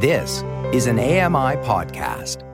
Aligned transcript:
This 0.00 0.44
is 0.72 0.86
an 0.86 1.00
AMI 1.00 1.56
podcast. 1.66 2.44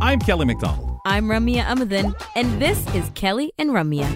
I'm 0.00 0.18
Kelly 0.18 0.44
McDonald. 0.44 0.98
I'm 1.06 1.26
Ramya 1.26 1.62
Amuthan, 1.62 2.20
and 2.34 2.60
this 2.60 2.84
is 2.92 3.08
Kelly 3.14 3.52
and 3.58 3.70
Ramya. 3.70 4.10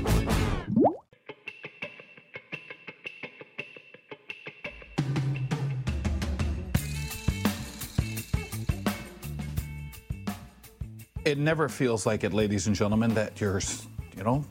It 11.25 11.39
never 11.39 11.69
feels 11.69 12.07
like 12.07 12.25
it, 12.25 12.33
ladies 12.33 12.67
and 12.67 12.75
gentlemen, 12.75 13.15
that 13.15 13.41
you're, 13.41 13.61
you 14.17 14.25
know, 14.25 14.45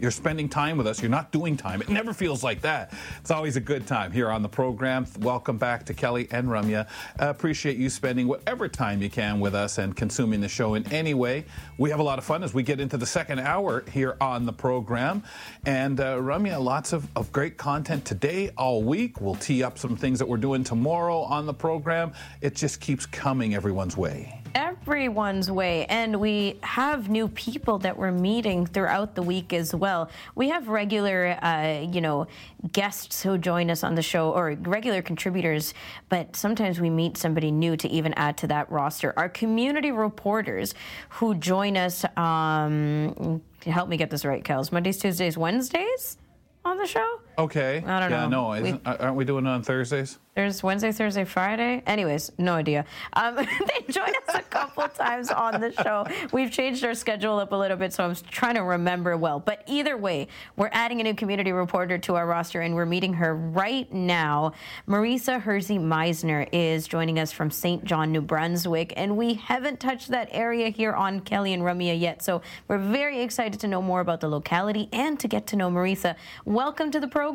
you're 0.00 0.10
spending 0.10 0.48
time 0.48 0.76
with 0.76 0.86
us. 0.86 1.00
You're 1.00 1.10
not 1.10 1.32
doing 1.32 1.56
time. 1.56 1.80
It 1.80 1.88
never 1.88 2.12
feels 2.12 2.42
like 2.42 2.60
that. 2.62 2.92
It's 3.20 3.30
always 3.30 3.56
a 3.56 3.60
good 3.60 3.86
time 3.86 4.12
here 4.12 4.30
on 4.30 4.42
the 4.42 4.48
program. 4.48 5.06
Welcome 5.20 5.58
back 5.58 5.84
to 5.86 5.94
Kelly 5.94 6.28
and 6.30 6.48
Ramya. 6.48 6.86
Uh, 7.20 7.28
appreciate 7.30 7.76
you 7.76 7.88
spending 7.88 8.28
whatever 8.28 8.68
time 8.68 9.02
you 9.02 9.10
can 9.10 9.40
with 9.40 9.54
us 9.54 9.78
and 9.78 9.96
consuming 9.96 10.40
the 10.40 10.48
show 10.48 10.74
in 10.74 10.90
any 10.92 11.14
way. 11.14 11.44
We 11.78 11.90
have 11.90 12.00
a 12.00 12.02
lot 12.02 12.18
of 12.18 12.24
fun 12.24 12.42
as 12.42 12.54
we 12.54 12.62
get 12.62 12.80
into 12.80 12.96
the 12.96 13.06
second 13.06 13.40
hour 13.40 13.84
here 13.90 14.16
on 14.20 14.46
the 14.46 14.52
program. 14.52 15.22
And 15.64 16.00
uh, 16.00 16.16
Ramya, 16.16 16.62
lots 16.62 16.92
of, 16.92 17.08
of 17.16 17.32
great 17.32 17.56
content 17.56 18.04
today, 18.04 18.50
all 18.56 18.82
week. 18.82 19.20
We'll 19.20 19.34
tee 19.34 19.62
up 19.62 19.78
some 19.78 19.96
things 19.96 20.18
that 20.18 20.28
we're 20.28 20.36
doing 20.36 20.64
tomorrow 20.64 21.20
on 21.20 21.46
the 21.46 21.54
program. 21.54 22.12
It 22.40 22.54
just 22.54 22.80
keeps 22.80 23.06
coming 23.06 23.54
everyone's 23.54 23.96
way 23.96 24.42
everyone's 24.56 25.50
way. 25.50 25.84
And 25.84 26.18
we 26.18 26.58
have 26.62 27.10
new 27.10 27.28
people 27.28 27.78
that 27.80 27.98
we're 27.98 28.10
meeting 28.10 28.64
throughout 28.64 29.14
the 29.14 29.22
week 29.22 29.52
as 29.52 29.74
well. 29.74 30.10
We 30.34 30.48
have 30.48 30.68
regular, 30.68 31.38
uh, 31.42 31.86
you 31.92 32.00
know, 32.00 32.26
guests 32.72 33.22
who 33.22 33.36
join 33.36 33.70
us 33.70 33.84
on 33.84 33.96
the 33.96 34.02
show 34.02 34.30
or 34.30 34.56
regular 34.62 35.02
contributors, 35.02 35.74
but 36.08 36.34
sometimes 36.34 36.80
we 36.80 36.88
meet 36.88 37.18
somebody 37.18 37.50
new 37.50 37.76
to 37.76 37.88
even 37.88 38.14
add 38.14 38.38
to 38.38 38.46
that 38.46 38.72
roster. 38.72 39.12
Our 39.18 39.28
community 39.28 39.92
reporters 39.92 40.74
who 41.10 41.34
join 41.34 41.76
us, 41.76 42.06
um, 42.16 43.42
help 43.66 43.90
me 43.90 43.98
get 43.98 44.08
this 44.08 44.24
right, 44.24 44.42
Kels, 44.42 44.72
Mondays, 44.72 44.96
Tuesdays, 44.96 45.36
Wednesdays 45.36 46.16
on 46.64 46.78
the 46.78 46.86
show? 46.86 47.20
Okay. 47.38 47.82
I 47.86 48.00
don't 48.00 48.10
yeah, 48.10 48.26
know. 48.28 48.54
no, 48.54 48.62
we, 48.62 48.80
aren't 48.84 49.16
we 49.16 49.24
doing 49.24 49.46
it 49.46 49.50
on 49.50 49.62
Thursdays? 49.62 50.18
There's 50.34 50.62
Wednesday, 50.62 50.92
Thursday, 50.92 51.24
Friday. 51.24 51.82
Anyways, 51.86 52.30
no 52.36 52.54
idea. 52.54 52.84
Um, 53.14 53.36
they 53.36 53.92
joined 53.92 54.14
us 54.28 54.34
a 54.34 54.42
couple 54.42 54.86
times 54.88 55.30
on 55.30 55.60
the 55.60 55.72
show. 55.72 56.06
We've 56.30 56.50
changed 56.50 56.84
our 56.84 56.94
schedule 56.94 57.38
up 57.38 57.52
a 57.52 57.56
little 57.56 57.76
bit, 57.76 57.94
so 57.94 58.04
I'm 58.04 58.14
trying 58.30 58.56
to 58.56 58.62
remember 58.62 59.16
well. 59.16 59.40
But 59.40 59.62
either 59.66 59.96
way, 59.96 60.28
we're 60.56 60.70
adding 60.72 61.00
a 61.00 61.04
new 61.04 61.14
community 61.14 61.52
reporter 61.52 61.96
to 61.98 62.16
our 62.16 62.26
roster, 62.26 62.60
and 62.60 62.74
we're 62.74 62.86
meeting 62.86 63.14
her 63.14 63.34
right 63.34 63.90
now. 63.92 64.52
Marisa 64.86 65.40
Hersey 65.40 65.78
Meisner 65.78 66.46
is 66.52 66.86
joining 66.86 67.18
us 67.18 67.32
from 67.32 67.50
Saint 67.50 67.84
John, 67.84 68.12
New 68.12 68.20
Brunswick, 68.20 68.92
and 68.96 69.16
we 69.16 69.34
haven't 69.34 69.80
touched 69.80 70.08
that 70.08 70.28
area 70.32 70.68
here 70.68 70.92
on 70.92 71.20
Kelly 71.20 71.54
and 71.54 71.62
Ramya 71.62 71.98
yet. 71.98 72.22
So 72.22 72.42
we're 72.68 72.78
very 72.78 73.20
excited 73.22 73.60
to 73.60 73.68
know 73.68 73.80
more 73.80 74.00
about 74.00 74.20
the 74.20 74.28
locality 74.28 74.90
and 74.92 75.18
to 75.20 75.28
get 75.28 75.46
to 75.48 75.56
know 75.56 75.70
Marisa. 75.70 76.14
Welcome 76.44 76.90
to 76.90 77.00
the 77.00 77.08
program. 77.08 77.25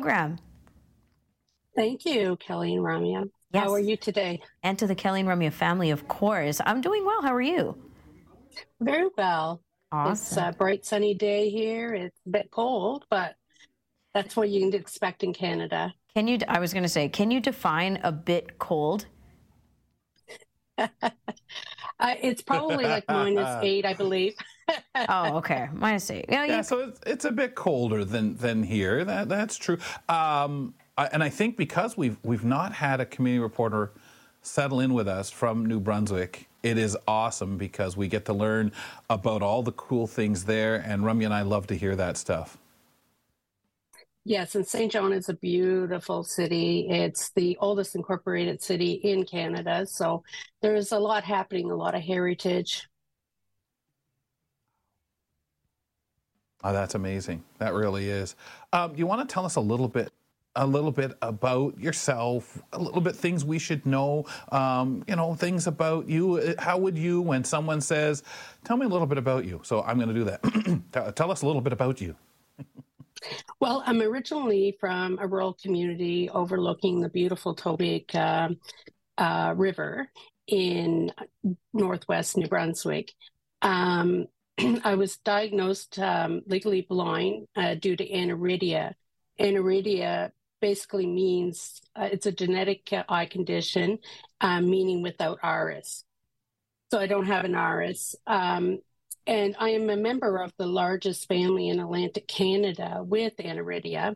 Thank 1.74 2.04
you, 2.04 2.36
Kelly 2.36 2.74
and 2.74 2.84
Ramya. 2.84 3.30
Yes. 3.52 3.64
How 3.64 3.72
are 3.72 3.80
you 3.80 3.96
today? 3.96 4.40
And 4.62 4.78
to 4.78 4.86
the 4.86 4.94
Kelly 4.94 5.20
and 5.20 5.28
Ramya 5.28 5.52
family, 5.52 5.90
of 5.90 6.08
course. 6.08 6.60
I'm 6.64 6.80
doing 6.80 7.04
well. 7.04 7.22
How 7.22 7.34
are 7.34 7.40
you? 7.40 7.76
Very 8.80 9.08
well. 9.16 9.62
Awesome. 9.90 10.12
It's 10.12 10.36
a 10.36 10.56
bright 10.56 10.86
sunny 10.86 11.14
day 11.14 11.50
here. 11.50 11.94
It's 11.94 12.18
a 12.26 12.30
bit 12.30 12.50
cold, 12.50 13.04
but 13.10 13.34
that's 14.14 14.36
what 14.36 14.48
you 14.48 14.60
can 14.60 14.74
expect 14.78 15.22
in 15.22 15.32
Canada. 15.34 15.92
Can 16.14 16.28
you? 16.28 16.38
I 16.48 16.60
was 16.60 16.72
going 16.72 16.82
to 16.82 16.88
say, 16.88 17.08
can 17.08 17.30
you 17.30 17.40
define 17.40 18.00
a 18.02 18.12
bit 18.12 18.58
cold? 18.58 19.06
uh, 20.78 20.88
it's 22.00 22.42
probably 22.42 22.84
like 22.84 23.04
minus 23.08 23.62
eight, 23.62 23.84
I 23.84 23.94
believe. 23.94 24.34
oh, 25.08 25.36
okay, 25.36 25.68
minus 25.72 26.10
eight. 26.10 26.26
Yeah, 26.28 26.44
yeah 26.44 26.60
so 26.62 26.80
it's, 26.80 27.00
it's 27.06 27.24
a 27.24 27.32
bit 27.32 27.54
colder 27.54 28.04
than 28.04 28.36
than 28.36 28.62
here. 28.62 29.04
That 29.04 29.28
that's 29.28 29.56
true. 29.56 29.78
Um, 30.08 30.74
and 30.96 31.22
I 31.22 31.28
think 31.28 31.56
because 31.56 31.96
we've 31.96 32.16
we've 32.22 32.44
not 32.44 32.72
had 32.72 33.00
a 33.00 33.06
community 33.06 33.42
reporter 33.42 33.92
settle 34.42 34.80
in 34.80 34.92
with 34.92 35.08
us 35.08 35.30
from 35.30 35.66
New 35.66 35.80
Brunswick, 35.80 36.48
it 36.62 36.78
is 36.78 36.96
awesome 37.06 37.56
because 37.56 37.96
we 37.96 38.08
get 38.08 38.24
to 38.26 38.32
learn 38.32 38.72
about 39.08 39.42
all 39.42 39.62
the 39.62 39.72
cool 39.72 40.06
things 40.06 40.44
there. 40.44 40.76
And 40.76 41.02
Ramya 41.02 41.26
and 41.26 41.34
I 41.34 41.42
love 41.42 41.66
to 41.68 41.74
hear 41.74 41.96
that 41.96 42.16
stuff. 42.16 42.58
Yes, 44.24 44.54
and 44.54 44.64
Saint 44.64 44.92
John 44.92 45.12
is 45.12 45.28
a 45.28 45.34
beautiful 45.34 46.22
city. 46.22 46.86
It's 46.88 47.30
the 47.30 47.56
oldest 47.60 47.96
incorporated 47.96 48.62
city 48.62 48.92
in 48.92 49.24
Canada. 49.24 49.84
So 49.84 50.22
there's 50.60 50.92
a 50.92 50.98
lot 50.98 51.24
happening, 51.24 51.72
a 51.72 51.74
lot 51.74 51.96
of 51.96 52.02
heritage. 52.02 52.86
Oh, 56.64 56.72
that's 56.72 56.94
amazing. 56.94 57.42
That 57.58 57.74
really 57.74 58.08
is. 58.08 58.36
Um, 58.72 58.94
you 58.96 59.06
want 59.06 59.28
to 59.28 59.32
tell 59.32 59.44
us 59.44 59.56
a 59.56 59.60
little 59.60 59.88
bit 59.88 60.12
a 60.56 60.66
little 60.66 60.92
bit 60.92 61.12
about 61.22 61.78
yourself, 61.78 62.60
a 62.72 62.78
little 62.78 63.00
bit 63.00 63.16
things 63.16 63.44
we 63.44 63.58
should 63.58 63.86
know, 63.86 64.26
um, 64.50 65.02
you 65.08 65.16
know, 65.16 65.34
things 65.34 65.66
about 65.66 66.08
you. 66.08 66.54
How 66.58 66.76
would 66.76 66.98
you, 66.98 67.22
when 67.22 67.44
someone 67.44 67.80
says, 67.80 68.22
tell 68.64 68.76
me 68.76 68.84
a 68.84 68.88
little 68.88 69.06
bit 69.06 69.18
about 69.18 69.44
you? 69.44 69.60
So 69.64 69.82
I'm 69.82 69.96
going 69.96 70.08
to 70.08 70.14
do 70.14 70.24
that. 70.24 71.14
tell 71.16 71.30
us 71.30 71.42
a 71.42 71.46
little 71.46 71.62
bit 71.62 71.72
about 71.72 72.00
you. 72.00 72.14
well, 73.60 73.82
I'm 73.86 74.02
originally 74.02 74.76
from 74.78 75.18
a 75.20 75.26
rural 75.26 75.54
community 75.54 76.28
overlooking 76.28 77.00
the 77.00 77.08
beautiful 77.08 77.56
Tobique 77.56 78.14
uh, 78.14 78.50
uh, 79.16 79.54
River 79.56 80.08
in 80.46 81.12
northwest 81.72 82.36
New 82.36 82.48
Brunswick. 82.48 83.12
Um, 83.62 84.26
I 84.84 84.94
was 84.94 85.16
diagnosed 85.18 85.98
um, 85.98 86.42
legally 86.46 86.86
blind 86.88 87.46
uh, 87.56 87.74
due 87.74 87.96
to 87.96 88.08
aniridia. 88.08 88.92
Aniridia 89.40 90.30
basically 90.60 91.06
means 91.06 91.80
uh, 91.96 92.08
it's 92.12 92.26
a 92.26 92.32
genetic 92.32 92.92
uh, 92.92 93.02
eye 93.08 93.26
condition, 93.26 93.98
um, 94.40 94.70
meaning 94.70 95.02
without 95.02 95.38
iris. 95.42 96.04
So 96.90 96.98
I 96.98 97.06
don't 97.06 97.26
have 97.26 97.44
an 97.44 97.54
iris. 97.54 98.14
Um, 98.26 98.78
and 99.26 99.54
I 99.58 99.70
am 99.70 99.88
a 99.88 99.96
member 99.96 100.38
of 100.38 100.52
the 100.58 100.66
largest 100.66 101.28
family 101.28 101.68
in 101.68 101.80
Atlantic 101.80 102.26
Canada 102.26 103.02
with 103.04 103.36
aniridia. 103.36 104.14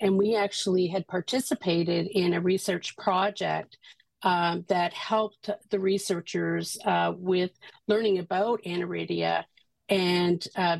And 0.00 0.16
we 0.16 0.36
actually 0.36 0.88
had 0.88 1.06
participated 1.08 2.06
in 2.06 2.34
a 2.34 2.40
research 2.40 2.96
project 2.96 3.78
um, 4.22 4.64
that 4.68 4.92
helped 4.92 5.50
the 5.70 5.78
researchers 5.78 6.76
uh, 6.84 7.12
with 7.16 7.52
learning 7.86 8.18
about 8.18 8.62
aniridia. 8.64 9.44
And 9.88 10.46
uh, 10.56 10.78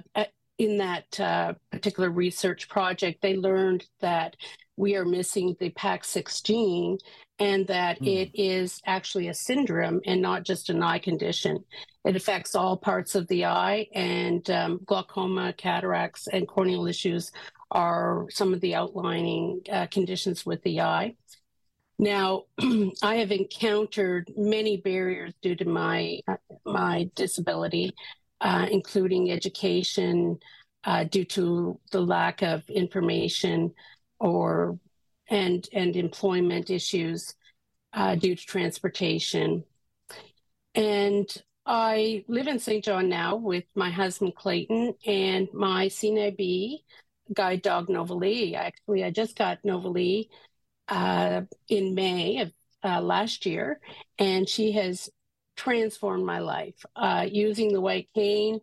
in 0.59 0.79
that 0.79 1.21
uh, 1.21 1.55
particular 1.71 2.11
research 2.11 2.69
project, 2.69 3.23
they 3.23 3.37
learned 3.37 3.87
that 4.01 4.37
we 4.77 4.97
are 4.97 5.05
missing 5.05 5.57
the 5.59 5.71
PAX6 5.71 6.43
gene 6.45 6.99
and 7.39 7.67
that 7.69 8.01
mm. 8.01 8.07
it 8.07 8.31
is 8.35 8.81
actually 8.87 9.29
a 9.29 9.35
syndrome 9.35 10.01
and 10.07 10.21
not 10.21 10.45
just 10.45 10.71
an 10.71 10.83
eye 10.83 10.99
condition. 10.99 11.65
It 12.05 12.17
affects 12.17 12.55
all 12.55 12.77
parts 12.77 13.15
of 13.15 13.29
the 13.29 13.45
eye, 13.45 13.87
and 13.93 14.49
um, 14.51 14.81
glaucoma, 14.87 15.53
cataracts, 15.53 16.27
and 16.27 16.49
corneal 16.49 16.87
issues 16.87 17.33
are 17.71 18.27
some 18.31 18.55
of 18.55 18.61
the 18.61 18.75
outlining 18.75 19.61
uh, 19.71 19.87
conditions 19.89 20.47
with 20.47 20.63
the 20.63 20.81
eye. 20.81 21.17
Now, 21.99 22.45
I 23.03 23.17
have 23.17 23.33
encountered 23.33 24.33
many 24.37 24.79
barriers 24.79 25.35
due 25.43 25.57
to 25.57 25.65
my 25.65 26.21
uh, 26.27 26.37
my 26.65 27.11
disability, 27.15 27.93
uh, 28.41 28.67
including 28.71 29.31
education, 29.31 30.39
uh, 30.85 31.05
due 31.05 31.25
to 31.25 31.79
the 31.93 32.01
lack 32.01 32.43
of 32.43 32.69
information 32.71 33.75
or 34.21 34.79
and 35.29 35.69
and 35.73 35.97
employment 35.97 36.71
issues 36.71 37.35
uh, 37.93 38.15
due 38.15 38.35
to 38.35 38.47
transportation. 38.47 39.65
And 40.75 41.27
I 41.67 42.25
live 42.29 42.47
in 42.47 42.59
Saint 42.59 42.85
John 42.85 43.09
now 43.09 43.37
with 43.37 43.65
my 43.75 43.91
husband 43.91 44.35
Clayton 44.37 44.95
and 45.05 45.49
my 45.53 45.87
CNIB 45.89 46.79
guide 47.35 47.63
dog 47.63 47.89
Novalee. 47.89 48.55
Actually, 48.55 49.05
I 49.05 49.11
just 49.11 49.37
got 49.37 49.63
Novalee 49.67 50.29
uh, 50.89 51.43
in 51.69 51.95
May 51.95 52.41
of 52.41 52.53
uh, 52.83 53.03
last 53.03 53.45
year, 53.45 53.81
and 54.19 54.49
she 54.49 54.73
has 54.73 55.11
transformed 55.59 56.25
my 56.25 56.39
life. 56.39 56.87
Uh, 56.97 57.27
using 57.31 57.73
the 57.73 57.81
white 57.81 58.09
cane, 58.15 58.61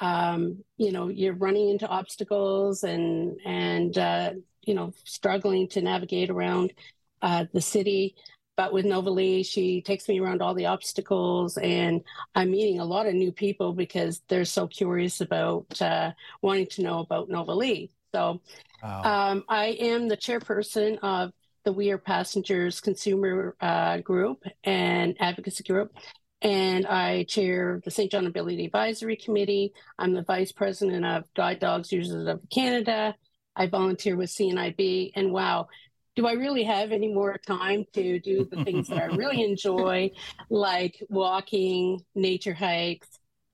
um, 0.00 0.62
you 0.76 0.92
know, 0.92 1.08
you're 1.08 1.34
running 1.34 1.70
into 1.70 1.86
obstacles 1.86 2.82
and 2.84 3.38
and 3.46 3.96
uh, 3.96 4.32
you 4.62 4.74
know 4.74 4.92
struggling 5.04 5.68
to 5.68 5.80
navigate 5.80 6.28
around 6.28 6.74
uh, 7.22 7.46
the 7.54 7.62
city. 7.62 8.16
But 8.54 8.72
with 8.72 8.84
Novalee, 8.84 9.46
she 9.46 9.80
takes 9.80 10.06
me 10.08 10.20
around 10.20 10.42
all 10.42 10.52
the 10.52 10.66
obstacles, 10.66 11.56
and 11.56 12.02
I'm 12.34 12.50
meeting 12.50 12.80
a 12.80 12.84
lot 12.84 13.06
of 13.06 13.14
new 13.14 13.32
people 13.32 13.72
because 13.72 14.20
they're 14.28 14.44
so 14.44 14.66
curious 14.66 15.22
about 15.22 15.80
uh, 15.80 16.12
wanting 16.42 16.66
to 16.72 16.82
know 16.82 16.98
about 16.98 17.30
Novalee. 17.30 17.88
So, 18.14 18.42
wow. 18.82 19.02
um, 19.04 19.44
I 19.48 19.68
am 19.68 20.06
the 20.06 20.18
chairperson 20.18 20.98
of 21.02 21.32
the 21.64 21.72
We 21.72 21.90
Are 21.92 21.98
Passengers 21.98 22.80
consumer 22.80 23.56
uh, 23.60 23.98
group 23.98 24.44
and 24.64 25.16
advocacy 25.18 25.64
group, 25.64 25.96
and 26.42 26.86
I 26.86 27.22
chair 27.24 27.80
the 27.84 27.90
Saint 27.90 28.10
John 28.10 28.26
Ability 28.26 28.66
Advisory 28.66 29.16
Committee. 29.16 29.72
I'm 29.98 30.12
the 30.12 30.22
vice 30.22 30.50
president 30.50 31.06
of 31.06 31.24
Guide 31.34 31.60
Dogs 31.60 31.92
Users 31.92 32.26
of 32.26 32.40
Canada. 32.50 33.14
I 33.54 33.68
volunteer 33.68 34.16
with 34.16 34.30
CNIB, 34.30 35.12
and 35.14 35.32
wow, 35.32 35.68
do 36.16 36.26
I 36.26 36.32
really 36.32 36.64
have 36.64 36.90
any 36.90 37.12
more 37.12 37.38
time 37.46 37.84
to 37.92 38.18
do 38.18 38.44
the 38.50 38.64
things 38.64 38.88
that 38.88 38.98
I 38.98 39.06
really 39.16 39.44
enjoy, 39.44 40.10
like 40.50 41.02
walking, 41.08 42.00
nature 42.14 42.54
hikes, 42.54 43.08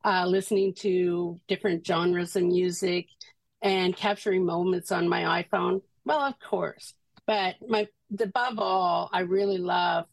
uh, 0.04 0.24
listening 0.26 0.72
to 0.74 1.38
different 1.46 1.86
genres 1.86 2.36
of 2.36 2.44
music, 2.44 3.06
and 3.60 3.94
capturing 3.94 4.46
moments 4.46 4.92
on 4.92 5.08
my 5.08 5.42
iPhone? 5.42 5.82
Well, 6.04 6.20
of 6.20 6.38
course. 6.38 6.94
But 7.26 7.56
my 7.68 7.88
above 8.18 8.58
all, 8.58 9.10
I 9.12 9.20
really 9.20 9.58
love 9.58 10.06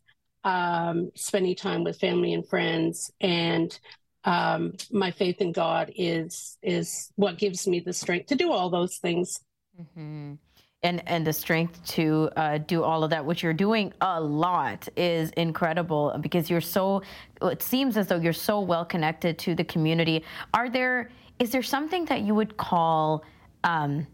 um, 0.46 1.12
spending 1.16 1.56
time 1.56 1.84
with 1.84 2.00
family 2.00 2.34
and 2.34 2.48
friends, 2.48 3.12
and 3.20 3.78
um, 4.24 4.74
my 4.92 5.12
faith 5.12 5.42
in 5.42 5.52
God 5.52 5.92
is 5.96 6.58
is 6.62 7.12
what 7.16 7.38
gives 7.38 7.68
me 7.68 7.80
the 7.80 7.94
strength 7.94 8.28
to 8.28 8.36
do 8.36 8.52
all 8.52 8.70
those 8.70 8.98
things. 8.98 9.42
Mm-hmm. 9.80 10.36
And 10.84 11.10
and 11.10 11.26
the 11.26 11.34
strength 11.34 11.84
to 11.96 12.30
uh, 12.38 12.60
do 12.60 12.84
all 12.84 13.04
of 13.04 13.10
that, 13.10 13.26
which 13.26 13.42
you're 13.42 13.54
doing 13.54 13.92
a 14.02 14.22
lot, 14.22 14.88
is 14.96 15.32
incredible 15.32 16.16
because 16.22 16.50
you're 16.50 16.62
so. 16.62 17.02
It 17.42 17.64
seems 17.64 17.98
as 17.98 18.08
though 18.08 18.18
you're 18.18 18.34
so 18.34 18.60
well 18.60 18.86
connected 18.86 19.40
to 19.40 19.56
the 19.56 19.64
community. 19.64 20.24
Are 20.54 20.70
there? 20.70 21.10
Is 21.40 21.52
there 21.52 21.64
something 21.64 22.06
that 22.06 22.22
you 22.22 22.36
would 22.36 22.56
call? 22.56 23.24
Um, 23.64 24.06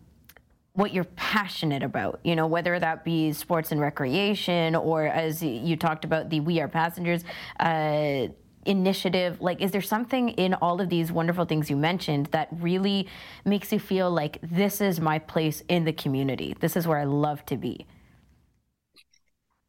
what 0.73 0.93
you're 0.93 1.03
passionate 1.03 1.83
about, 1.83 2.19
you 2.23 2.35
know, 2.35 2.47
whether 2.47 2.79
that 2.79 3.03
be 3.03 3.33
sports 3.33 3.71
and 3.71 3.81
recreation 3.81 4.75
or 4.75 5.05
as 5.05 5.43
you 5.43 5.75
talked 5.75 6.05
about 6.05 6.29
the 6.29 6.39
We 6.39 6.61
Are 6.61 6.67
Passengers 6.67 7.23
uh, 7.59 8.27
initiative. 8.65 9.41
Like, 9.41 9.61
is 9.61 9.71
there 9.71 9.81
something 9.81 10.29
in 10.29 10.53
all 10.55 10.79
of 10.79 10.89
these 10.89 11.11
wonderful 11.11 11.45
things 11.45 11.69
you 11.69 11.75
mentioned 11.75 12.27
that 12.27 12.47
really 12.51 13.07
makes 13.43 13.73
you 13.73 13.79
feel 13.79 14.09
like 14.09 14.39
this 14.41 14.79
is 14.79 15.01
my 15.01 15.19
place 15.19 15.61
in 15.67 15.83
the 15.83 15.93
community? 15.93 16.55
This 16.59 16.77
is 16.77 16.87
where 16.87 16.99
I 16.99 17.05
love 17.05 17.45
to 17.47 17.57
be? 17.57 17.85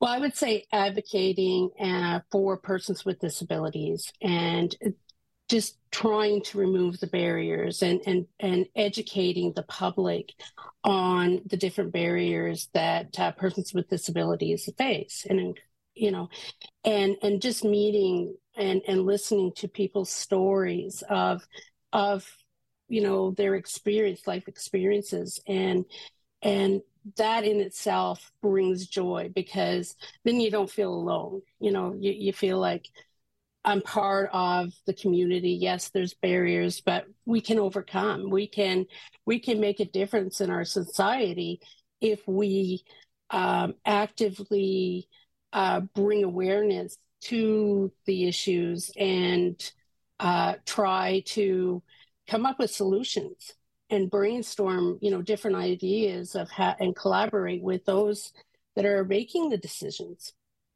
Well, 0.00 0.10
I 0.10 0.18
would 0.18 0.36
say 0.36 0.64
advocating 0.72 1.70
uh, 1.80 2.20
for 2.30 2.56
persons 2.56 3.04
with 3.04 3.20
disabilities 3.20 4.12
and 4.20 4.74
just 5.52 5.76
trying 5.92 6.42
to 6.42 6.58
remove 6.58 6.98
the 6.98 7.06
barriers 7.06 7.82
and, 7.82 8.00
and, 8.06 8.26
and 8.40 8.66
educating 8.74 9.52
the 9.52 9.62
public 9.62 10.32
on 10.82 11.42
the 11.46 11.56
different 11.56 11.92
barriers 11.92 12.68
that 12.72 13.18
uh, 13.20 13.30
persons 13.32 13.72
with 13.72 13.88
disabilities 13.88 14.68
face. 14.78 15.26
And 15.28 15.56
you 15.94 16.10
know 16.10 16.28
and 16.84 17.16
and 17.22 17.42
just 17.42 17.64
meeting 17.64 18.36
and 18.56 18.82
and 18.88 19.06
listening 19.06 19.52
to 19.56 19.68
people's 19.68 20.10
stories 20.10 21.02
of 21.08 21.46
of 21.92 22.28
you 22.88 23.00
know 23.02 23.32
their 23.32 23.54
experience 23.54 24.26
life 24.26 24.48
experiences. 24.48 25.40
And 25.46 25.84
and 26.42 26.82
that 27.16 27.44
in 27.44 27.60
itself 27.60 28.32
brings 28.42 28.86
joy 28.86 29.30
because 29.34 29.96
then 30.24 30.40
you 30.40 30.50
don't 30.50 30.70
feel 30.70 30.92
alone. 30.92 31.42
You 31.60 31.72
know 31.72 31.94
you, 31.98 32.12
you 32.12 32.32
feel 32.32 32.58
like 32.58 32.88
I'm 33.64 33.80
part 33.80 34.30
of 34.32 34.72
the 34.86 34.94
community. 34.94 35.50
Yes, 35.50 35.90
there's 35.90 36.14
barriers, 36.14 36.80
but 36.80 37.06
we 37.26 37.40
can 37.40 37.58
overcome. 37.58 38.30
We 38.30 38.46
can 38.46 38.86
we 39.24 39.38
can 39.38 39.60
make 39.60 39.80
a 39.80 39.84
difference 39.84 40.40
in 40.40 40.50
our 40.50 40.64
society 40.64 41.60
if 42.00 42.26
we 42.26 42.82
um, 43.30 43.74
actively 43.86 45.08
uh, 45.52 45.80
bring 45.94 46.24
awareness 46.24 46.96
to 47.22 47.92
the 48.06 48.26
issues 48.26 48.90
and 48.98 49.72
uh, 50.18 50.54
try 50.66 51.22
to 51.26 51.82
come 52.28 52.46
up 52.46 52.58
with 52.58 52.70
solutions 52.70 53.52
and 53.90 54.10
brainstorm, 54.10 54.98
you 55.00 55.10
know, 55.10 55.22
different 55.22 55.56
ideas 55.56 56.34
of 56.34 56.50
how 56.50 56.74
and 56.80 56.96
collaborate 56.96 57.62
with 57.62 57.84
those 57.84 58.32
that 58.74 58.86
are 58.86 59.04
making 59.04 59.50
the 59.50 59.58
decisions. 59.58 60.32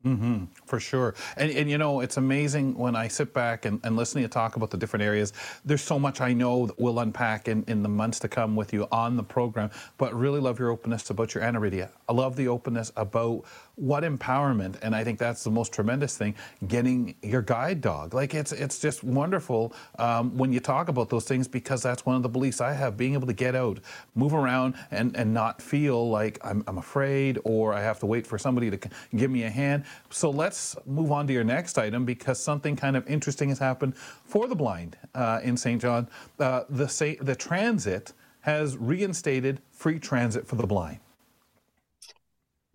Mm-hmm, 0.07 0.45
for 0.67 0.79
sure. 0.79 1.17
And, 1.37 1.51
and 1.51 1.69
you 1.69 1.79
know, 1.79 1.99
it's 2.01 2.17
amazing 2.17 2.79
when 2.79 2.95
I 2.95 3.09
sit 3.09 3.35
back 3.35 3.65
and, 3.65 3.81
and 3.83 3.97
listen 3.97 4.19
to 4.19 4.23
you 4.23 4.29
talk 4.29 4.55
about 4.55 4.71
the 4.71 4.77
different 4.77 5.03
areas. 5.03 5.33
There's 5.65 5.83
so 5.83 5.99
much 5.99 6.21
I 6.21 6.33
know 6.33 6.67
that 6.67 6.79
we'll 6.79 7.01
unpack 7.01 7.49
in, 7.49 7.65
in 7.67 7.83
the 7.83 7.89
months 7.89 8.21
to 8.21 8.29
come 8.29 8.55
with 8.55 8.73
you 8.73 8.87
on 8.93 9.17
the 9.17 9.25
program, 9.25 9.69
but 9.99 10.15
really 10.15 10.39
love 10.39 10.61
your 10.61 10.71
openness 10.71 11.11
about 11.11 11.35
your 11.35 11.43
aniridia. 11.43 11.91
I 12.09 12.13
love 12.13 12.37
the 12.37 12.47
openness 12.47 12.93
about 12.97 13.43
what 13.77 14.03
empowerment 14.03 14.77
and 14.83 14.95
i 14.95 15.05
think 15.05 15.19
that's 15.19 15.45
the 15.45 15.51
most 15.51 15.73
tremendous 15.73 16.17
thing 16.17 16.35
getting 16.67 17.15
your 17.23 17.43
guide 17.43 17.81
dog. 17.81 18.15
Like 18.15 18.35
it's 18.35 18.53
it's 18.53 18.79
just 18.79 19.05
wonderful 19.05 19.75
um, 19.99 20.37
when 20.37 20.53
you 20.53 20.61
talk 20.61 20.89
about 20.89 21.11
those 21.11 21.25
things 21.25 21.47
because 21.47 21.83
that's 21.83 22.05
one 22.07 22.17
of 22.17 22.23
the 22.23 22.29
beliefs 22.29 22.61
i 22.61 22.73
have 22.73 22.97
being 22.97 23.15
able 23.15 23.27
to 23.27 23.33
get 23.33 23.55
out 23.55 23.79
move 24.15 24.35
around 24.35 24.75
and 24.91 25.17
and 25.17 25.33
not 25.33 25.61
feel 25.61 26.09
like 26.09 26.39
i'm, 26.43 26.65
I'm 26.67 26.79
afraid 26.79 27.39
or 27.45 27.75
i 27.75 27.81
have 27.81 27.99
to 28.01 28.07
wait 28.07 28.27
for 28.27 28.39
somebody 28.39 28.71
to 28.71 28.89
give 29.15 29.31
me 29.31 29.45
a 29.45 29.51
hand. 29.51 29.85
So 30.11 30.31
let's 30.31 30.77
move 30.87 31.13
on 31.13 31.27
to 31.27 31.33
your 31.33 31.45
next 31.45 31.79
item 31.79 32.05
because 32.05 32.41
something 32.41 32.77
kind 32.77 32.97
of 32.97 33.09
interesting 33.09 33.49
has 33.49 33.59
happened 33.59 33.97
for 33.97 34.47
the 34.47 34.55
blind 34.55 34.97
uh, 35.15 35.41
in 35.43 35.57
Saint 35.57 35.83
John. 35.83 36.09
Uh, 36.39 36.65
the, 36.69 37.17
the 37.21 37.35
transit 37.35 38.13
has 38.41 38.77
reinstated 38.77 39.61
free 39.73 39.99
transit 39.99 40.47
for 40.47 40.57
the 40.57 40.67
blind 40.67 41.01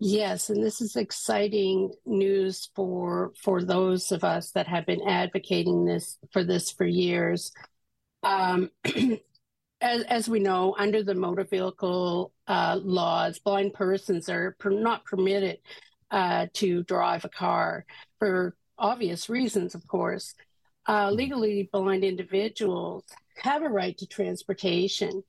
Yes, 0.04 0.50
and 0.50 0.60
this 0.60 0.80
is 0.80 0.96
exciting 0.96 1.92
news 2.04 2.68
for 2.74 3.32
for 3.40 3.62
those 3.62 4.10
of 4.10 4.24
us 4.24 4.50
that 4.50 4.66
have 4.66 4.84
been 4.84 5.08
advocating 5.08 5.84
this 5.84 6.18
for 6.32 6.42
this 6.42 6.72
for 6.72 6.84
years. 6.84 7.52
Um, 8.24 8.72
as, 9.80 10.02
as 10.02 10.28
we 10.28 10.40
know, 10.40 10.74
under 10.76 11.04
the 11.04 11.14
motor 11.14 11.44
vehicle 11.44 12.32
uh, 12.48 12.80
laws, 12.82 13.38
blind 13.38 13.74
persons 13.74 14.28
are 14.28 14.56
per, 14.58 14.70
not 14.70 15.04
permitted 15.04 15.58
uh, 16.10 16.48
to 16.54 16.82
drive 16.82 17.24
a 17.24 17.28
car 17.28 17.86
for 18.18 18.56
obvious 18.76 19.30
reasons, 19.30 19.76
of 19.76 19.86
course. 19.86 20.34
Uh, 20.88 21.12
legally 21.12 21.70
blind 21.72 22.02
individuals 22.02 23.04
have 23.36 23.62
a 23.62 23.68
right 23.68 23.96
to 23.98 24.06
transportation. 24.08 25.22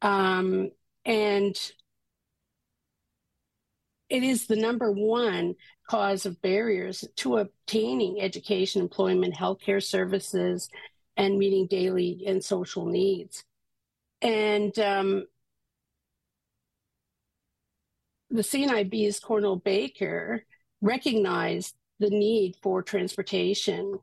Um, 0.00 0.70
and 1.04 1.56
it 4.08 4.22
is 4.22 4.46
the 4.46 4.56
number 4.56 4.90
one 4.92 5.54
cause 5.88 6.26
of 6.26 6.40
barriers 6.42 7.04
to 7.16 7.38
obtaining 7.38 8.20
education, 8.20 8.80
employment, 8.80 9.34
healthcare 9.34 9.82
services, 9.82 10.68
and 11.16 11.38
meeting 11.38 11.66
daily 11.66 12.22
and 12.26 12.44
social 12.44 12.86
needs. 12.86 13.44
And 14.22 14.76
um, 14.78 15.26
the 18.30 18.42
CNIB's 18.42 19.20
Colonel 19.20 19.56
Baker 19.56 20.44
recognized 20.80 21.74
the 21.98 22.10
need 22.10 22.56
for 22.62 22.82
transportation 22.82 23.98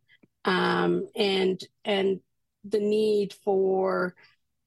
um, 0.45 1.07
and 1.15 1.63
and 1.85 2.19
the 2.63 2.79
need 2.79 3.33
for 3.43 4.15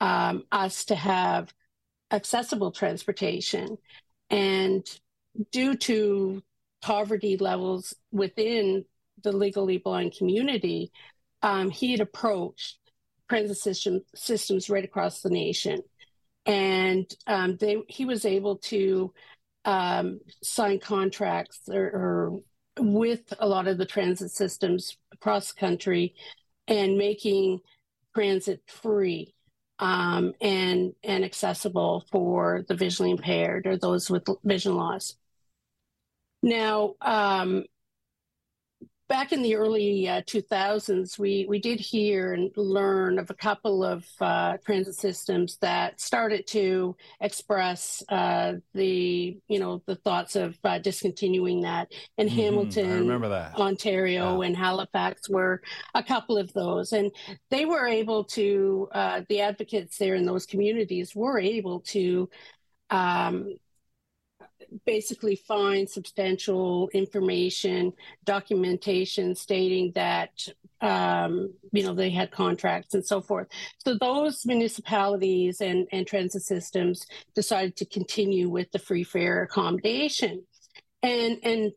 um, 0.00 0.44
us 0.52 0.84
to 0.86 0.94
have 0.94 1.52
accessible 2.10 2.70
transportation. 2.70 3.78
And 4.30 4.86
due 5.50 5.76
to 5.76 6.42
poverty 6.82 7.36
levels 7.36 7.94
within 8.12 8.84
the 9.22 9.32
legally 9.32 9.78
blind 9.78 10.14
community, 10.16 10.92
um, 11.42 11.70
he 11.70 11.92
had 11.92 12.00
approached 12.00 12.78
transit 13.28 13.56
system, 13.56 14.00
systems 14.14 14.70
right 14.70 14.84
across 14.84 15.20
the 15.20 15.30
nation. 15.30 15.82
And 16.44 17.10
um, 17.26 17.56
they, 17.56 17.78
he 17.88 18.04
was 18.04 18.24
able 18.24 18.58
to 18.58 19.12
um, 19.64 20.20
sign 20.42 20.78
contracts 20.78 21.60
or, 21.68 21.84
or, 21.84 22.40
with 22.78 23.32
a 23.38 23.48
lot 23.48 23.66
of 23.66 23.78
the 23.78 23.86
transit 23.86 24.30
systems 24.30 24.98
across 25.12 25.52
the 25.52 25.58
country 25.58 26.14
and 26.68 26.98
making 26.98 27.60
transit 28.14 28.62
free 28.66 29.34
um, 29.78 30.34
and 30.40 30.94
and 31.02 31.24
accessible 31.24 32.04
for 32.10 32.64
the 32.68 32.74
visually 32.74 33.10
impaired 33.10 33.66
or 33.66 33.76
those 33.76 34.10
with 34.10 34.26
vision 34.44 34.74
loss. 34.74 35.14
Now, 36.46 36.94
um, 37.00 37.64
back 39.08 39.32
in 39.32 39.42
the 39.42 39.56
early 39.56 40.08
uh, 40.08 40.22
2000s, 40.22 41.18
we, 41.18 41.44
we 41.48 41.58
did 41.58 41.80
hear 41.80 42.34
and 42.34 42.52
learn 42.56 43.18
of 43.18 43.30
a 43.30 43.34
couple 43.34 43.82
of 43.82 44.06
uh, 44.20 44.56
transit 44.64 44.94
systems 44.94 45.58
that 45.60 46.00
started 46.00 46.46
to 46.46 46.94
express 47.20 48.00
uh, 48.10 48.52
the, 48.74 49.36
you 49.48 49.58
know, 49.58 49.82
the 49.86 49.96
thoughts 49.96 50.36
of 50.36 50.56
uh, 50.62 50.78
discontinuing 50.78 51.62
that. 51.62 51.90
And 52.16 52.28
mm-hmm. 52.28 52.38
Hamilton, 52.38 53.08
that. 53.28 53.56
Ontario, 53.56 54.40
yeah. 54.40 54.46
and 54.46 54.56
Halifax 54.56 55.28
were 55.28 55.62
a 55.94 56.02
couple 56.04 56.38
of 56.38 56.52
those. 56.52 56.92
And 56.92 57.10
they 57.50 57.64
were 57.64 57.88
able 57.88 58.22
to, 58.22 58.88
uh, 58.92 59.22
the 59.28 59.40
advocates 59.40 59.98
there 59.98 60.14
in 60.14 60.24
those 60.26 60.46
communities 60.46 61.12
were 61.12 61.40
able 61.40 61.80
to 61.80 62.30
um, 62.90 63.56
basically 64.84 65.36
find 65.36 65.88
substantial 65.88 66.88
information, 66.92 67.92
documentation 68.24 69.34
stating 69.34 69.92
that 69.94 70.48
um, 70.80 71.54
you 71.72 71.82
know 71.82 71.94
they 71.94 72.10
had 72.10 72.30
contracts 72.30 72.94
and 72.94 73.04
so 73.04 73.20
forth. 73.20 73.48
So 73.78 73.96
those 73.98 74.44
municipalities 74.44 75.60
and, 75.60 75.86
and 75.92 76.06
transit 76.06 76.42
systems 76.42 77.06
decided 77.34 77.76
to 77.76 77.86
continue 77.86 78.48
with 78.48 78.70
the 78.72 78.78
free 78.78 79.04
fare 79.04 79.42
accommodation, 79.42 80.44
and 81.02 81.38
and 81.42 81.72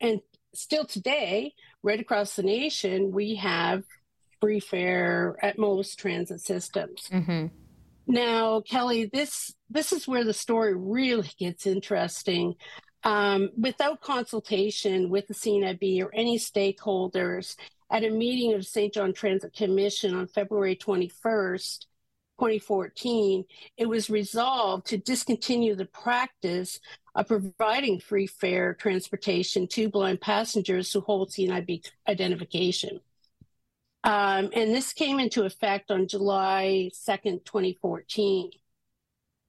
and 0.00 0.20
still 0.54 0.84
today, 0.84 1.54
right 1.82 2.00
across 2.00 2.36
the 2.36 2.42
nation, 2.42 3.12
we 3.12 3.36
have 3.36 3.84
free 4.40 4.60
fare 4.60 5.36
at 5.42 5.58
most 5.58 5.98
transit 5.98 6.40
systems. 6.40 7.08
Mm-hmm. 7.12 7.46
Now, 8.06 8.60
Kelly, 8.60 9.10
this 9.12 9.54
this 9.68 9.92
is 9.92 10.06
where 10.06 10.24
the 10.24 10.32
story 10.32 10.74
really 10.76 11.30
gets 11.38 11.66
interesting. 11.66 12.54
Um, 13.02 13.50
without 13.56 14.00
consultation 14.00 15.10
with 15.10 15.26
the 15.28 15.34
CNIB 15.34 16.02
or 16.02 16.14
any 16.14 16.38
stakeholders, 16.38 17.56
at 17.90 18.04
a 18.04 18.10
meeting 18.10 18.54
of 18.54 18.66
Saint 18.66 18.94
John 18.94 19.12
Transit 19.12 19.54
Commission 19.54 20.14
on 20.14 20.26
February 20.26 20.76
21st, 20.76 21.86
2014, 22.38 23.44
it 23.76 23.88
was 23.88 24.10
resolved 24.10 24.86
to 24.86 24.98
discontinue 24.98 25.74
the 25.74 25.86
practice 25.86 26.80
of 27.14 27.28
providing 27.28 27.98
free 27.98 28.26
fare 28.26 28.74
transportation 28.74 29.66
to 29.68 29.88
blind 29.88 30.20
passengers 30.20 30.92
who 30.92 31.00
hold 31.00 31.30
CNIB 31.30 31.88
identification. 32.08 33.00
Um, 34.06 34.50
and 34.52 34.72
this 34.72 34.92
came 34.92 35.18
into 35.18 35.42
effect 35.42 35.90
on 35.90 36.06
July 36.06 36.90
2nd, 36.94 37.44
2014. 37.44 38.50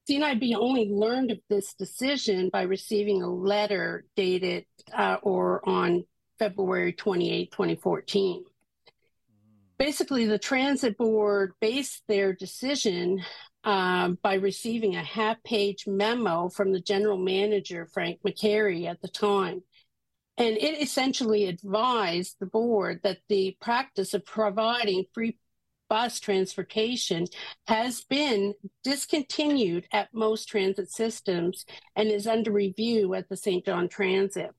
CNIB 0.09 0.55
only 0.55 0.89
learned 0.89 1.29
of 1.29 1.37
this 1.47 1.75
decision 1.75 2.49
by 2.51 2.63
receiving 2.63 3.21
a 3.21 3.29
letter 3.29 4.05
dated 4.15 4.65
uh, 4.91 5.17
or 5.21 5.61
on 5.69 6.05
February 6.39 6.91
28, 6.91 7.51
2014. 7.51 8.45
Basically, 9.77 10.25
the 10.25 10.39
transit 10.39 10.97
board 10.97 11.53
based 11.61 12.01
their 12.07 12.33
decision 12.33 13.21
um, 13.63 14.17
by 14.23 14.35
receiving 14.35 14.95
a 14.95 15.03
half 15.03 15.37
page 15.43 15.85
memo 15.85 16.49
from 16.49 16.71
the 16.71 16.81
general 16.81 17.19
manager, 17.19 17.85
Frank 17.85 18.21
McCary, 18.25 18.87
at 18.87 19.01
the 19.01 19.07
time. 19.07 19.61
And 20.37 20.55
it 20.57 20.81
essentially 20.81 21.45
advised 21.45 22.35
the 22.39 22.45
board 22.45 23.01
that 23.03 23.19
the 23.27 23.57
practice 23.59 24.13
of 24.13 24.25
providing 24.25 25.05
free 25.13 25.37
bus 25.89 26.19
transportation 26.19 27.25
has 27.67 28.03
been 28.03 28.53
discontinued 28.83 29.87
at 29.91 30.13
most 30.13 30.47
transit 30.47 30.91
systems 30.91 31.65
and 31.95 32.09
is 32.09 32.27
under 32.27 32.51
review 32.51 33.13
at 33.13 33.29
the 33.29 33.37
Saint 33.37 33.65
John 33.65 33.87
Transit. 33.87 34.51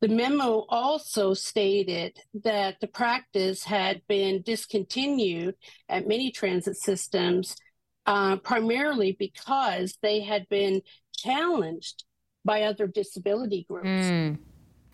The 0.00 0.08
memo 0.08 0.66
also 0.68 1.34
stated 1.34 2.18
that 2.42 2.80
the 2.80 2.86
practice 2.86 3.64
had 3.64 4.02
been 4.08 4.42
discontinued 4.42 5.54
at 5.88 6.06
many 6.06 6.30
transit 6.30 6.76
systems 6.76 7.56
uh, 8.04 8.36
primarily 8.36 9.16
because 9.18 9.96
they 10.02 10.20
had 10.20 10.48
been 10.48 10.82
challenged 11.16 12.04
by 12.44 12.62
other 12.62 12.86
disability 12.86 13.66
groups. 13.68 13.88
Mm. 13.88 14.38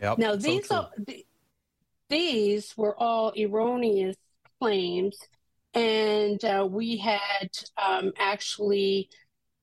Yep, 0.03 0.19
now 0.19 0.35
these 0.35 0.67
so 0.67 0.77
are, 0.77 0.91
th- 1.07 1.27
these 2.09 2.77
were 2.77 3.01
all 3.01 3.33
erroneous 3.39 4.17
claims, 4.61 5.17
and 5.75 6.45
uh, 6.45 6.67
we 6.69 6.97
had 6.97 7.49
um, 7.83 8.13
actually. 8.19 9.09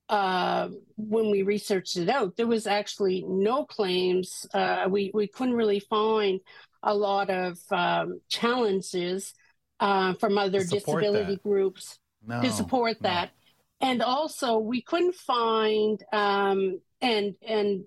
Uh, 0.08 0.70
when 0.96 1.30
we 1.30 1.42
researched 1.42 1.96
it 1.96 2.08
out, 2.08 2.36
there 2.36 2.48
was 2.48 2.66
actually 2.66 3.24
no 3.28 3.64
claims. 3.64 4.44
Uh, 4.52 4.86
we 4.90 5.12
we 5.14 5.28
couldn't 5.28 5.54
really 5.54 5.78
find 5.78 6.40
a 6.82 6.92
lot 6.92 7.30
of 7.30 7.56
um, 7.70 8.20
challenges 8.28 9.34
uh, 9.78 10.14
from 10.14 10.36
other 10.36 10.64
disability 10.64 11.34
that. 11.36 11.42
groups 11.44 12.00
no, 12.26 12.42
to 12.42 12.50
support 12.50 13.00
no. 13.00 13.08
that, 13.08 13.30
and 13.80 14.02
also 14.02 14.58
we 14.58 14.82
couldn't 14.82 15.14
find 15.14 16.02
um, 16.12 16.80
and 17.00 17.36
and 17.46 17.84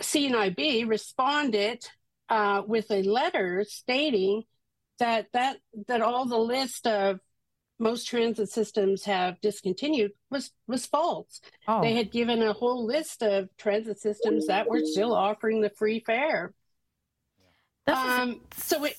CNIB 0.00 0.88
responded 0.88 1.84
uh, 2.28 2.62
with 2.66 2.90
a 2.90 3.02
letter 3.02 3.64
stating 3.68 4.44
that 4.98 5.26
that 5.32 5.58
that 5.88 6.02
all 6.02 6.26
the 6.26 6.38
list 6.38 6.86
of 6.86 7.20
most 7.78 8.06
transit 8.06 8.48
systems 8.50 9.04
have 9.04 9.40
discontinued 9.40 10.12
was 10.30 10.50
was 10.66 10.86
false. 10.86 11.40
Oh. 11.66 11.80
They 11.80 11.94
had 11.94 12.12
given 12.12 12.42
a 12.42 12.52
whole 12.52 12.86
list 12.86 13.22
of 13.22 13.48
transit 13.56 13.98
systems 13.98 14.46
that 14.46 14.68
were 14.68 14.80
still 14.84 15.14
offering 15.14 15.60
the 15.60 15.70
free 15.70 16.00
fare. 16.00 16.52
Um, 17.86 18.40
so 18.56 18.84
it 18.84 18.96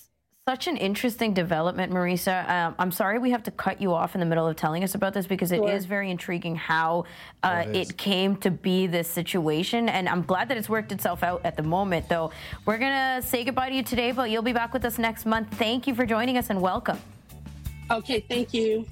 such 0.47 0.67
an 0.67 0.77
interesting 0.77 1.33
development, 1.33 1.91
Marisa. 1.91 2.47
Um, 2.47 2.75
I'm 2.77 2.91
sorry 2.91 3.17
we 3.17 3.31
have 3.31 3.41
to 3.45 3.51
cut 3.51 3.81
you 3.81 3.95
off 3.95 4.13
in 4.13 4.19
the 4.19 4.27
middle 4.27 4.47
of 4.47 4.55
telling 4.55 4.83
us 4.83 4.93
about 4.93 5.11
this 5.11 5.25
because 5.25 5.51
it 5.51 5.57
sure. 5.57 5.71
is 5.71 5.85
very 5.85 6.11
intriguing 6.11 6.55
how 6.55 7.05
uh, 7.41 7.63
it, 7.65 7.75
it, 7.75 7.97
came 7.97 8.35
to 8.37 8.51
be 8.51 8.85
this 8.85 9.07
situation. 9.07 9.89
And 9.89 10.07
I'm 10.07 10.21
glad 10.21 10.49
that 10.49 10.57
it's 10.57 10.69
worked 10.69 10.91
itself 10.91 11.23
out 11.23 11.41
at 11.43 11.57
the 11.57 11.63
moment, 11.63 12.07
though. 12.09 12.29
We're 12.67 12.77
going 12.77 12.91
to 12.91 13.27
say 13.27 13.43
goodbye 13.43 13.69
to 13.69 13.75
you 13.75 13.81
today, 13.81 14.11
but 14.11 14.29
you'll 14.29 14.43
be 14.43 14.53
back 14.53 14.71
with 14.71 14.85
us 14.85 14.99
next 14.99 15.25
month. 15.25 15.51
Thank 15.57 15.87
you 15.87 15.95
for 15.95 16.05
joining 16.05 16.37
us 16.37 16.51
and 16.51 16.61
welcome. 16.61 16.99
Okay, 17.89 18.19
thank 18.29 18.53
you. 18.53 18.85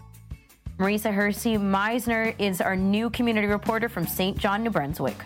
Marisa 0.79 1.13
Hersey 1.13 1.57
Meisner 1.57 2.33
is 2.39 2.61
our 2.61 2.75
new 2.75 3.11
community 3.11 3.45
reporter 3.45 3.89
from 3.89 4.07
Saint 4.07 4.39
John, 4.39 4.63
New 4.63 4.71
Brunswick. 4.71 5.17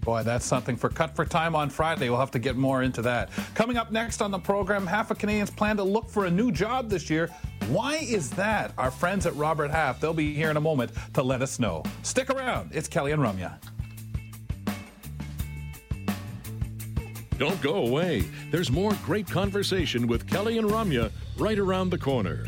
Boy, 0.00 0.22
that's 0.22 0.46
something 0.46 0.76
for 0.76 0.88
Cut 0.88 1.14
for 1.14 1.24
Time 1.24 1.54
on 1.54 1.68
Friday. 1.68 2.08
We'll 2.08 2.20
have 2.20 2.30
to 2.30 2.38
get 2.38 2.56
more 2.56 2.82
into 2.82 3.02
that. 3.02 3.30
Coming 3.54 3.76
up 3.76 3.92
next 3.92 4.22
on 4.22 4.30
the 4.30 4.38
program, 4.38 4.86
half 4.86 5.10
of 5.10 5.18
Canadians 5.18 5.50
plan 5.50 5.76
to 5.76 5.84
look 5.84 6.08
for 6.08 6.24
a 6.24 6.30
new 6.30 6.50
job 6.50 6.88
this 6.88 7.10
year. 7.10 7.28
Why 7.68 7.96
is 7.96 8.30
that? 8.30 8.72
Our 8.78 8.90
friends 8.90 9.26
at 9.26 9.36
Robert 9.36 9.70
Half, 9.70 10.00
they'll 10.00 10.14
be 10.14 10.34
here 10.34 10.50
in 10.50 10.56
a 10.56 10.60
moment 10.60 10.92
to 11.14 11.22
let 11.22 11.42
us 11.42 11.58
know. 11.58 11.82
Stick 12.02 12.30
around. 12.30 12.70
It's 12.72 12.88
Kelly 12.88 13.12
and 13.12 13.22
Ramya. 13.22 13.58
Don't 17.38 17.60
go 17.62 17.86
away. 17.86 18.24
There's 18.50 18.70
more 18.70 18.92
great 19.04 19.26
conversation 19.26 20.06
with 20.06 20.26
Kelly 20.26 20.58
and 20.58 20.68
Ramya 20.68 21.10
right 21.38 21.58
around 21.58 21.90
the 21.90 21.98
corner. 21.98 22.46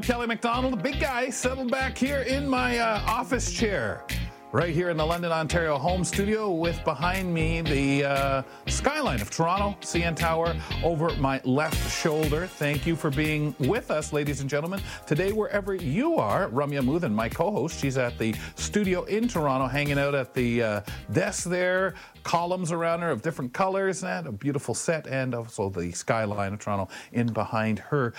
I'm 0.00 0.04
Kelly 0.04 0.28
McDonald, 0.28 0.72
the 0.72 0.82
big 0.82 0.98
guy, 0.98 1.28
settled 1.28 1.70
back 1.70 1.98
here 1.98 2.22
in 2.22 2.48
my 2.48 2.78
uh, 2.78 3.02
office 3.06 3.52
chair, 3.52 4.02
right 4.50 4.72
here 4.72 4.88
in 4.88 4.96
the 4.96 5.04
London, 5.04 5.30
Ontario 5.30 5.76
home 5.76 6.04
studio, 6.04 6.50
with 6.50 6.82
behind 6.84 7.34
me 7.34 7.60
the 7.60 8.04
uh, 8.04 8.42
skyline 8.66 9.20
of 9.20 9.28
Toronto, 9.28 9.76
CN 9.82 10.16
Tower 10.16 10.56
over 10.82 11.14
my 11.16 11.38
left 11.44 11.92
shoulder. 11.92 12.46
Thank 12.46 12.86
you 12.86 12.96
for 12.96 13.10
being 13.10 13.54
with 13.58 13.90
us, 13.90 14.10
ladies 14.10 14.40
and 14.40 14.48
gentlemen. 14.48 14.80
Today, 15.06 15.32
wherever 15.32 15.74
you 15.74 16.14
are, 16.14 16.48
Ramya 16.48 16.80
Amuthan, 16.80 17.12
my 17.12 17.28
co 17.28 17.50
host, 17.50 17.78
she's 17.78 17.98
at 17.98 18.16
the 18.16 18.34
studio 18.54 19.04
in 19.04 19.28
Toronto, 19.28 19.66
hanging 19.66 19.98
out 19.98 20.14
at 20.14 20.32
the 20.32 20.62
uh, 20.62 20.80
desk 21.12 21.44
there, 21.44 21.92
columns 22.22 22.72
around 22.72 23.00
her 23.02 23.10
of 23.10 23.20
different 23.20 23.52
colors, 23.52 24.02
and 24.02 24.26
a 24.26 24.32
beautiful 24.32 24.74
set, 24.74 25.06
and 25.06 25.34
also 25.34 25.68
the 25.68 25.92
skyline 25.92 26.54
of 26.54 26.58
Toronto 26.58 26.88
in 27.12 27.30
behind 27.34 27.78
her. 27.78 28.14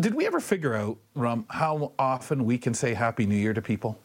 Did 0.00 0.14
we 0.14 0.26
ever 0.26 0.40
figure 0.40 0.74
out, 0.74 0.98
Rum, 1.14 1.46
how 1.48 1.92
often 1.98 2.44
we 2.44 2.58
can 2.58 2.74
say 2.74 2.94
Happy 2.94 3.26
New 3.26 3.36
Year 3.36 3.54
to 3.54 3.62
people? 3.62 3.98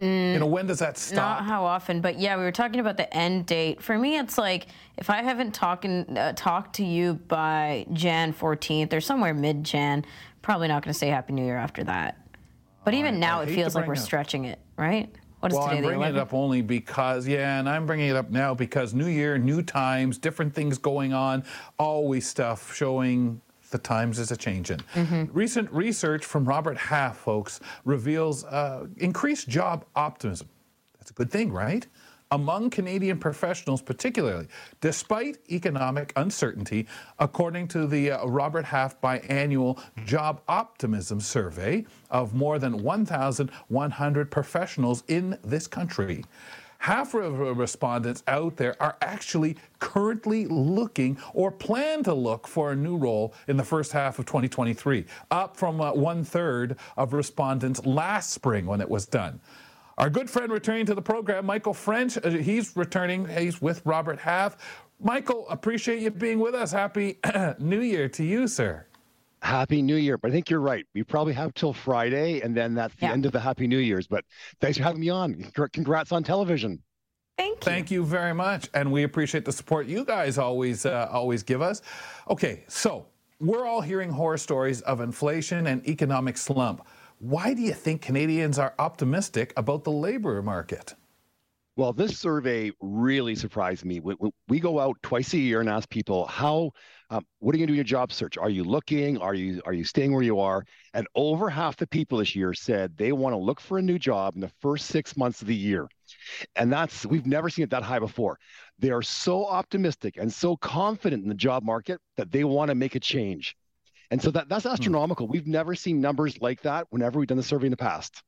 Mm, 0.00 0.32
you 0.32 0.38
know, 0.38 0.46
when 0.46 0.66
does 0.66 0.78
that 0.78 0.96
stop? 0.96 1.40
Not 1.40 1.44
how 1.44 1.64
often, 1.64 2.00
but 2.00 2.18
yeah, 2.18 2.36
we 2.36 2.42
were 2.42 2.52
talking 2.52 2.80
about 2.80 2.96
the 2.96 3.12
end 3.14 3.44
date. 3.44 3.82
For 3.82 3.98
me, 3.98 4.18
it's 4.18 4.38
like 4.38 4.68
if 4.96 5.10
I 5.10 5.22
haven't 5.22 5.52
talking 5.52 6.16
uh, 6.16 6.32
talked 6.34 6.76
to 6.76 6.84
you 6.84 7.14
by 7.28 7.86
Jan 7.92 8.32
14th 8.32 8.94
or 8.94 9.00
somewhere 9.00 9.34
mid 9.34 9.62
Jan, 9.62 10.06
probably 10.40 10.68
not 10.68 10.82
going 10.82 10.92
to 10.92 10.98
say 10.98 11.08
Happy 11.08 11.34
New 11.34 11.44
Year 11.44 11.58
after 11.58 11.84
that. 11.84 12.16
But 12.84 12.94
even 12.94 13.16
I, 13.16 13.18
now, 13.18 13.40
I 13.40 13.42
it 13.44 13.54
feels 13.54 13.74
like 13.74 13.86
we're 13.86 13.92
up. 13.92 13.98
stretching 13.98 14.46
it, 14.46 14.58
right? 14.78 15.14
What 15.40 15.52
is 15.52 15.58
well, 15.58 15.68
today, 15.68 15.78
I'm 15.78 15.84
bringing 15.84 16.16
it 16.16 16.16
up 16.16 16.32
only 16.32 16.62
because, 16.62 17.26
yeah, 17.26 17.58
and 17.58 17.68
I'm 17.68 17.84
bringing 17.84 18.08
it 18.08 18.16
up 18.16 18.30
now 18.30 18.54
because 18.54 18.94
New 18.94 19.06
Year, 19.06 19.36
new 19.36 19.62
times, 19.62 20.16
different 20.16 20.54
things 20.54 20.78
going 20.78 21.12
on, 21.12 21.44
always 21.78 22.26
stuff 22.26 22.74
showing 22.74 23.40
the 23.70 23.78
times 23.78 24.18
is 24.18 24.30
a 24.30 24.36
changing. 24.36 24.80
Mm-hmm. 24.94 25.24
Recent 25.32 25.70
research 25.72 26.24
from 26.24 26.44
Robert 26.44 26.76
Half, 26.76 27.18
folks, 27.18 27.60
reveals 27.84 28.44
uh, 28.44 28.86
increased 28.98 29.48
job 29.48 29.84
optimism. 29.96 30.48
That's 30.98 31.10
a 31.10 31.14
good 31.14 31.30
thing, 31.30 31.52
right? 31.52 31.86
Among 32.32 32.70
Canadian 32.70 33.18
professionals, 33.18 33.82
particularly, 33.82 34.46
despite 34.80 35.38
economic 35.50 36.12
uncertainty, 36.14 36.86
according 37.18 37.66
to 37.68 37.88
the 37.88 38.12
uh, 38.12 38.26
Robert 38.26 38.64
Half 38.64 39.00
biannual 39.00 39.82
Job 40.04 40.40
Optimism 40.46 41.18
Survey 41.20 41.84
of 42.08 42.32
more 42.32 42.60
than 42.60 42.84
1,100 42.84 44.30
professionals 44.30 45.02
in 45.08 45.36
this 45.42 45.66
country. 45.66 46.24
Half 46.80 47.14
of 47.14 47.38
respondents 47.56 48.22
out 48.26 48.56
there 48.56 48.74
are 48.82 48.96
actually 49.02 49.56
currently 49.78 50.46
looking 50.46 51.16
or 51.34 51.52
plan 51.52 52.02
to 52.02 52.12
look 52.12 52.48
for 52.48 52.72
a 52.72 52.76
new 52.76 52.96
role 52.96 53.34
in 53.48 53.56
the 53.56 53.64
first 53.64 53.92
half 53.92 54.18
of 54.18 54.26
2023, 54.26 55.04
up 55.30 55.56
from 55.56 55.80
uh, 55.80 55.92
one 55.92 56.24
third 56.24 56.76
of 56.96 57.12
respondents 57.12 57.84
last 57.86 58.30
spring 58.30 58.66
when 58.66 58.80
it 58.80 58.88
was 58.88 59.06
done. 59.06 59.40
Our 59.98 60.08
good 60.08 60.30
friend 60.30 60.50
returning 60.50 60.86
to 60.86 60.94
the 60.94 61.02
program, 61.02 61.44
Michael 61.44 61.74
French, 61.74 62.16
uh, 62.16 62.30
he's 62.30 62.74
returning. 62.74 63.28
He's 63.28 63.60
with 63.60 63.82
Robert 63.84 64.18
Half. 64.18 64.56
Michael, 64.98 65.46
appreciate 65.50 66.00
you 66.00 66.10
being 66.10 66.38
with 66.38 66.54
us. 66.54 66.72
Happy 66.72 67.18
New 67.58 67.80
Year 67.80 68.08
to 68.08 68.24
you, 68.24 68.48
sir. 68.48 68.86
Happy 69.42 69.82
New 69.82 69.96
Year. 69.96 70.18
But 70.18 70.30
I 70.30 70.34
think 70.34 70.50
you're 70.50 70.60
right. 70.60 70.84
We 70.94 71.02
probably 71.02 71.32
have 71.34 71.54
till 71.54 71.72
Friday, 71.72 72.40
and 72.40 72.56
then 72.56 72.74
that's 72.74 72.94
the 72.96 73.06
Yeah. 73.06 73.12
end 73.12 73.26
of 73.26 73.32
the 73.32 73.40
Happy 73.40 73.66
New 73.66 73.78
Year's. 73.78 74.06
But 74.06 74.24
thanks 74.60 74.78
for 74.78 74.84
having 74.84 75.00
me 75.00 75.08
on. 75.10 75.50
Congrats 75.72 76.12
on 76.12 76.22
television. 76.22 76.82
Thank 77.38 77.56
you. 77.56 77.64
Thank 77.64 77.90
you 77.90 78.04
very 78.04 78.34
much, 78.34 78.68
and 78.74 78.92
we 78.92 79.02
appreciate 79.04 79.44
the 79.46 79.52
support 79.52 79.86
you 79.86 80.04
guys 80.04 80.36
always 80.36 80.84
uh, 80.84 81.08
always 81.10 81.42
give 81.42 81.62
us. 81.62 81.80
Okay, 82.28 82.64
so 82.68 83.06
we're 83.38 83.64
all 83.66 83.80
hearing 83.80 84.10
horror 84.10 84.36
stories 84.36 84.82
of 84.82 85.00
inflation 85.00 85.66
and 85.66 85.86
economic 85.88 86.36
slump. 86.36 86.86
Why 87.18 87.54
do 87.54 87.62
you 87.62 87.72
think 87.72 88.02
Canadians 88.02 88.58
are 88.58 88.74
optimistic 88.78 89.54
about 89.56 89.84
the 89.84 89.90
labor 89.92 90.42
market? 90.42 90.94
Well, 91.76 91.92
this 91.92 92.18
survey 92.18 92.72
really 92.80 93.34
surprised 93.34 93.84
me. 93.84 94.00
We, 94.00 94.14
we- 94.48 94.60
go 94.60 94.78
out 94.78 94.96
twice 95.02 95.32
a 95.32 95.38
year 95.38 95.60
and 95.60 95.68
ask 95.68 95.88
people 95.88 96.26
how, 96.26 96.72
um, 97.08 97.24
what 97.38 97.54
are 97.54 97.58
you 97.58 97.66
going 97.66 97.68
to 97.68 97.72
do 97.72 97.72
in 97.72 97.76
your 97.76 97.84
job 97.84 98.12
search? 98.12 98.36
Are 98.36 98.50
you 98.50 98.62
looking? 98.64 99.16
Are 99.18 99.34
you 99.34 99.62
are 99.64 99.72
you 99.72 99.84
staying 99.84 100.12
where 100.12 100.22
you 100.22 100.40
are? 100.40 100.64
And 100.92 101.06
over 101.14 101.48
half 101.48 101.76
the 101.76 101.86
people 101.86 102.18
this 102.18 102.36
year 102.36 102.52
said 102.52 102.96
they 102.96 103.12
want 103.12 103.32
to 103.32 103.38
look 103.38 103.60
for 103.60 103.78
a 103.78 103.82
new 103.82 103.98
job 103.98 104.34
in 104.34 104.42
the 104.42 104.52
first 104.60 104.86
six 104.86 105.16
months 105.16 105.40
of 105.40 105.48
the 105.48 105.54
year. 105.54 105.88
And 106.56 106.70
that's 106.70 107.06
we've 107.06 107.26
never 107.26 107.48
seen 107.48 107.62
it 107.64 107.70
that 107.70 107.82
high 107.82 107.98
before. 107.98 108.38
They 108.78 108.90
are 108.90 109.02
so 109.02 109.46
optimistic 109.46 110.16
and 110.18 110.32
so 110.32 110.56
confident 110.56 111.22
in 111.22 111.28
the 111.28 111.34
job 111.34 111.62
market 111.62 112.00
that 112.16 112.30
they 112.30 112.44
want 112.44 112.68
to 112.68 112.74
make 112.74 112.94
a 112.94 113.00
change. 113.00 113.56
And 114.10 114.20
so 114.20 114.30
that, 114.32 114.48
that's 114.48 114.66
astronomical. 114.66 115.28
We've 115.28 115.46
never 115.46 115.74
seen 115.74 116.00
numbers 116.00 116.40
like 116.40 116.62
that 116.62 116.86
whenever 116.90 117.18
we've 117.18 117.28
done 117.28 117.36
the 117.36 117.42
survey 117.44 117.66
in 117.66 117.70
the 117.70 117.76
past. 117.76 118.22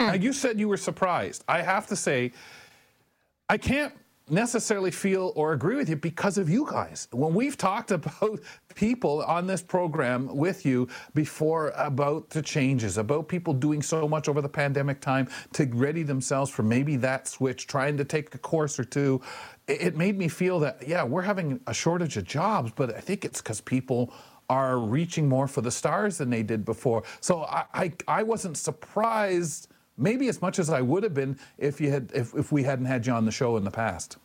Mm. 0.00 0.06
Now, 0.06 0.14
you 0.14 0.32
said 0.32 0.58
you 0.58 0.68
were 0.68 0.76
surprised. 0.76 1.44
I 1.48 1.62
have 1.62 1.86
to 1.88 1.96
say, 1.96 2.32
I 3.48 3.58
can't 3.58 3.94
necessarily 4.28 4.90
feel 4.90 5.32
or 5.36 5.52
agree 5.52 5.76
with 5.76 5.88
you 5.88 5.94
because 5.94 6.36
of 6.36 6.50
you 6.50 6.66
guys. 6.68 7.06
When 7.12 7.32
we've 7.32 7.56
talked 7.56 7.90
about 7.92 8.40
people 8.74 9.22
on 9.22 9.46
this 9.46 9.62
program 9.62 10.36
with 10.36 10.66
you 10.66 10.88
before 11.14 11.72
about 11.76 12.30
the 12.30 12.42
changes, 12.42 12.98
about 12.98 13.28
people 13.28 13.54
doing 13.54 13.82
so 13.82 14.08
much 14.08 14.28
over 14.28 14.42
the 14.42 14.48
pandemic 14.48 15.00
time 15.00 15.28
to 15.52 15.64
ready 15.72 16.02
themselves 16.02 16.50
for 16.50 16.62
maybe 16.62 16.96
that 16.96 17.28
switch, 17.28 17.66
trying 17.66 17.96
to 17.96 18.04
take 18.04 18.34
a 18.34 18.38
course 18.38 18.78
or 18.78 18.84
two, 18.84 19.20
it 19.68 19.80
it 19.80 19.96
made 19.96 20.18
me 20.18 20.28
feel 20.28 20.58
that, 20.60 20.86
yeah, 20.86 21.04
we're 21.04 21.22
having 21.22 21.60
a 21.68 21.74
shortage 21.74 22.16
of 22.16 22.24
jobs, 22.24 22.72
but 22.74 22.94
I 22.94 23.00
think 23.00 23.24
it's 23.24 23.40
because 23.40 23.60
people 23.60 24.12
are 24.48 24.78
reaching 24.78 25.28
more 25.28 25.48
for 25.48 25.60
the 25.60 25.70
stars 25.70 26.18
than 26.18 26.30
they 26.30 26.42
did 26.42 26.64
before. 26.64 27.02
So 27.20 27.44
I, 27.44 27.64
I, 27.74 27.92
I 28.06 28.22
wasn't 28.22 28.56
surprised 28.56 29.68
maybe 29.96 30.28
as 30.28 30.40
much 30.42 30.58
as 30.58 30.70
I 30.70 30.80
would 30.82 31.02
have 31.02 31.14
been 31.14 31.38
if 31.58 31.80
you 31.80 31.90
had 31.90 32.10
if, 32.14 32.34
if 32.34 32.52
we 32.52 32.62
hadn't 32.64 32.86
had 32.86 33.06
you 33.06 33.12
on 33.12 33.24
the 33.24 33.32
show 33.32 33.56
in 33.56 33.64
the 33.64 33.70
past. 33.70 34.18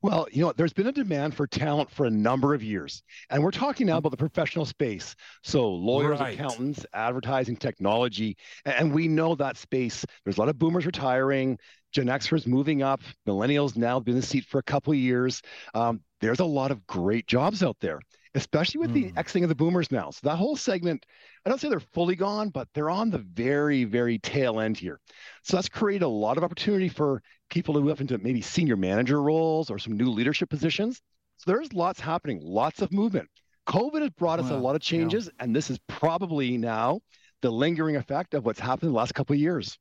Well, 0.00 0.28
you 0.30 0.42
know, 0.44 0.52
there's 0.56 0.72
been 0.72 0.86
a 0.86 0.92
demand 0.92 1.34
for 1.34 1.48
talent 1.48 1.90
for 1.90 2.06
a 2.06 2.10
number 2.10 2.54
of 2.54 2.62
years. 2.62 3.02
And 3.30 3.42
we're 3.42 3.50
talking 3.50 3.88
now 3.88 3.96
about 3.98 4.10
the 4.10 4.16
professional 4.16 4.64
space. 4.64 5.16
So, 5.42 5.68
lawyers, 5.68 6.20
Right. 6.20 6.34
accountants, 6.34 6.86
advertising, 6.94 7.56
technology. 7.56 8.36
And 8.64 8.94
we 8.94 9.08
know 9.08 9.34
that 9.34 9.56
space. 9.56 10.04
There's 10.24 10.36
a 10.36 10.40
lot 10.40 10.48
of 10.50 10.58
boomers 10.58 10.86
retiring, 10.86 11.58
Gen 11.90 12.06
Xers 12.06 12.46
moving 12.46 12.80
up, 12.82 13.00
millennials 13.26 13.76
now 13.76 13.98
been 13.98 14.14
in 14.14 14.20
the 14.20 14.26
seat 14.26 14.44
for 14.44 14.58
a 14.58 14.62
couple 14.62 14.92
of 14.92 14.98
years. 15.00 15.42
Um, 15.74 16.00
there's 16.20 16.40
a 16.40 16.44
lot 16.44 16.70
of 16.70 16.86
great 16.86 17.26
jobs 17.26 17.64
out 17.64 17.76
there, 17.80 18.00
especially 18.34 18.80
with 18.80 18.92
the 18.92 19.12
Mm. 19.12 19.14
Xing 19.14 19.42
of 19.42 19.48
the 19.48 19.54
boomers 19.54 19.90
now. 19.90 20.10
So, 20.10 20.20
that 20.24 20.36
whole 20.36 20.56
segment, 20.56 21.04
I 21.44 21.48
don't 21.48 21.60
say 21.60 21.68
they're 21.68 21.80
fully 21.80 22.16
gone, 22.16 22.50
but 22.50 22.68
they're 22.74 22.90
on 22.90 23.10
the 23.10 23.18
very, 23.18 23.84
very 23.84 24.18
tail 24.18 24.60
end 24.60 24.78
here. 24.78 25.00
So, 25.42 25.56
that's 25.56 25.68
created 25.68 26.04
a 26.04 26.08
lot 26.08 26.36
of 26.36 26.44
opportunity 26.44 26.88
for 26.88 27.22
people 27.50 27.74
to 27.74 27.80
move 27.80 27.92
up 27.92 28.00
into 28.00 28.18
maybe 28.18 28.40
senior 28.42 28.76
manager 28.76 29.22
roles 29.22 29.70
or 29.70 29.78
some 29.78 29.96
new 29.96 30.10
leadership 30.10 30.50
positions. 30.50 31.00
So 31.38 31.52
there's 31.52 31.72
lots 31.72 32.00
happening, 32.00 32.40
lots 32.42 32.82
of 32.82 32.92
movement. 32.92 33.28
COVID 33.68 34.00
has 34.00 34.10
brought 34.10 34.40
us 34.40 34.50
a 34.50 34.56
lot 34.56 34.74
of 34.76 34.82
yeah. 34.82 34.98
changes, 34.98 35.30
and 35.38 35.54
this 35.54 35.70
is 35.70 35.78
probably 35.86 36.56
now 36.56 37.00
the 37.42 37.50
lingering 37.50 37.96
effect 37.96 38.34
of 38.34 38.44
what's 38.44 38.58
happened 38.58 38.88
in 38.88 38.92
the 38.92 38.98
last 38.98 39.14
couple 39.14 39.34
of 39.34 39.40
years. 39.40 39.78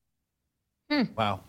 Wow. 1.17 1.41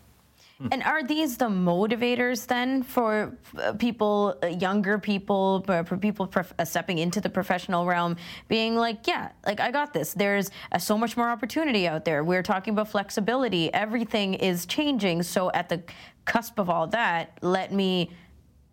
And 0.71 0.83
are 0.83 1.03
these 1.03 1.37
the 1.37 1.45
motivators 1.45 2.45
then 2.45 2.83
for 2.83 3.37
uh, 3.57 3.73
people, 3.73 4.37
uh, 4.43 4.47
younger 4.47 4.99
people, 4.99 5.63
for 5.65 5.97
people 5.97 6.27
prof- 6.27 6.53
uh, 6.59 6.65
stepping 6.65 6.97
into 6.97 7.21
the 7.21 7.29
professional 7.29 7.85
realm, 7.85 8.17
being 8.49 8.75
like, 8.75 9.07
yeah, 9.07 9.29
like 9.45 9.61
I 9.61 9.71
got 9.71 9.93
this. 9.93 10.13
There's 10.13 10.51
so 10.77 10.97
much 10.97 11.15
more 11.15 11.29
opportunity 11.29 11.87
out 11.87 12.03
there. 12.03 12.23
We're 12.23 12.43
talking 12.43 12.73
about 12.73 12.89
flexibility. 12.89 13.73
Everything 13.73 14.33
is 14.33 14.65
changing. 14.65 15.23
So 15.23 15.49
at 15.51 15.69
the 15.69 15.81
cusp 16.25 16.59
of 16.59 16.69
all 16.69 16.87
that, 16.87 17.37
let 17.41 17.71
me 17.71 18.11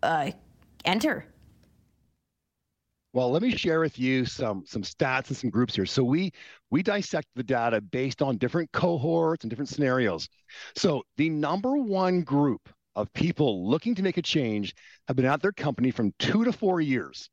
uh, 0.03 0.31
enter. 0.83 1.25
Well, 3.17 3.31
let 3.31 3.41
me 3.41 3.49
share 3.57 3.79
with 3.79 3.97
you 3.97 4.25
some 4.25 4.63
some 4.67 4.83
stats 4.83 5.29
and 5.29 5.37
some 5.37 5.49
groups 5.49 5.75
here. 5.75 5.87
So 5.87 6.03
we 6.03 6.31
we 6.69 6.83
dissect 6.83 7.27
the 7.33 7.41
data 7.41 7.81
based 7.81 8.21
on 8.21 8.37
different 8.37 8.71
cohorts 8.73 9.43
and 9.43 9.49
different 9.49 9.69
scenarios. 9.69 10.29
So 10.75 11.01
the 11.15 11.27
number 11.27 11.77
one 11.77 12.21
group 12.21 12.69
of 12.95 13.11
people 13.13 13.67
looking 13.67 13.95
to 13.95 14.03
make 14.03 14.17
a 14.17 14.21
change 14.21 14.75
have 15.07 15.17
been 15.17 15.25
at 15.25 15.41
their 15.41 15.51
company 15.51 15.89
from 15.89 16.13
two 16.19 16.45
to 16.45 16.51
four 16.51 16.79
years. 16.79 17.27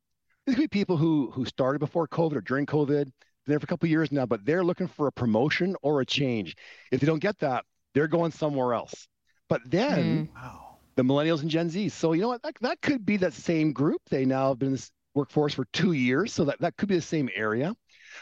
These 0.47 0.55
could 0.55 0.63
be 0.63 0.67
people 0.69 0.97
who 0.97 1.29
who 1.29 1.45
started 1.45 1.77
before 1.77 2.07
COVID 2.07 2.35
or 2.35 2.41
during 2.41 2.65
COVID, 2.65 3.03
been 3.03 3.11
there 3.45 3.59
for 3.59 3.65
a 3.65 3.67
couple 3.67 3.85
of 3.85 3.91
years 3.91 4.11
now, 4.11 4.25
but 4.25 4.43
they're 4.43 4.63
looking 4.63 4.87
for 4.87 5.05
a 5.05 5.11
promotion 5.11 5.75
or 5.83 6.01
a 6.01 6.05
change. 6.05 6.55
If 6.91 6.99
they 6.99 7.05
don't 7.05 7.19
get 7.19 7.37
that, 7.41 7.63
they're 7.93 8.07
going 8.07 8.31
somewhere 8.31 8.73
else. 8.73 9.07
But 9.49 9.61
then 9.69 10.29
hmm. 10.33 10.35
Wow. 10.35 10.77
the 10.95 11.03
millennials 11.03 11.41
and 11.41 11.51
Gen 11.51 11.69
Z. 11.69 11.89
So 11.89 12.13
you 12.13 12.23
know 12.23 12.29
what? 12.29 12.41
That, 12.41 12.55
that 12.61 12.81
could 12.81 13.05
be 13.05 13.17
that 13.17 13.33
same 13.33 13.71
group. 13.71 14.01
They 14.09 14.25
now 14.25 14.47
have 14.47 14.57
been 14.57 14.69
in 14.69 14.73
this 14.73 14.89
workforce 15.15 15.53
for 15.53 15.65
two 15.73 15.93
years, 15.93 16.33
so 16.33 16.45
that, 16.45 16.59
that 16.59 16.77
could 16.77 16.89
be 16.89 16.95
the 16.95 17.01
same 17.01 17.29
area. 17.33 17.73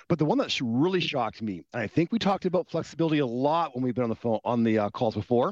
But 0.08 0.19
the 0.19 0.25
one 0.25 0.38
that 0.38 0.58
really 0.62 1.01
shocked 1.01 1.41
me, 1.41 1.63
and 1.73 1.82
I 1.82 1.88
think 1.88 2.12
we 2.12 2.19
talked 2.19 2.45
about 2.45 2.69
flexibility 2.69 3.19
a 3.19 3.25
lot 3.25 3.75
when 3.75 3.84
we've 3.84 3.93
been 3.93 4.03
on 4.03 4.10
the 4.10 4.15
phone 4.15 4.39
on 4.45 4.63
the 4.63 4.79
uh, 4.79 4.89
calls 4.89 5.15
before. 5.15 5.51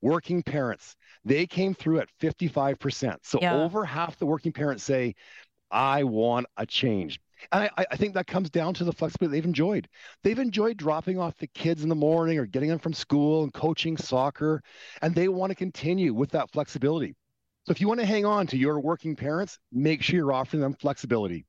Working 0.00 0.42
parents, 0.42 0.94
they 1.24 1.46
came 1.46 1.74
through 1.74 2.00
at 2.00 2.08
55%. 2.20 3.24
So 3.24 3.38
Yeah. 3.42 3.54
over 3.54 3.84
half 3.84 4.16
the 4.18 4.26
working 4.26 4.52
parents 4.52 4.84
say, 4.84 5.14
"I 5.70 6.04
want 6.04 6.46
a 6.56 6.66
change." 6.66 7.18
And 7.52 7.64
I, 7.64 7.70
I- 7.82 7.86
I 7.92 7.96
think 7.96 8.14
that 8.14 8.26
comes 8.26 8.50
down 8.50 8.74
to 8.74 8.84
the 8.84 8.92
flexibility 8.92 9.36
they've 9.38 9.44
enjoyed. 9.44 9.88
They've 10.22 10.38
enjoyed 10.38 10.76
dropping 10.76 11.18
off 11.18 11.36
the 11.38 11.48
kids 11.48 11.82
in 11.82 11.88
the 11.88 11.94
morning 11.96 12.38
or 12.38 12.46
getting 12.46 12.68
them 12.68 12.78
from 12.78 12.92
school 12.92 13.42
and 13.44 13.52
coaching 13.52 13.96
soccer, 13.96 14.62
and 15.02 15.14
they 15.14 15.28
want 15.28 15.50
to 15.50 15.56
continue 15.56 16.14
with 16.14 16.30
that 16.30 16.50
flexibility. 16.52 17.14
So 17.68 17.72
if 17.72 17.82
you 17.82 17.88
want 17.88 18.00
to 18.00 18.06
hang 18.06 18.24
on 18.24 18.46
to 18.46 18.56
your 18.56 18.80
working 18.80 19.14
parents, 19.14 19.58
make 19.70 20.00
sure 20.00 20.16
you're 20.16 20.32
offering 20.32 20.62
them 20.62 20.72
flexibility. 20.72 21.44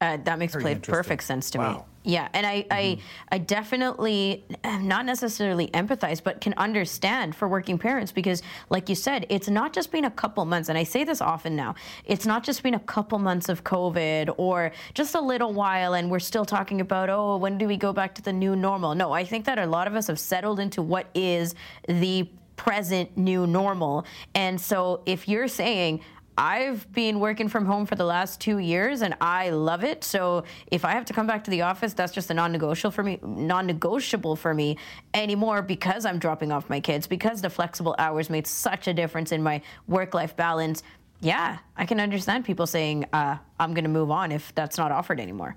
Uh, 0.00 0.16
that 0.24 0.40
makes 0.40 0.54
Very 0.54 0.62
play 0.62 0.74
perfect 0.74 1.22
sense 1.22 1.50
to 1.52 1.58
me. 1.58 1.64
Wow. 1.64 1.86
Yeah, 2.02 2.28
and 2.34 2.44
I, 2.44 2.66
I, 2.68 2.98
I 3.30 3.38
definitely 3.38 4.44
am 4.64 4.88
not 4.88 5.06
necessarily 5.06 5.68
empathize, 5.68 6.20
but 6.20 6.40
can 6.40 6.52
understand 6.54 7.36
for 7.36 7.46
working 7.46 7.78
parents 7.78 8.10
because, 8.10 8.42
like 8.70 8.88
you 8.88 8.96
said, 8.96 9.24
it's 9.28 9.48
not 9.48 9.72
just 9.72 9.92
been 9.92 10.04
a 10.04 10.10
couple 10.10 10.44
months, 10.46 10.68
and 10.68 10.76
I 10.76 10.82
say 10.82 11.04
this 11.04 11.20
often 11.20 11.54
now. 11.54 11.76
It's 12.04 12.26
not 12.26 12.42
just 12.42 12.64
been 12.64 12.74
a 12.74 12.80
couple 12.80 13.20
months 13.20 13.48
of 13.48 13.62
COVID 13.62 14.34
or 14.36 14.72
just 14.94 15.14
a 15.14 15.20
little 15.20 15.52
while, 15.52 15.94
and 15.94 16.10
we're 16.10 16.18
still 16.18 16.44
talking 16.44 16.80
about, 16.80 17.08
oh, 17.08 17.36
when 17.36 17.56
do 17.56 17.68
we 17.68 17.76
go 17.76 17.92
back 17.92 18.16
to 18.16 18.22
the 18.22 18.32
new 18.32 18.56
normal? 18.56 18.96
No, 18.96 19.12
I 19.12 19.24
think 19.24 19.44
that 19.44 19.60
a 19.60 19.66
lot 19.66 19.86
of 19.86 19.94
us 19.94 20.08
have 20.08 20.18
settled 20.18 20.58
into 20.58 20.82
what 20.82 21.06
is 21.14 21.54
the 21.86 22.28
present 22.56 23.16
new 23.16 23.46
normal, 23.46 24.06
and 24.34 24.60
so 24.60 25.02
if 25.06 25.28
you're 25.28 25.48
saying 25.48 26.00
I've 26.36 26.90
been 26.92 27.20
working 27.20 27.48
from 27.48 27.64
home 27.64 27.86
for 27.86 27.94
the 27.94 28.04
last 28.04 28.40
two 28.40 28.58
years 28.58 29.02
and 29.02 29.14
I 29.20 29.50
love 29.50 29.84
it. 29.84 30.02
So 30.02 30.42
if 30.66 30.84
I 30.84 30.90
have 30.90 31.04
to 31.04 31.12
come 31.12 31.28
back 31.28 31.44
to 31.44 31.50
the 31.52 31.62
office, 31.62 31.92
that's 31.92 32.12
just 32.12 32.28
a 32.28 32.34
non-negotiable 32.34 32.90
for 32.90 33.04
me, 33.04 33.20
non-negotiable 33.22 34.34
for 34.34 34.52
me 34.52 34.76
anymore 35.14 35.62
because 35.62 36.04
I'm 36.04 36.18
dropping 36.18 36.50
off 36.50 36.68
my 36.68 36.80
kids, 36.80 37.06
because 37.06 37.40
the 37.40 37.50
flexible 37.50 37.94
hours 38.00 38.30
made 38.30 38.48
such 38.48 38.88
a 38.88 38.92
difference 38.92 39.30
in 39.30 39.44
my 39.44 39.62
work-life 39.86 40.34
balance. 40.34 40.82
Yeah, 41.20 41.58
I 41.76 41.86
can 41.86 42.00
understand 42.00 42.44
people 42.44 42.66
saying, 42.66 43.04
uh, 43.12 43.36
I'm 43.60 43.72
going 43.72 43.84
to 43.84 43.90
move 43.90 44.10
on 44.10 44.32
if 44.32 44.52
that's 44.56 44.76
not 44.76 44.90
offered 44.90 45.20
anymore. 45.20 45.54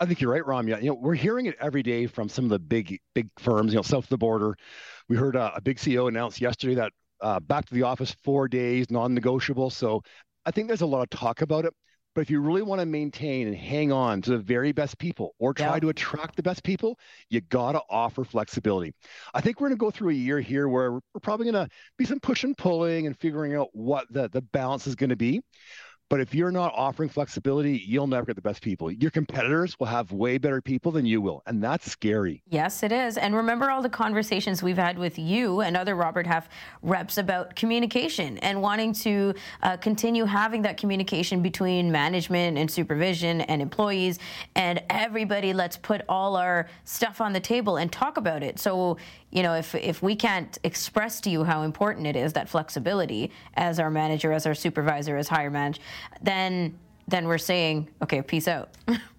I 0.00 0.06
think 0.06 0.20
you're 0.20 0.30
right, 0.30 0.44
Ramya. 0.44 0.80
You 0.82 0.90
know, 0.90 0.94
we're 0.94 1.14
hearing 1.14 1.46
it 1.46 1.56
every 1.60 1.82
day 1.82 2.06
from 2.06 2.28
some 2.28 2.44
of 2.44 2.50
the 2.50 2.58
big, 2.58 3.00
big 3.14 3.28
firms. 3.38 3.72
You 3.72 3.78
know, 3.78 3.82
south 3.82 4.04
of 4.04 4.10
the 4.10 4.18
border, 4.18 4.56
we 5.08 5.16
heard 5.16 5.36
uh, 5.36 5.52
a 5.54 5.60
big 5.60 5.78
CEO 5.78 6.08
announce 6.08 6.40
yesterday 6.40 6.74
that 6.74 6.92
uh, 7.20 7.40
back 7.40 7.66
to 7.66 7.74
the 7.74 7.82
office 7.82 8.14
four 8.22 8.48
days, 8.48 8.90
non-negotiable. 8.90 9.70
So 9.70 10.02
I 10.46 10.50
think 10.50 10.68
there's 10.68 10.82
a 10.82 10.86
lot 10.86 11.02
of 11.02 11.10
talk 11.10 11.42
about 11.42 11.64
it, 11.64 11.74
But 12.14 12.22
if 12.22 12.30
you 12.30 12.40
really 12.40 12.62
want 12.62 12.80
to 12.80 12.86
maintain 12.86 13.46
and 13.48 13.56
hang 13.56 13.92
on 13.92 14.22
to 14.22 14.30
the 14.32 14.38
very 14.38 14.72
best 14.72 14.98
people 14.98 15.34
or 15.38 15.54
try 15.54 15.74
Yeah. 15.74 15.80
to 15.80 15.88
attract 15.90 16.36
the 16.36 16.42
best 16.42 16.62
people, 16.64 16.98
you 17.30 17.40
got 17.42 17.72
to 17.72 17.82
offer 17.90 18.24
flexibility. 18.24 18.92
I 19.34 19.40
think 19.40 19.60
we're 19.60 19.68
going 19.68 19.78
to 19.78 19.80
go 19.84 19.90
through 19.90 20.10
a 20.10 20.14
year 20.14 20.40
here 20.40 20.68
where 20.68 20.92
we're 20.92 21.00
probably 21.22 21.50
going 21.50 21.66
to 21.66 21.70
be 21.96 22.04
some 22.04 22.20
push 22.20 22.44
and 22.44 22.56
pulling 22.56 23.06
and 23.06 23.16
figuring 23.18 23.54
out 23.54 23.68
what 23.72 24.06
the, 24.10 24.28
the 24.30 24.42
balance 24.42 24.86
is 24.86 24.94
going 24.94 25.10
to 25.10 25.16
be. 25.16 25.40
But 26.10 26.20
if 26.20 26.34
you're 26.34 26.50
not 26.50 26.72
offering 26.74 27.10
flexibility, 27.10 27.84
you'll 27.86 28.06
never 28.06 28.24
get 28.24 28.36
the 28.36 28.42
best 28.42 28.62
people. 28.62 28.90
Your 28.90 29.10
competitors 29.10 29.78
will 29.78 29.88
have 29.88 30.10
way 30.10 30.38
better 30.38 30.62
people 30.62 30.90
than 30.90 31.04
you 31.04 31.20
will. 31.20 31.42
And 31.46 31.62
that's 31.62 31.90
scary. 31.90 32.42
Yes, 32.48 32.82
it 32.82 32.92
is. 32.92 33.18
And 33.18 33.36
remember 33.36 33.70
all 33.70 33.82
the 33.82 33.90
conversations 33.90 34.62
we've 34.62 34.78
had 34.78 34.98
with 34.98 35.18
you 35.18 35.60
and 35.60 35.76
other 35.76 35.94
Robert 35.94 36.26
Half 36.26 36.48
reps 36.82 37.18
about 37.18 37.54
communication 37.56 38.38
and 38.38 38.62
wanting 38.62 38.94
to 38.94 39.34
uh, 39.62 39.76
continue 39.76 40.24
having 40.24 40.62
that 40.62 40.78
communication 40.78 41.42
between 41.42 41.92
management 41.92 42.56
and 42.56 42.70
supervision 42.70 43.42
and 43.42 43.60
employees 43.60 44.18
and 44.54 44.82
everybody. 44.88 45.52
Let's 45.52 45.76
put 45.76 46.00
all 46.08 46.36
our 46.36 46.68
stuff 46.84 47.20
on 47.20 47.34
the 47.34 47.40
table 47.40 47.76
and 47.76 47.92
talk 47.92 48.16
about 48.16 48.42
it. 48.42 48.58
So, 48.58 48.96
you 49.30 49.42
know, 49.42 49.54
if, 49.54 49.74
if 49.74 50.02
we 50.02 50.16
can't 50.16 50.58
express 50.64 51.20
to 51.22 51.30
you 51.30 51.44
how 51.44 51.62
important 51.62 52.06
it 52.06 52.16
is, 52.16 52.32
that 52.32 52.48
flexibility 52.48 53.30
as 53.54 53.78
our 53.78 53.90
manager, 53.90 54.32
as 54.32 54.46
our 54.46 54.54
supervisor, 54.54 55.16
as 55.16 55.28
higher 55.28 55.50
manage, 55.50 55.80
then 56.22 56.78
then 57.08 57.26
we're 57.26 57.38
saying, 57.38 57.88
okay, 58.02 58.20
peace 58.20 58.46
out. 58.46 58.70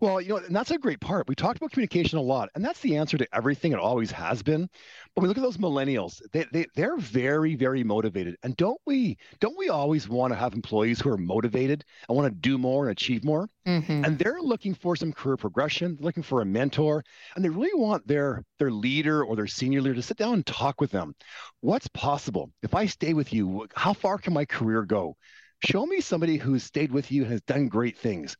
Well, 0.00 0.20
you 0.20 0.28
know, 0.28 0.36
and 0.36 0.54
that's 0.54 0.70
a 0.70 0.78
great 0.78 1.00
part. 1.00 1.28
We 1.28 1.34
talked 1.34 1.56
about 1.56 1.72
communication 1.72 2.18
a 2.18 2.22
lot, 2.22 2.50
and 2.54 2.64
that's 2.64 2.80
the 2.80 2.96
answer 2.96 3.18
to 3.18 3.26
everything. 3.34 3.72
It 3.72 3.80
always 3.80 4.12
has 4.12 4.42
been. 4.42 4.68
But 5.14 5.22
we 5.22 5.28
look 5.28 5.36
at 5.38 5.42
those 5.42 5.56
millennials; 5.56 6.20
they, 6.30 6.46
they 6.52 6.66
they're 6.76 6.96
very, 6.98 7.56
very 7.56 7.82
motivated. 7.82 8.36
And 8.44 8.56
don't 8.56 8.80
we 8.86 9.18
don't 9.40 9.58
we 9.58 9.68
always 9.68 10.08
want 10.08 10.32
to 10.32 10.38
have 10.38 10.54
employees 10.54 11.00
who 11.00 11.10
are 11.10 11.18
motivated 11.18 11.84
and 12.08 12.16
want 12.16 12.32
to 12.32 12.40
do 12.40 12.58
more 12.58 12.84
and 12.84 12.92
achieve 12.92 13.24
more? 13.24 13.48
Mm-hmm. 13.66 14.04
And 14.04 14.18
they're 14.18 14.40
looking 14.40 14.74
for 14.74 14.94
some 14.94 15.12
career 15.12 15.36
progression, 15.36 15.96
they're 15.96 16.04
looking 16.04 16.22
for 16.22 16.42
a 16.42 16.46
mentor, 16.46 17.02
and 17.34 17.44
they 17.44 17.48
really 17.48 17.78
want 17.78 18.06
their 18.06 18.44
their 18.58 18.70
leader 18.70 19.24
or 19.24 19.34
their 19.34 19.48
senior 19.48 19.80
leader 19.82 19.96
to 19.96 20.02
sit 20.02 20.16
down 20.16 20.34
and 20.34 20.46
talk 20.46 20.80
with 20.80 20.92
them. 20.92 21.14
What's 21.60 21.88
possible 21.88 22.52
if 22.62 22.74
I 22.74 22.86
stay 22.86 23.14
with 23.14 23.32
you? 23.32 23.66
How 23.74 23.94
far 23.94 24.18
can 24.18 24.32
my 24.32 24.44
career 24.44 24.84
go? 24.84 25.16
Show 25.64 25.86
me 25.86 26.00
somebody 26.00 26.36
who's 26.36 26.62
stayed 26.62 26.92
with 26.92 27.10
you 27.10 27.22
and 27.22 27.32
has 27.32 27.40
done 27.42 27.68
great 27.68 27.98
things. 27.98 28.36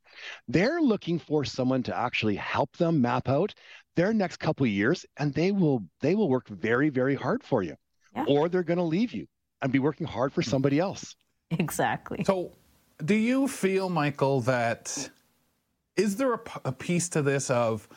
They're 0.46 0.80
looking 0.80 1.18
for 1.18 1.44
someone 1.44 1.82
to 1.84 1.96
actually 1.96 2.36
help 2.36 2.76
them 2.76 3.00
map 3.00 3.28
out 3.28 3.52
their 3.96 4.12
next 4.14 4.36
couple 4.36 4.64
of 4.64 4.70
years, 4.70 5.04
and 5.16 5.34
they 5.34 5.50
will 5.50 5.82
they 6.00 6.14
will 6.14 6.28
work 6.28 6.48
very 6.48 6.90
very 6.90 7.16
hard 7.16 7.42
for 7.42 7.62
you, 7.62 7.74
Yeah. 8.14 8.24
or 8.28 8.48
they're 8.48 8.62
going 8.62 8.78
to 8.78 8.84
leave 8.84 9.12
you 9.12 9.26
and 9.62 9.72
be 9.72 9.80
working 9.80 10.06
hard 10.06 10.32
for 10.32 10.42
somebody 10.42 10.78
else. 10.78 11.16
exactly. 11.50 12.22
So, 12.24 12.52
do 13.04 13.14
you 13.16 13.48
feel, 13.48 13.88
Michael, 13.88 14.40
that 14.42 15.10
is 15.96 16.14
there 16.16 16.32
a, 16.34 16.38
p- 16.38 16.60
a 16.64 16.70
piece 16.72 17.08
to 17.08 17.22
this 17.22 17.50
of 17.50 17.88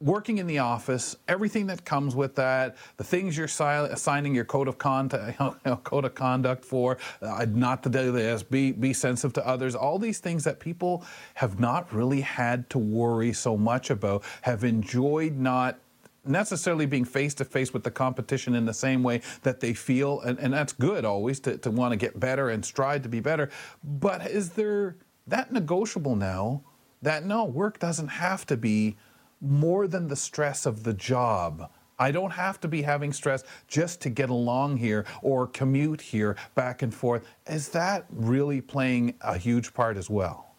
working 0.00 0.36
in 0.38 0.46
the 0.46 0.58
office, 0.58 1.16
everything 1.26 1.66
that 1.66 1.84
comes 1.84 2.14
with 2.14 2.34
that, 2.34 2.76
the 2.98 3.04
things 3.04 3.36
you're 3.36 3.48
si- 3.48 3.94
signing 3.96 4.34
your 4.34 4.44
code 4.44 4.68
of 4.68 4.76
conduct, 4.76 5.38
code 5.84 6.04
of 6.04 6.14
conduct 6.14 6.64
for, 6.64 6.98
uh, 7.22 7.46
not 7.48 7.82
to 7.82 7.88
do 7.88 8.12
this, 8.12 8.42
be 8.42 8.72
be 8.72 8.92
sensitive 8.92 9.32
to 9.32 9.46
others, 9.46 9.74
all 9.74 9.98
these 9.98 10.18
things 10.18 10.44
that 10.44 10.60
people 10.60 11.04
have 11.34 11.58
not 11.58 11.92
really 11.92 12.20
had 12.20 12.68
to 12.70 12.78
worry 12.78 13.32
so 13.32 13.56
much 13.56 13.88
about, 13.88 14.22
have 14.42 14.64
enjoyed 14.64 15.36
not 15.36 15.78
necessarily 16.26 16.84
being 16.84 17.04
face 17.04 17.32
to 17.32 17.44
face 17.44 17.72
with 17.72 17.84
the 17.84 17.90
competition 17.90 18.54
in 18.54 18.66
the 18.66 18.74
same 18.74 19.02
way 19.02 19.22
that 19.42 19.60
they 19.60 19.72
feel, 19.72 20.20
and, 20.22 20.38
and 20.40 20.52
that's 20.52 20.74
good 20.74 21.06
always 21.06 21.40
to, 21.40 21.56
to 21.56 21.70
want 21.70 21.92
to 21.92 21.96
get 21.96 22.18
better 22.20 22.50
and 22.50 22.64
strive 22.64 23.00
to 23.00 23.08
be 23.08 23.20
better. 23.20 23.48
But 23.82 24.26
is 24.26 24.50
there 24.50 24.96
that 25.26 25.52
negotiable 25.52 26.16
now 26.16 26.62
that 27.00 27.24
no, 27.24 27.44
work 27.44 27.78
doesn't 27.78 28.08
have 28.08 28.44
to 28.46 28.56
be 28.56 28.96
more 29.40 29.86
than 29.86 30.08
the 30.08 30.16
stress 30.16 30.66
of 30.66 30.82
the 30.82 30.94
job? 30.94 31.70
I 31.98 32.10
don't 32.10 32.32
have 32.32 32.60
to 32.60 32.68
be 32.68 32.82
having 32.82 33.12
stress 33.12 33.42
just 33.68 34.00
to 34.02 34.10
get 34.10 34.28
along 34.28 34.76
here 34.76 35.06
or 35.22 35.46
commute 35.46 36.00
here 36.00 36.36
back 36.54 36.82
and 36.82 36.94
forth. 36.94 37.26
Is 37.46 37.70
that 37.70 38.04
really 38.10 38.60
playing 38.60 39.14
a 39.22 39.38
huge 39.38 39.72
part 39.72 39.96
as 39.96 40.10
well? 40.10 40.54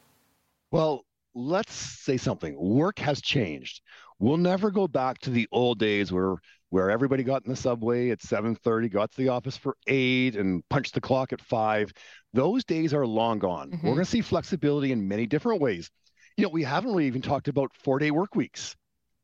Well, 0.71 1.05
let's 1.35 1.73
say 1.73 2.17
something. 2.17 2.55
Work 2.59 2.99
has 2.99 3.21
changed. 3.21 3.81
We'll 4.19 4.37
never 4.37 4.71
go 4.71 4.87
back 4.87 5.19
to 5.19 5.29
the 5.29 5.47
old 5.51 5.79
days 5.79 6.11
where 6.11 6.37
where 6.69 6.89
everybody 6.91 7.23
got 7.23 7.45
in 7.45 7.49
the 7.49 7.55
subway 7.55 8.09
at 8.09 8.19
7:30, 8.19 8.91
got 8.91 9.11
to 9.11 9.17
the 9.17 9.29
office 9.29 9.55
for 9.55 9.77
8 9.87 10.35
and 10.35 10.67
punched 10.69 10.95
the 10.95 11.01
clock 11.01 11.31
at 11.31 11.39
5. 11.39 11.93
Those 12.33 12.65
days 12.65 12.93
are 12.93 13.07
long 13.07 13.39
gone. 13.39 13.69
We're 13.69 13.77
mm-hmm. 13.77 13.87
going 13.87 13.99
to 13.99 14.05
see 14.05 14.21
flexibility 14.21 14.91
in 14.91 15.07
many 15.07 15.25
different 15.27 15.61
ways. 15.61 15.89
You 16.37 16.43
know, 16.43 16.49
we 16.49 16.63
haven't 16.63 16.91
really 16.91 17.07
even 17.07 17.21
talked 17.21 17.47
about 17.47 17.71
4-day 17.83 18.11
work 18.11 18.35
weeks. 18.35 18.75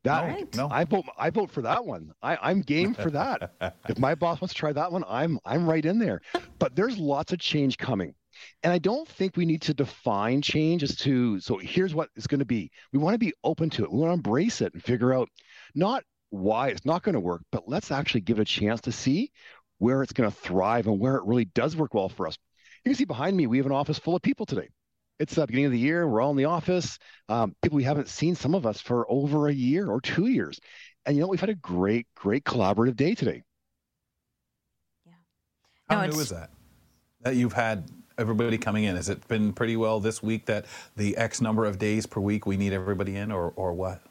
That 0.03 0.23
Right. 0.23 0.55
No. 0.55 0.67
I 0.69 0.83
vote 0.83 1.05
I 1.17 1.29
vote 1.29 1.49
for 1.49 1.61
that 1.61 1.85
one. 1.85 2.11
I, 2.21 2.37
I'm 2.41 2.61
game 2.61 2.93
for 2.93 3.09
that. 3.11 3.53
if 3.87 3.97
my 3.97 4.15
boss 4.15 4.41
wants 4.41 4.53
to 4.53 4.59
try 4.59 4.73
that 4.73 4.91
one, 4.91 5.05
I'm 5.07 5.39
I'm 5.45 5.65
right 5.65 5.85
in 5.85 5.97
there. 5.97 6.19
But 6.59 6.75
there's 6.75 6.97
lots 6.97 7.31
of 7.31 7.39
change 7.39 7.77
coming. 7.77 8.13
And 8.63 8.73
I 8.73 8.79
don't 8.79 9.07
think 9.07 9.37
we 9.37 9.45
need 9.45 9.61
to 9.61 9.73
define 9.73 10.41
change 10.41 10.83
as 10.83 10.97
to 10.97 11.39
so 11.39 11.57
here's 11.57 11.95
what 11.95 12.09
it's 12.17 12.27
going 12.27 12.39
to 12.39 12.45
be. 12.45 12.69
We 12.91 12.99
want 12.99 13.13
to 13.13 13.19
be 13.19 13.33
open 13.45 13.69
to 13.71 13.83
it. 13.83 13.91
We 13.91 13.99
want 13.99 14.09
to 14.09 14.15
embrace 14.15 14.59
it 14.59 14.73
and 14.73 14.83
figure 14.83 15.13
out 15.13 15.29
not 15.73 16.03
why 16.31 16.69
it's 16.69 16.83
not 16.83 17.03
going 17.03 17.13
to 17.13 17.21
work, 17.21 17.43
but 17.51 17.63
let's 17.67 17.91
actually 17.91 18.21
give 18.21 18.39
it 18.39 18.41
a 18.41 18.45
chance 18.45 18.81
to 18.81 18.91
see 18.91 19.31
where 19.77 20.01
it's 20.03 20.13
going 20.13 20.29
to 20.29 20.35
thrive 20.35 20.87
and 20.87 20.99
where 20.99 21.15
it 21.15 21.23
really 21.25 21.45
does 21.45 21.75
work 21.77 21.93
well 21.93 22.09
for 22.09 22.27
us. 22.27 22.37
You 22.83 22.89
can 22.89 22.97
see 22.97 23.05
behind 23.05 23.37
me, 23.37 23.47
we 23.47 23.57
have 23.57 23.65
an 23.67 23.71
office 23.71 23.99
full 23.99 24.15
of 24.15 24.21
people 24.21 24.45
today. 24.45 24.67
It's 25.19 25.35
the 25.35 25.45
beginning 25.45 25.67
of 25.67 25.71
the 25.71 25.79
year. 25.79 26.07
We're 26.07 26.21
all 26.21 26.31
in 26.31 26.37
the 26.37 26.45
office. 26.45 26.97
Um, 27.29 27.55
people 27.61 27.77
we 27.77 27.83
haven't 27.83 28.09
seen, 28.09 28.35
some 28.35 28.55
of 28.55 28.65
us, 28.65 28.81
for 28.81 29.05
over 29.09 29.47
a 29.47 29.53
year 29.53 29.89
or 29.89 30.01
two 30.01 30.27
years. 30.27 30.59
And 31.05 31.15
you 31.15 31.21
know, 31.21 31.27
we've 31.27 31.39
had 31.39 31.49
a 31.49 31.55
great, 31.55 32.07
great 32.15 32.43
collaborative 32.43 32.95
day 32.95 33.15
today. 33.15 33.43
How 35.89 36.01
No, 36.01 36.07
new 36.07 36.19
is 36.19 36.29
that? 36.29 36.49
That 37.21 37.35
you've 37.35 37.53
had 37.53 37.89
everybody 38.17 38.57
coming 38.57 38.85
in? 38.85 38.95
Has 38.95 39.09
it 39.09 39.27
been 39.27 39.53
pretty 39.53 39.75
well 39.75 39.99
this 39.99 40.21
week 40.23 40.45
that 40.45 40.65
the 40.95 41.15
X 41.17 41.41
number 41.41 41.65
of 41.65 41.77
days 41.79 42.05
per 42.05 42.19
week 42.21 42.45
we 42.45 42.57
need 42.57 42.73
everybody 42.73 43.15
in, 43.15 43.31
or 43.31 43.53
or 43.55 43.73
what? 43.73 44.01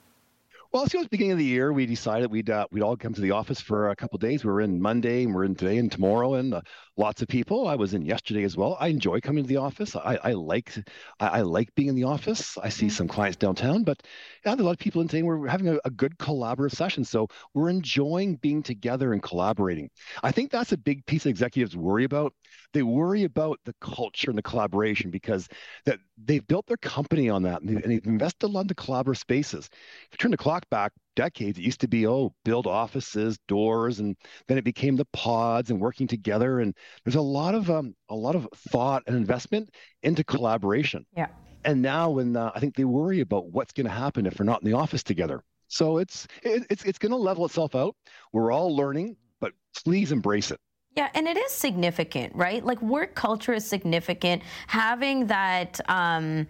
Well, 0.72 0.86
so 0.88 1.00
at 1.00 1.04
the 1.04 1.08
beginning 1.10 1.32
of 1.32 1.38
the 1.38 1.44
year, 1.44 1.70
we 1.70 1.84
decided 1.84 2.30
we'd 2.30 2.48
uh, 2.48 2.66
we'd 2.72 2.82
all 2.82 2.96
come 2.96 3.12
to 3.12 3.20
the 3.20 3.32
office 3.32 3.60
for 3.60 3.90
a 3.90 3.96
couple 3.96 4.16
of 4.16 4.22
days. 4.22 4.42
We 4.42 4.50
were 4.50 4.62
in 4.62 4.80
Monday, 4.80 5.24
and 5.24 5.34
we're 5.34 5.44
in 5.44 5.54
today 5.54 5.76
and 5.76 5.92
tomorrow, 5.92 6.34
and 6.34 6.54
uh, 6.54 6.62
lots 6.96 7.20
of 7.20 7.28
people. 7.28 7.68
I 7.68 7.74
was 7.74 7.92
in 7.92 8.06
yesterday 8.06 8.42
as 8.42 8.56
well. 8.56 8.78
I 8.80 8.88
enjoy 8.88 9.20
coming 9.20 9.44
to 9.44 9.48
the 9.48 9.58
office. 9.58 9.94
I, 9.94 10.18
I 10.24 10.32
like 10.32 10.74
I, 11.20 11.26
I 11.28 11.40
like 11.42 11.74
being 11.74 11.88
in 11.90 11.94
the 11.94 12.04
office. 12.04 12.56
I 12.56 12.70
see 12.70 12.88
some 12.88 13.06
clients 13.06 13.36
downtown, 13.36 13.84
but 13.84 14.02
there 14.44 14.54
a 14.54 14.62
lot 14.62 14.72
of 14.72 14.78
people 14.78 15.00
in 15.02 15.08
today. 15.08 15.22
We're 15.22 15.46
having 15.46 15.68
a, 15.68 15.78
a 15.84 15.90
good 15.90 16.18
collaborative 16.18 16.74
session, 16.74 17.04
so 17.04 17.28
we're 17.54 17.70
enjoying 17.70 18.36
being 18.36 18.62
together 18.62 19.12
and 19.12 19.22
collaborating. 19.22 19.90
I 20.22 20.32
think 20.32 20.50
that's 20.50 20.72
a 20.72 20.76
big 20.76 21.04
piece 21.06 21.26
executives 21.26 21.76
worry 21.76 22.04
about. 22.04 22.34
They 22.72 22.82
worry 22.82 23.24
about 23.24 23.60
the 23.64 23.74
culture 23.80 24.30
and 24.30 24.38
the 24.38 24.42
collaboration 24.42 25.10
because 25.10 25.48
that 25.84 25.98
they've 26.22 26.46
built 26.46 26.66
their 26.66 26.76
company 26.78 27.28
on 27.28 27.42
that, 27.42 27.60
and 27.60 27.70
they've, 27.70 27.82
and 27.82 27.92
they've 27.92 28.06
invested 28.06 28.46
a 28.46 28.48
lot 28.48 28.62
into 28.62 28.74
collaborative 28.74 29.18
spaces. 29.18 29.68
If 29.72 30.08
you 30.12 30.18
turn 30.18 30.30
the 30.30 30.36
clock 30.36 30.68
back 30.70 30.92
decades, 31.14 31.58
it 31.58 31.62
used 31.62 31.80
to 31.80 31.88
be 31.88 32.06
oh, 32.06 32.34
build 32.44 32.66
offices, 32.66 33.38
doors, 33.48 34.00
and 34.00 34.16
then 34.48 34.58
it 34.58 34.64
became 34.64 34.96
the 34.96 35.06
pods 35.12 35.70
and 35.70 35.80
working 35.80 36.06
together. 36.06 36.60
And 36.60 36.74
there's 37.04 37.16
a 37.16 37.20
lot 37.20 37.54
of 37.54 37.70
um, 37.70 37.94
a 38.08 38.14
lot 38.14 38.34
of 38.34 38.48
thought 38.70 39.02
and 39.06 39.16
investment 39.16 39.70
into 40.02 40.24
collaboration. 40.24 41.06
Yeah. 41.16 41.28
And 41.64 41.80
now, 41.82 42.10
when 42.10 42.36
uh, 42.36 42.50
I 42.54 42.60
think 42.60 42.74
they 42.74 42.84
worry 42.84 43.20
about 43.20 43.46
what's 43.46 43.72
going 43.72 43.86
to 43.86 43.92
happen 43.92 44.26
if 44.26 44.38
we're 44.38 44.44
not 44.44 44.62
in 44.62 44.70
the 44.70 44.76
office 44.76 45.02
together. 45.02 45.42
So 45.68 45.98
it's 45.98 46.26
it, 46.42 46.66
it's 46.68 46.84
it's 46.84 46.98
going 46.98 47.12
to 47.12 47.16
level 47.16 47.46
itself 47.46 47.74
out. 47.74 47.96
We're 48.32 48.52
all 48.52 48.76
learning, 48.76 49.16
but 49.40 49.52
please 49.84 50.12
embrace 50.12 50.50
it. 50.50 50.60
Yeah, 50.96 51.08
and 51.14 51.26
it 51.26 51.38
is 51.38 51.50
significant, 51.50 52.34
right? 52.34 52.62
Like 52.62 52.82
work 52.82 53.14
culture 53.14 53.54
is 53.54 53.66
significant. 53.66 54.42
Having 54.66 55.28
that, 55.28 55.80
um, 55.88 56.46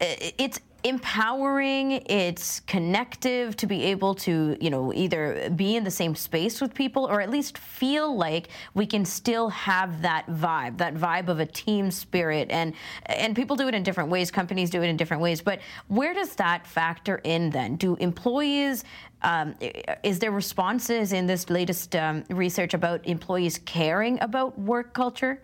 it's 0.00 0.58
empowering. 0.84 1.92
It's 2.06 2.60
connective 2.60 3.56
to 3.56 3.66
be 3.66 3.84
able 3.84 4.14
to, 4.16 4.56
you 4.60 4.68
know, 4.68 4.92
either 4.92 5.50
be 5.56 5.76
in 5.76 5.84
the 5.84 5.90
same 5.90 6.14
space 6.14 6.60
with 6.60 6.74
people 6.74 7.06
or 7.06 7.22
at 7.22 7.30
least 7.30 7.56
feel 7.56 8.14
like 8.14 8.48
we 8.74 8.86
can 8.86 9.04
still 9.04 9.48
have 9.48 10.02
that 10.02 10.26
vibe, 10.26 10.76
that 10.78 10.94
vibe 10.94 11.28
of 11.28 11.40
a 11.40 11.46
team 11.46 11.90
spirit. 11.90 12.50
And 12.50 12.74
and 13.06 13.34
people 13.34 13.56
do 13.56 13.66
it 13.66 13.74
in 13.74 13.82
different 13.82 14.10
ways. 14.10 14.30
Companies 14.30 14.68
do 14.70 14.82
it 14.82 14.88
in 14.88 14.96
different 14.96 15.22
ways. 15.22 15.40
But 15.40 15.60
where 15.88 16.12
does 16.12 16.34
that 16.36 16.66
factor 16.66 17.20
in 17.24 17.50
then? 17.50 17.76
Do 17.76 17.96
employees 17.96 18.84
um, 19.22 19.54
is 20.02 20.18
there 20.18 20.30
responses 20.30 21.14
in 21.14 21.26
this 21.26 21.48
latest 21.48 21.96
um, 21.96 22.24
research 22.28 22.74
about 22.74 23.06
employees 23.06 23.58
caring 23.64 24.20
about 24.20 24.58
work 24.58 24.92
culture? 24.92 25.40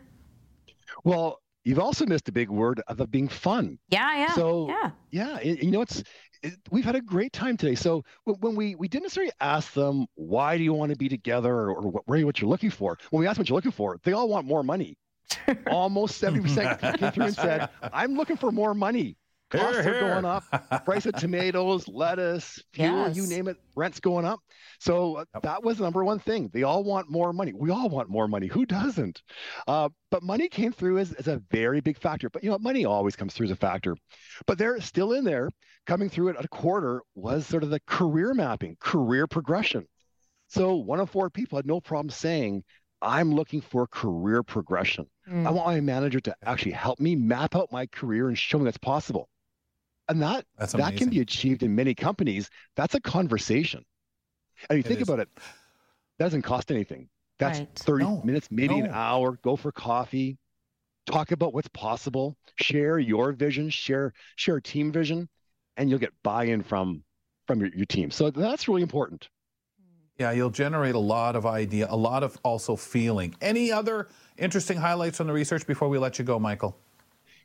Well, 1.03 1.41
you've 1.65 1.79
also 1.79 2.07
missed 2.07 2.29
a 2.29 2.33
big 2.33 2.51
word 2.51 2.83
of 2.89 3.11
being 3.11 3.29
fun. 3.29 3.79
Yeah, 3.89 4.17
yeah, 4.17 4.33
So 4.33 4.69
yeah. 4.69 4.91
yeah, 5.11 5.41
you 5.43 5.71
know 5.71 5.83
it's 5.83 6.03
it, 6.43 6.55
we've 6.71 6.85
had 6.85 6.97
a 6.97 7.01
great 7.01 7.33
time 7.33 7.57
today. 7.57 7.75
So 7.75 8.05
when, 8.25 8.37
when 8.37 8.57
we 8.57 8.75
we 8.75 8.89
didn't 8.89 9.05
necessarily 9.05 9.33
ask 9.41 9.73
them 9.73 10.07
why 10.15 10.57
do 10.57 10.65
you 10.65 10.73
want 10.73 10.91
to 10.91 10.97
be 10.97 11.09
together 11.09 11.53
or, 11.53 11.75
or 11.75 11.91
what, 11.91 12.07
what 12.07 12.41
you're 12.41 12.51
looking 12.51 12.71
for. 12.71 12.99
When 13.11 13.21
we 13.21 13.27
asked 13.27 13.39
what 13.39 13.49
you're 13.49 13.57
looking 13.57 13.73
for, 13.73 13.99
they 14.05 14.13
all 14.13 14.29
want 14.29 14.47
more 14.47 14.63
money. 14.63 14.97
Almost 15.71 16.21
70% 16.21 16.99
came 16.99 17.13
through 17.13 17.25
and 17.27 17.35
said, 17.35 17.69
I'm 17.93 18.15
looking 18.15 18.37
for 18.37 18.51
more 18.51 18.75
money. 18.75 19.17
Costs 19.51 19.83
Here, 19.83 19.97
are 19.97 20.01
going 20.01 20.25
here. 20.25 20.43
up. 20.71 20.85
Price 20.85 21.07
of 21.07 21.15
tomatoes, 21.17 21.89
lettuce, 21.89 22.63
fuel, 22.73 23.09
you 23.11 23.27
name 23.27 23.49
it, 23.49 23.57
rent's 23.75 24.01
going 24.01 24.25
up. 24.25 24.41
So 24.79 25.17
uh, 25.17 25.25
Yep. 25.35 25.43
that 25.43 25.65
was 25.65 25.79
the 25.79 25.85
number 25.85 26.05
one 26.05 26.19
thing. 26.21 26.51
They 26.53 26.63
all 26.63 26.85
want 26.85 27.11
more 27.11 27.33
money. 27.33 27.53
We 27.53 27.71
all 27.71 27.89
want 27.89 28.09
more 28.09 28.29
money. 28.29 28.47
Who 28.47 28.65
doesn't? 28.65 29.23
Uh, 29.67 29.89
but 30.11 30.23
money 30.23 30.49
came 30.49 30.73
through 30.73 30.99
as, 30.99 31.13
as 31.15 31.29
a 31.29 31.43
very 31.51 31.81
big 31.81 31.99
factor. 31.99 32.31
But 32.31 32.45
you 32.45 32.51
know, 32.51 32.59
money 32.59 32.85
always 32.85 33.17
comes 33.17 33.35
through 33.35 33.47
as 33.47 33.53
a 33.53 33.57
factor. 33.57 33.97
But 34.47 34.59
they're 34.59 34.81
still 34.81 35.13
in 35.13 35.25
there, 35.25 35.51
coming 35.87 36.09
through 36.09 36.29
at 36.31 36.45
a 36.45 36.49
quarter 36.49 37.03
was 37.15 37.47
sort 37.47 37.63
of 37.63 37.71
the 37.71 37.81
career 37.87 38.35
mapping, 38.35 38.77
career 38.81 39.27
progression. 39.27 39.87
So 40.49 40.77
one 40.77 41.01
of 41.01 41.11
four 41.11 41.31
people 41.31 41.57
had 41.57 41.67
no 41.67 41.81
problem 41.81 42.11
saying, 42.11 42.63
I'm 43.03 43.33
looking 43.33 43.63
for 43.63 43.87
career 43.87 44.43
progression. 44.43 45.07
Mm. 45.27 45.47
I 45.47 45.51
want 45.51 45.69
my 45.69 45.81
manager 45.81 46.21
to 46.21 46.37
actually 46.45 46.73
help 46.73 47.01
me 47.01 47.17
map 47.17 47.57
out 47.57 47.73
my 47.73 47.87
career 47.87 48.29
and 48.29 48.37
show 48.37 48.59
me 48.59 48.65
that's 48.65 48.77
possible. 48.77 49.30
And 50.11 50.21
that 50.23 50.45
That's 50.59 50.73
that 50.73 50.97
can 50.97 51.09
be 51.09 51.21
achieved 51.21 51.63
in 51.63 51.75
many 51.75 51.95
companies. 51.95 52.51
That's 52.77 52.95
a 52.95 53.01
conversation. 53.01 53.85
And 54.69 54.77
you 54.77 54.81
It 54.81 54.87
think 54.87 55.01
is. 55.01 55.09
about 55.09 55.21
it, 55.21 55.29
that 56.19 56.27
doesn't 56.27 56.43
cost 56.43 56.71
anything. 56.71 57.09
That's 57.39 57.61
Right. 57.61 57.79
30 57.79 58.05
No, 58.05 58.23
minutes, 58.23 58.49
maybe 58.51 58.79
an 58.79 58.91
hour, 58.93 59.39
go 59.43 59.57
for 59.57 59.73
coffee, 59.73 60.37
talk 61.07 61.31
about 61.33 61.55
what's 61.55 61.69
possible, 61.69 62.37
share 62.61 62.99
your 62.99 63.33
vision, 63.33 63.71
share 63.71 64.13
share 64.37 64.61
team 64.61 64.93
vision, 64.93 65.29
and 65.77 65.89
you'll 65.89 65.99
get 66.01 66.13
buy-in 66.23 66.63
from 66.63 67.05
from 67.47 67.61
your, 67.61 67.71
your 67.75 67.87
team. 67.87 68.11
So 68.11 68.31
that's 68.31 68.69
really 68.69 68.83
important. 68.83 69.29
Yeah, 70.19 70.33
you'll 70.33 70.51
generate 70.51 70.95
a 70.95 70.99
lot 70.99 71.35
of 71.35 71.47
idea, 71.47 71.87
a 71.89 71.97
lot 71.97 72.23
of 72.23 72.39
also 72.43 72.77
feeling. 72.77 73.35
Any 73.41 73.73
other 73.73 74.09
interesting 74.37 74.77
highlights 74.77 75.21
on 75.21 75.27
the 75.27 75.33
research 75.33 75.67
before 75.67 75.89
we 75.89 75.97
let 75.99 76.19
you 76.19 76.25
go, 76.27 76.39
Michael? 76.39 76.77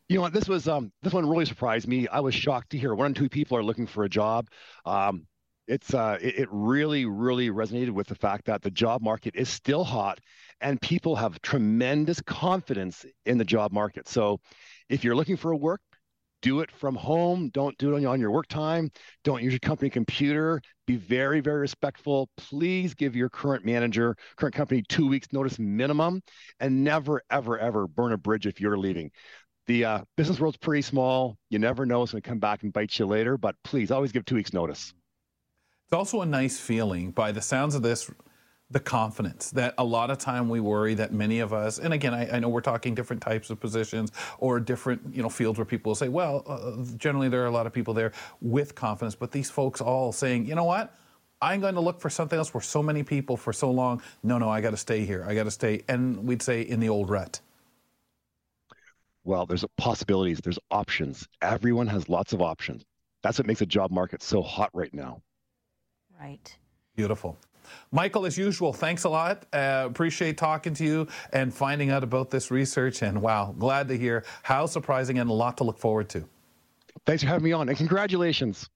You 0.08 0.18
know 0.18 0.22
what? 0.22 0.34
This 0.34 0.48
was 0.48 0.68
um 0.68 0.92
this 1.02 1.14
one 1.14 1.28
really 1.28 1.46
surprised 1.46 1.88
me. 1.88 2.08
I 2.08 2.20
was 2.20 2.36
shocked 2.36 2.72
to 2.72 2.78
hear 2.78 2.94
one 2.94 3.08
in 3.08 3.14
two 3.14 3.30
people 3.30 3.58
are 3.58 3.64
looking 3.64 3.88
for 3.88 4.04
a 4.04 4.10
job. 4.10 4.48
Um, 4.86 5.26
it's 5.68 5.94
uh 5.96 6.18
it, 6.22 6.40
it 6.40 6.48
really 6.52 7.06
really 7.06 7.50
resonated 7.50 7.90
with 7.90 8.08
the 8.08 8.16
fact 8.16 8.46
that 8.46 8.62
the 8.62 8.70
job 8.70 9.02
market 9.02 9.36
is 9.36 9.50
still 9.50 9.84
hot 9.84 10.20
and 10.62 10.80
people 10.80 11.16
have 11.16 11.42
tremendous 11.42 12.22
confidence 12.22 13.04
in 13.26 13.38
the 13.40 13.46
job 13.46 13.72
market. 13.72 14.08
So 14.08 14.40
if 14.90 15.04
you're 15.04 15.16
looking 15.16 15.38
for 15.38 15.52
a 15.52 15.58
work, 15.58 15.82
do 16.44 16.60
it 16.60 16.70
from 16.70 16.96
home. 16.96 17.50
Don't 17.52 17.76
do 17.80 17.92
it 17.92 17.96
on 17.96 18.02
your, 18.04 18.12
on 18.12 18.20
your 18.20 18.30
work 18.30 18.48
time. 18.48 18.92
Don't 19.24 19.42
use 19.42 19.54
your 19.54 19.60
company 19.60 19.90
computer. 19.90 20.62
Be 20.86 20.98
very, 20.98 21.40
very 21.40 21.62
respectful. 21.62 22.30
Please 22.38 22.94
give 22.94 23.16
your 23.16 23.30
current 23.30 23.66
manager, 23.66 24.16
current 24.38 24.54
company 24.54 24.84
two 24.88 25.08
weeks 25.08 25.28
notice 25.34 25.58
minimum 25.58 26.22
and 26.60 26.84
never, 26.84 27.24
ever, 27.32 27.58
ever 27.58 27.88
burn 27.88 28.14
a 28.14 28.18
bridge 28.18 28.46
if 28.46 28.62
you're 28.62 28.78
leaving. 28.78 29.10
The 29.68 29.86
uh, 29.86 30.02
business 30.16 30.40
world's 30.40 30.58
pretty 30.58 30.84
small. 30.84 31.38
You 31.50 31.60
never 31.60 31.86
know 31.86 32.04
it's 32.04 32.12
going 32.12 32.22
to 32.22 32.30
come 32.30 32.40
back 32.40 32.64
and 32.64 32.72
bite 32.72 32.98
you 33.00 33.06
later, 33.06 33.38
but 33.38 33.56
please 33.64 33.92
always 33.92 34.12
give 34.12 34.26
two 34.26 34.36
weeks 34.36 34.54
notice. 34.54 34.94
It's 35.86 35.94
also 35.94 36.22
a 36.22 36.26
nice 36.26 36.60
feeling, 36.60 37.12
by 37.12 37.32
the 37.32 37.42
sounds 37.42 37.76
of 37.76 37.82
this, 37.82 38.10
the 38.72 38.80
confidence 38.80 39.52
that 39.52 39.76
a 39.78 39.84
lot 39.84 40.10
of 40.10 40.18
time 40.18 40.50
we 40.50 40.60
worry 40.60 40.96
that 40.96 41.14
many 41.14 41.40
of 41.40 41.54
us, 41.54 41.78
and 41.78 41.94
again, 41.94 42.14
I, 42.14 42.38
I 42.38 42.40
know 42.40 42.50
we're 42.50 42.62
talking 42.62 42.96
different 42.96 43.22
types 43.22 43.52
of 43.52 43.60
positions 43.60 44.12
or 44.40 44.60
different 44.60 45.16
you 45.16 45.22
know 45.22 45.30
fields 45.30 45.60
where 45.60 45.66
people 45.66 45.94
say, 45.94 46.10
well, 46.10 46.44
uh, 46.48 46.84
generally 46.98 47.30
there 47.30 47.44
are 47.44 47.48
a 47.48 47.52
lot 47.52 47.68
of 47.68 47.74
people 47.74 47.94
there 47.94 48.12
with 48.42 48.74
confidence, 48.74 49.14
but 49.16 49.32
these 49.32 49.52
folks 49.52 49.82
all 49.82 50.12
saying, 50.12 50.48
you 50.48 50.56
know 50.56 50.64
what? 50.64 50.96
I'm 51.42 51.62
going 51.62 51.76
to 51.76 51.82
look 51.82 52.02
for 52.02 52.10
something 52.10 52.40
else 52.40 52.54
where 52.54 52.62
so 52.62 52.82
many 52.82 53.04
people 53.04 53.38
for 53.38 53.54
so 53.54 53.70
long, 53.70 54.02
no, 54.24 54.38
no, 54.40 54.50
I 54.50 54.62
got 54.62 54.72
to 54.72 54.78
stay 54.78 55.06
here. 55.06 55.24
I 55.28 55.36
got 55.36 55.44
to 55.44 55.52
stay. 55.52 55.84
And 55.88 56.26
we'd 56.26 56.42
say 56.42 56.62
in 56.62 56.80
the 56.80 56.90
old 56.90 57.10
rut. 57.10 57.42
Well, 59.26 59.48
there's 59.48 59.66
possibilities, 59.78 60.40
there's 60.44 60.60
options. 60.70 61.28
Everyone 61.42 61.88
has 61.88 62.08
lots 62.08 62.32
of 62.32 62.42
options. 62.42 62.84
That's 63.24 63.40
what 63.40 63.48
makes 63.48 63.60
the 63.60 63.66
job 63.66 63.90
market 63.90 64.22
so 64.22 64.44
hot 64.44 64.70
right 64.74 64.94
now. 64.94 65.22
Right. 66.20 66.56
Beautiful. 66.96 67.36
Michael, 67.92 68.28
as 68.28 68.38
usual, 68.38 68.72
thanks 68.72 69.04
a 69.04 69.10
lot. 69.10 69.48
Uh, 69.52 69.86
appreciate 69.88 70.38
talking 70.38 70.76
to 70.76 70.84
you 70.84 71.08
and 71.34 71.52
finding 71.52 71.90
out 71.90 72.04
about 72.04 72.30
this 72.30 72.52
research. 72.52 73.02
And 73.02 73.20
wow, 73.20 73.56
glad 73.58 73.88
to 73.88 73.98
hear 73.98 74.24
how 74.44 74.68
surprising 74.68 75.18
and 75.18 75.28
a 75.28 75.34
lot 75.34 75.58
to 75.58 75.64
look 75.64 75.80
forward 75.80 76.08
to. 76.10 76.24
Thanks 77.08 77.24
for 77.24 77.30
having 77.30 77.44
me 77.44 77.52
on 77.52 77.68
and 77.68 77.78
congratulations. 77.78 78.70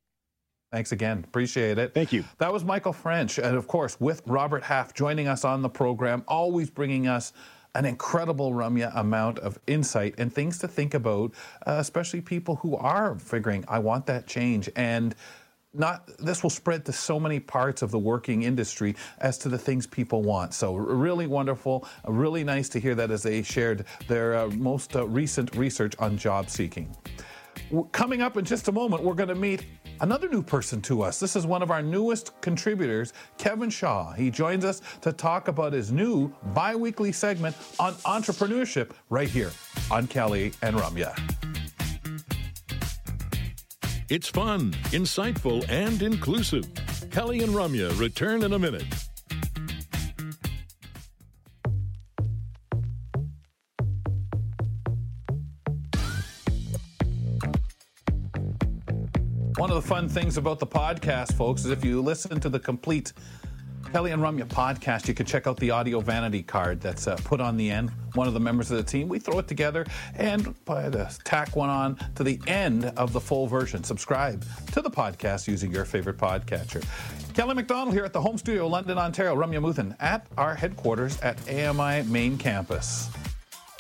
Thanks 0.72 0.92
again. 0.92 1.24
Appreciate 1.28 1.78
it. 1.78 1.94
Thank 1.94 2.12
you. 2.12 2.24
That 2.40 2.52
was 2.54 2.64
Michael 2.64 2.94
French, 2.94 3.40
and 3.40 3.56
of 3.56 3.68
course, 3.68 4.00
with 4.00 4.22
Robert 4.28 4.64
Half 4.64 4.94
joining 4.94 5.28
us 5.28 5.44
on 5.44 5.64
the 5.64 5.70
program, 5.70 6.24
always 6.28 6.70
bringing 6.70 7.08
us 7.08 7.34
an 7.76 7.86
incredible 7.86 8.52
Ramya 8.52 8.96
amount 8.96 9.40
of 9.40 9.60
insight 9.68 10.16
and 10.18 10.34
things 10.34 10.58
to 10.60 10.68
think 10.68 10.94
about, 10.94 11.34
uh, 11.68 11.76
especially 11.80 12.22
people 12.22 12.56
who 12.58 12.76
are 12.76 13.18
figuring, 13.18 13.64
I 13.68 13.80
want 13.80 14.06
that 14.08 14.28
change. 14.28 14.70
And 14.76 15.16
not 15.74 16.10
this 16.18 16.42
will 16.42 16.50
spread 16.50 16.84
to 16.86 16.92
so 16.92 17.20
many 17.20 17.40
parts 17.40 17.82
of 17.82 17.92
the 17.92 18.00
working 18.00 18.44
industry 18.44 18.96
as 19.20 19.38
to 19.40 19.50
the 19.50 19.58
things 19.58 19.86
people 19.86 20.24
want. 20.24 20.54
So 20.54 20.76
really 20.76 21.28
wonderful, 21.28 21.88
uh, 22.08 22.12
really 22.12 22.44
nice 22.44 22.70
to 22.70 22.80
hear 22.80 22.96
that 22.96 23.12
as 23.12 23.24
they 23.24 23.44
shared 23.44 23.86
their 24.08 24.36
uh, 24.36 24.48
most 24.48 24.96
uh, 24.96 25.08
recent 25.08 25.56
research 25.56 25.94
on 26.00 26.18
job 26.18 26.50
seeking. 26.50 26.96
Coming 27.92 28.22
up 28.22 28.38
in 28.38 28.46
just 28.46 28.68
a 28.68 28.72
moment, 28.72 29.04
we're 29.04 29.14
going 29.14 29.30
to 29.30 29.36
meet 29.36 29.66
another 30.02 30.30
new 30.30 30.42
person 30.42 30.82
to 30.84 31.02
us. 31.02 31.20
This 31.20 31.36
is 31.36 31.46
one 31.46 31.62
of 31.62 31.72
our 31.72 31.82
newest 31.82 32.40
contributors, 32.42 33.14
Kevin 33.38 33.70
Shaw. 33.70 34.14
He 34.14 34.30
joins 34.30 34.66
us 34.66 34.82
to 35.02 35.12
talk 35.12 35.48
about 35.48 35.74
his 35.74 35.92
new 35.92 36.34
bi 36.54 36.76
weekly 36.76 37.12
segment 37.12 37.56
on 37.80 37.94
entrepreneurship 38.06 38.92
right 39.10 39.30
here 39.30 39.52
on 39.92 40.08
Kelly 40.08 40.54
and 40.62 40.76
Ramya. 40.76 41.18
It's 44.10 44.28
fun, 44.28 44.72
insightful, 44.92 45.70
and 45.70 46.02
inclusive. 46.02 46.68
Kelly 47.12 47.42
and 47.44 47.54
Ramya 47.54 48.00
return 48.00 48.44
in 48.44 48.54
a 48.54 48.60
minute. 48.60 49.09
One 59.60 59.70
of 59.70 59.76
the 59.76 59.90
fun 59.90 60.08
things 60.08 60.38
about 60.38 60.60
the 60.60 60.66
podcast, 60.66 61.34
folks, 61.34 61.66
is 61.66 61.72
if 61.72 61.84
you 61.84 62.02
listen 62.02 62.40
to 62.40 62.48
the 62.48 62.62
complete 62.62 63.12
Kelly 63.92 64.12
and 64.12 64.24
Ramya 64.24 64.48
podcast, 64.48 65.10
you 65.10 65.14
can 65.14 65.26
check 65.26 65.48
out 65.48 65.58
the 65.58 65.70
audio 65.70 66.00
vanity 66.00 66.42
card 66.42 66.80
that's 66.80 67.10
uh, 67.10 67.18
put 67.26 67.42
on 67.42 67.58
the 67.58 67.70
end. 67.70 67.92
One 68.14 68.26
of 68.26 68.34
the 68.34 68.40
members 68.40 68.72
of 68.72 68.78
the 68.78 68.84
team, 68.84 69.10
we 69.10 69.20
throw 69.20 69.38
it 69.38 69.50
together 69.50 69.86
and 70.16 70.56
by 70.64 70.88
the 70.88 71.14
tack 71.26 71.58
one 71.58 71.68
on 71.68 71.98
to 72.16 72.24
the 72.24 72.40
end 72.48 72.86
of 72.96 73.12
the 73.12 73.20
full 73.20 73.48
version. 73.48 73.84
Subscribe 73.84 74.46
to 74.72 74.82
the 74.82 74.90
podcast 74.90 75.46
using 75.46 75.74
your 75.74 75.84
favorite 75.84 76.18
podcatcher. 76.18 76.82
Kelly 77.34 77.54
McDonald 77.54 77.94
here 77.94 78.06
at 78.06 78.14
the 78.14 78.22
home 78.22 78.38
studio, 78.38 78.66
London, 78.66 78.98
Ontario. 78.98 79.36
Ramya 79.36 79.62
Muthan 79.62 79.94
at 80.00 80.26
our 80.38 80.56
headquarters 80.56 81.20
at 81.20 81.38
AMI 81.50 82.04
main 82.04 82.38
campus. 82.38 83.10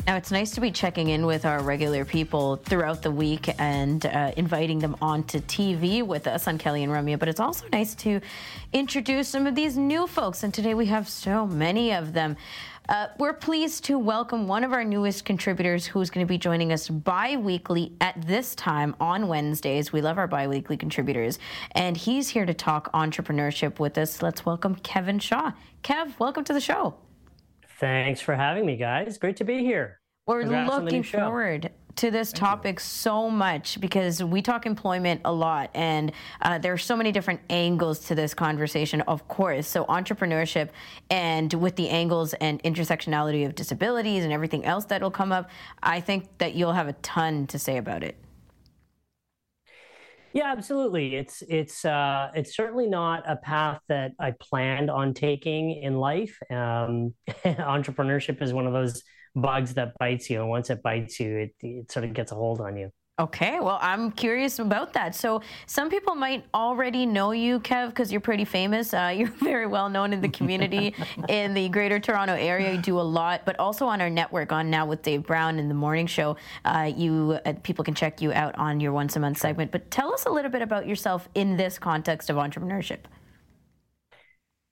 Now, 0.09 0.15
it's 0.15 0.31
nice 0.31 0.49
to 0.55 0.61
be 0.61 0.71
checking 0.71 1.09
in 1.09 1.27
with 1.27 1.45
our 1.45 1.61
regular 1.61 2.03
people 2.03 2.55
throughout 2.55 3.03
the 3.03 3.11
week 3.11 3.47
and 3.59 4.03
uh, 4.03 4.31
inviting 4.35 4.79
them 4.79 4.95
onto 5.03 5.39
TV 5.41 6.01
with 6.01 6.25
us 6.25 6.47
on 6.47 6.57
Kelly 6.57 6.83
and 6.83 6.91
Ramya, 6.91 7.19
but 7.19 7.29
it's 7.29 7.39
also 7.39 7.67
nice 7.71 7.93
to 7.93 8.19
introduce 8.73 9.27
some 9.27 9.45
of 9.45 9.53
these 9.53 9.77
new 9.77 10.07
folks. 10.07 10.41
And 10.41 10.51
today 10.51 10.73
we 10.73 10.87
have 10.87 11.07
so 11.07 11.45
many 11.45 11.93
of 11.93 12.13
them. 12.13 12.37
Uh, 12.89 13.09
we're 13.19 13.33
pleased 13.33 13.85
to 13.85 13.99
welcome 13.99 14.47
one 14.47 14.63
of 14.63 14.73
our 14.73 14.83
newest 14.83 15.25
contributors 15.25 15.85
who's 15.85 16.09
going 16.09 16.25
to 16.25 16.27
be 16.27 16.39
joining 16.39 16.71
us 16.71 16.89
bi 16.89 17.37
weekly 17.37 17.93
at 18.01 18.19
this 18.25 18.55
time 18.55 18.95
on 18.99 19.27
Wednesdays. 19.27 19.93
We 19.93 20.01
love 20.01 20.17
our 20.17 20.25
bi 20.25 20.47
weekly 20.47 20.75
contributors. 20.75 21.37
And 21.73 21.95
he's 21.95 22.29
here 22.29 22.47
to 22.47 22.53
talk 22.55 22.91
entrepreneurship 22.93 23.77
with 23.77 23.95
us. 23.99 24.23
Let's 24.23 24.43
welcome 24.43 24.73
Kevin 24.77 25.19
Shaw. 25.19 25.51
Kev, 25.83 26.17
welcome 26.17 26.43
to 26.45 26.53
the 26.53 26.61
show. 26.61 26.95
Thanks 27.79 28.21
for 28.21 28.35
having 28.35 28.65
me, 28.65 28.75
guys. 28.75 29.19
Great 29.19 29.37
to 29.37 29.43
be 29.43 29.59
here. 29.59 29.98
We're 30.29 30.43
looking 30.43 31.01
forward 31.01 31.71
to 31.95 32.11
this 32.11 32.31
topic 32.31 32.79
so 32.79 33.31
much 33.31 33.81
because 33.81 34.23
we 34.23 34.43
talk 34.43 34.67
employment 34.67 35.21
a 35.25 35.33
lot, 35.33 35.71
and 35.73 36.11
uh, 36.43 36.59
there 36.59 36.71
are 36.71 36.77
so 36.77 36.95
many 36.95 37.11
different 37.11 37.39
angles 37.49 38.01
to 38.01 38.13
this 38.13 38.35
conversation, 38.35 39.01
of 39.01 39.27
course. 39.27 39.67
So, 39.67 39.85
entrepreneurship 39.85 40.69
and 41.09 41.51
with 41.55 41.77
the 41.77 41.89
angles 41.89 42.35
and 42.35 42.61
intersectionality 42.61 43.43
of 43.43 43.55
disabilities 43.55 44.23
and 44.23 44.31
everything 44.31 44.65
else 44.65 44.85
that'll 44.85 45.09
come 45.09 45.31
up, 45.31 45.49
I 45.81 45.99
think 45.99 46.27
that 46.37 46.53
you'll 46.53 46.73
have 46.73 46.87
a 46.87 46.93
ton 46.93 47.47
to 47.47 47.57
say 47.57 47.77
about 47.77 48.03
it. 48.03 48.15
Yeah, 50.33 50.51
absolutely. 50.51 51.15
It's 51.15 51.41
it's 51.49 51.83
uh, 51.85 52.29
it's 52.35 52.55
certainly 52.55 52.85
not 52.85 53.23
a 53.27 53.35
path 53.35 53.81
that 53.87 54.11
I 54.19 54.35
planned 54.39 54.91
on 54.91 55.15
taking 55.15 55.81
in 55.81 55.95
life. 55.95 56.37
Um, 56.51 57.15
entrepreneurship 57.43 58.43
is 58.43 58.53
one 58.53 58.67
of 58.67 58.73
those 58.73 59.01
bugs 59.35 59.73
that 59.75 59.93
bites 59.99 60.29
you, 60.29 60.41
and 60.41 60.49
once 60.49 60.69
it 60.69 60.81
bites 60.81 61.19
you, 61.19 61.37
it, 61.37 61.55
it 61.61 61.91
sort 61.91 62.05
of 62.05 62.13
gets 62.13 62.31
a 62.31 62.35
hold 62.35 62.61
on 62.61 62.77
you. 62.77 62.91
Okay, 63.19 63.59
well, 63.59 63.79
I'm 63.81 64.11
curious 64.11 64.59
about 64.59 64.93
that. 64.93 65.13
So, 65.13 65.41
some 65.65 65.89
people 65.89 66.15
might 66.15 66.45
already 66.53 67.05
know 67.05 67.31
you, 67.31 67.59
Kev, 67.59 67.89
because 67.89 68.13
you're 68.13 68.21
pretty 68.21 68.45
famous. 68.45 68.93
Uh, 68.93 69.13
you're 69.17 69.27
very 69.27 69.67
well 69.67 69.89
known 69.89 70.13
in 70.13 70.21
the 70.21 70.29
community 70.29 70.95
in 71.27 71.53
the 71.53 71.67
Greater 71.67 71.99
Toronto 71.99 72.33
area. 72.33 72.71
You 72.71 72.77
do 72.77 72.97
a 72.97 73.01
lot, 73.01 73.41
but 73.43 73.59
also 73.59 73.85
on 73.87 73.99
our 73.99 74.09
network 74.09 74.53
on 74.53 74.69
Now 74.69 74.85
with 74.85 75.01
Dave 75.01 75.23
Brown 75.23 75.59
in 75.59 75.67
the 75.67 75.73
morning 75.73 76.07
show. 76.07 76.37
Uh, 76.63 76.93
you 76.95 77.37
uh, 77.45 77.53
people 77.61 77.83
can 77.83 77.93
check 77.93 78.21
you 78.21 78.31
out 78.31 78.57
on 78.57 78.79
your 78.79 78.93
once 78.93 79.17
a 79.17 79.19
month 79.19 79.37
segment. 79.37 79.71
But 79.71 79.91
tell 79.91 80.13
us 80.13 80.25
a 80.25 80.29
little 80.29 80.51
bit 80.51 80.61
about 80.61 80.87
yourself 80.87 81.27
in 81.35 81.57
this 81.57 81.77
context 81.77 82.29
of 82.29 82.37
entrepreneurship. 82.37 82.99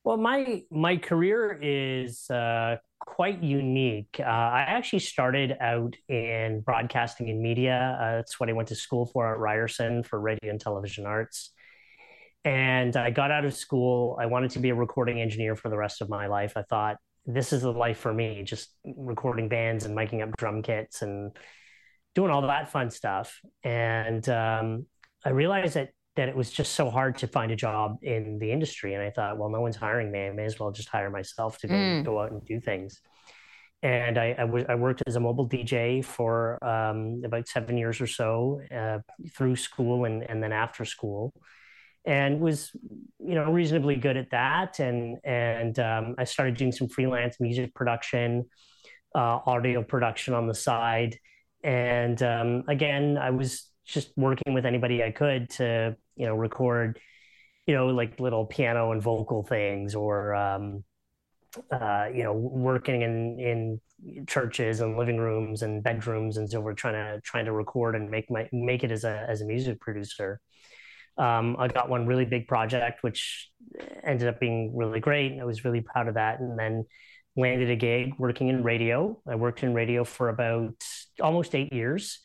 Well, 0.08 0.15
my 0.15 0.63
my 0.72 0.96
career 0.96 1.60
is 1.62 2.30
uh, 2.30 2.78
quite 2.98 3.43
unique. 3.43 4.15
Uh, 4.22 4.24
I 4.24 4.62
actually 4.62 5.00
started 5.00 5.58
out 5.60 5.98
in 6.08 6.62
broadcasting 6.62 7.30
and 7.30 7.41
media. 7.41 8.00
Uh, 8.00 8.15
that's 8.15 8.39
what 8.39 8.48
I 8.48 8.54
went 8.54 8.70
to 8.70 8.76
school 8.76 9.06
for 9.08 9.30
at 9.34 9.38
Ryerson 9.38 10.04
for 10.04 10.17
radio 10.17 10.50
and 10.50 10.62
television 10.62 11.06
arts. 11.06 11.52
And 12.46 12.96
I 12.96 13.10
got 13.10 13.32
out 13.32 13.43
of 13.43 13.54
school. 13.54 14.17
I 14.17 14.28
wanted 14.28 14.52
to 14.52 14.60
be 14.60 14.70
a 14.70 14.76
recording 14.76 15.20
engineer 15.20 15.58
for 15.58 15.67
the 15.67 15.76
rest 15.76 16.02
of 16.02 16.08
my 16.08 16.28
life. 16.28 16.54
I 16.56 16.62
thought 16.62 16.96
this 17.26 17.52
is 17.52 17.63
the 17.63 17.74
life 17.74 17.98
for 17.98 18.13
me, 18.13 18.43
just 18.43 18.70
recording 18.86 19.50
bands 19.50 19.84
and 19.84 19.93
miking 19.93 20.24
up 20.24 20.38
drum 20.38 20.62
kits 20.62 21.02
and 21.02 21.36
doing 22.15 22.32
all 22.32 22.43
that 22.43 22.72
fun 22.72 22.91
stuff. 22.91 23.41
And 23.62 24.30
um, 24.30 24.86
I 25.26 25.32
realized 25.32 25.74
that 25.74 25.89
that 26.18 26.28
it 26.28 26.36
was 26.36 26.52
just 26.52 26.74
so 26.74 26.90
hard 26.90 27.18
to 27.20 27.28
find 27.28 27.52
a 27.52 27.56
job 27.56 27.98
in 28.02 28.40
the 28.40 28.52
industry. 28.52 28.96
And 28.96 29.04
I 29.04 29.12
thought, 29.12 29.38
well, 29.38 29.50
no 29.50 29.62
one's 29.62 29.76
hiring 29.76 30.12
me. 30.12 30.26
I 30.26 30.32
may 30.32 30.46
as 30.46 30.60
well 30.60 30.72
just 30.72 30.90
hire 30.90 31.10
myself 31.10 31.60
to 31.60 31.68
go, 31.68 31.74
mm. 31.74 32.04
go 32.04 32.20
out 32.20 32.32
and 32.32 32.44
do 32.44 32.60
things. 32.60 33.00
And 33.84 34.18
I, 34.18 34.36
I, 34.38 34.42
w- 34.42 34.66
I 34.68 34.76
worked 34.76 35.04
as 35.06 35.16
a 35.16 35.20
mobile 35.20 35.48
DJ 35.48 36.04
for 36.04 36.62
um, 36.66 37.22
about 37.24 37.48
seven 37.48 37.78
years 37.78 38.02
or 38.02 38.08
so 38.08 38.62
uh, 38.76 39.00
through 39.38 39.56
school 39.56 40.06
and, 40.06 40.24
and 40.24 40.42
then 40.44 40.52
after 40.52 40.84
school 40.84 41.34
and 42.06 42.40
was 42.40 42.72
you 43.20 43.36
know 43.36 43.52
reasonably 43.52 43.98
good 43.98 44.16
at 44.16 44.32
that 44.32 44.80
and 44.80 45.18
and 45.26 45.78
um, 45.78 46.16
i 46.18 46.24
started 46.24 46.56
doing 46.56 46.72
some 46.72 46.88
freelance 46.88 47.36
music 47.42 47.76
production 47.76 48.46
uh, 49.14 49.40
audio 49.46 49.84
production 49.84 50.34
on 50.34 50.48
the 50.48 50.54
side 50.54 51.20
and 51.64 52.24
um, 52.24 52.64
again 52.70 53.18
i 53.18 53.30
was 53.30 53.70
just 53.88 54.12
working 54.17 54.54
with 54.54 54.65
anybody 54.65 55.04
I 55.04 55.12
could 55.12 55.50
to, 55.52 55.95
you 56.15 56.26
know, 56.26 56.36
record, 56.36 57.00
you 57.65 57.73
know, 57.73 57.88
like 57.88 58.19
little 58.19 58.45
piano 58.45 58.91
and 58.91 59.02
vocal 59.02 59.43
things 59.43 59.95
or, 59.95 60.36
um, 60.36 60.84
uh, 61.71 62.08
you 62.13 62.23
know, 62.23 62.34
working 62.34 63.02
in, 63.02 63.39
in 63.39 64.26
churches 64.28 64.82
and 64.82 64.97
living 64.97 65.17
rooms 65.17 65.63
and 65.63 65.82
bedrooms 65.82 66.38
and 66.38 66.50
so 66.50 66.60
we're 66.60 66.73
trying 66.73 66.93
to, 66.93 67.21
trying 67.21 67.45
to 67.45 67.54
record 67.54 67.95
and 67.95 68.12
make 68.12 68.30
my, 68.30 68.47
make 68.52 68.84
it 68.84 68.91
as 68.91 69.06
a, 69.06 69.26
as 69.28 69.41
a 69.41 69.45
music 69.45 69.80
producer. 69.80 70.39
Um, 71.17 71.56
I 71.58 71.67
got 71.67 71.89
one 71.89 72.06
really 72.06 72.26
big 72.26 72.47
project, 72.47 73.02
which 73.02 73.50
ended 74.04 74.28
up 74.28 74.39
being 74.39 74.76
really 74.76 75.00
great. 75.00 75.39
I 75.39 75.45
was 75.45 75.65
really 75.65 75.82
proud 75.82 76.08
of 76.08 76.13
that. 76.13 76.39
And 76.39 76.60
then 76.60 76.86
landed 77.36 77.69
a 77.69 77.76
gig 77.76 78.13
working 78.19 78.50
in 78.50 78.63
radio. 78.63 79.19
I 79.28 79.36
worked 79.36 79.63
in 79.63 79.73
radio 79.73 80.04
for 80.04 80.30
about 80.30 80.76
almost 81.21 81.56
eight 81.56 81.73
years 81.73 82.19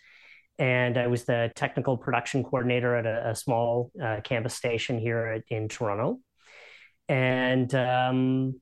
and 0.62 0.96
I 0.96 1.08
was 1.08 1.24
the 1.24 1.50
technical 1.56 1.96
production 1.96 2.44
coordinator 2.44 2.94
at 2.94 3.04
a, 3.04 3.30
a 3.30 3.34
small 3.34 3.90
uh, 4.00 4.20
campus 4.22 4.54
station 4.54 4.96
here 4.96 5.26
at, 5.26 5.42
in 5.48 5.68
Toronto. 5.68 6.20
And 7.08 7.74
um, 7.74 8.60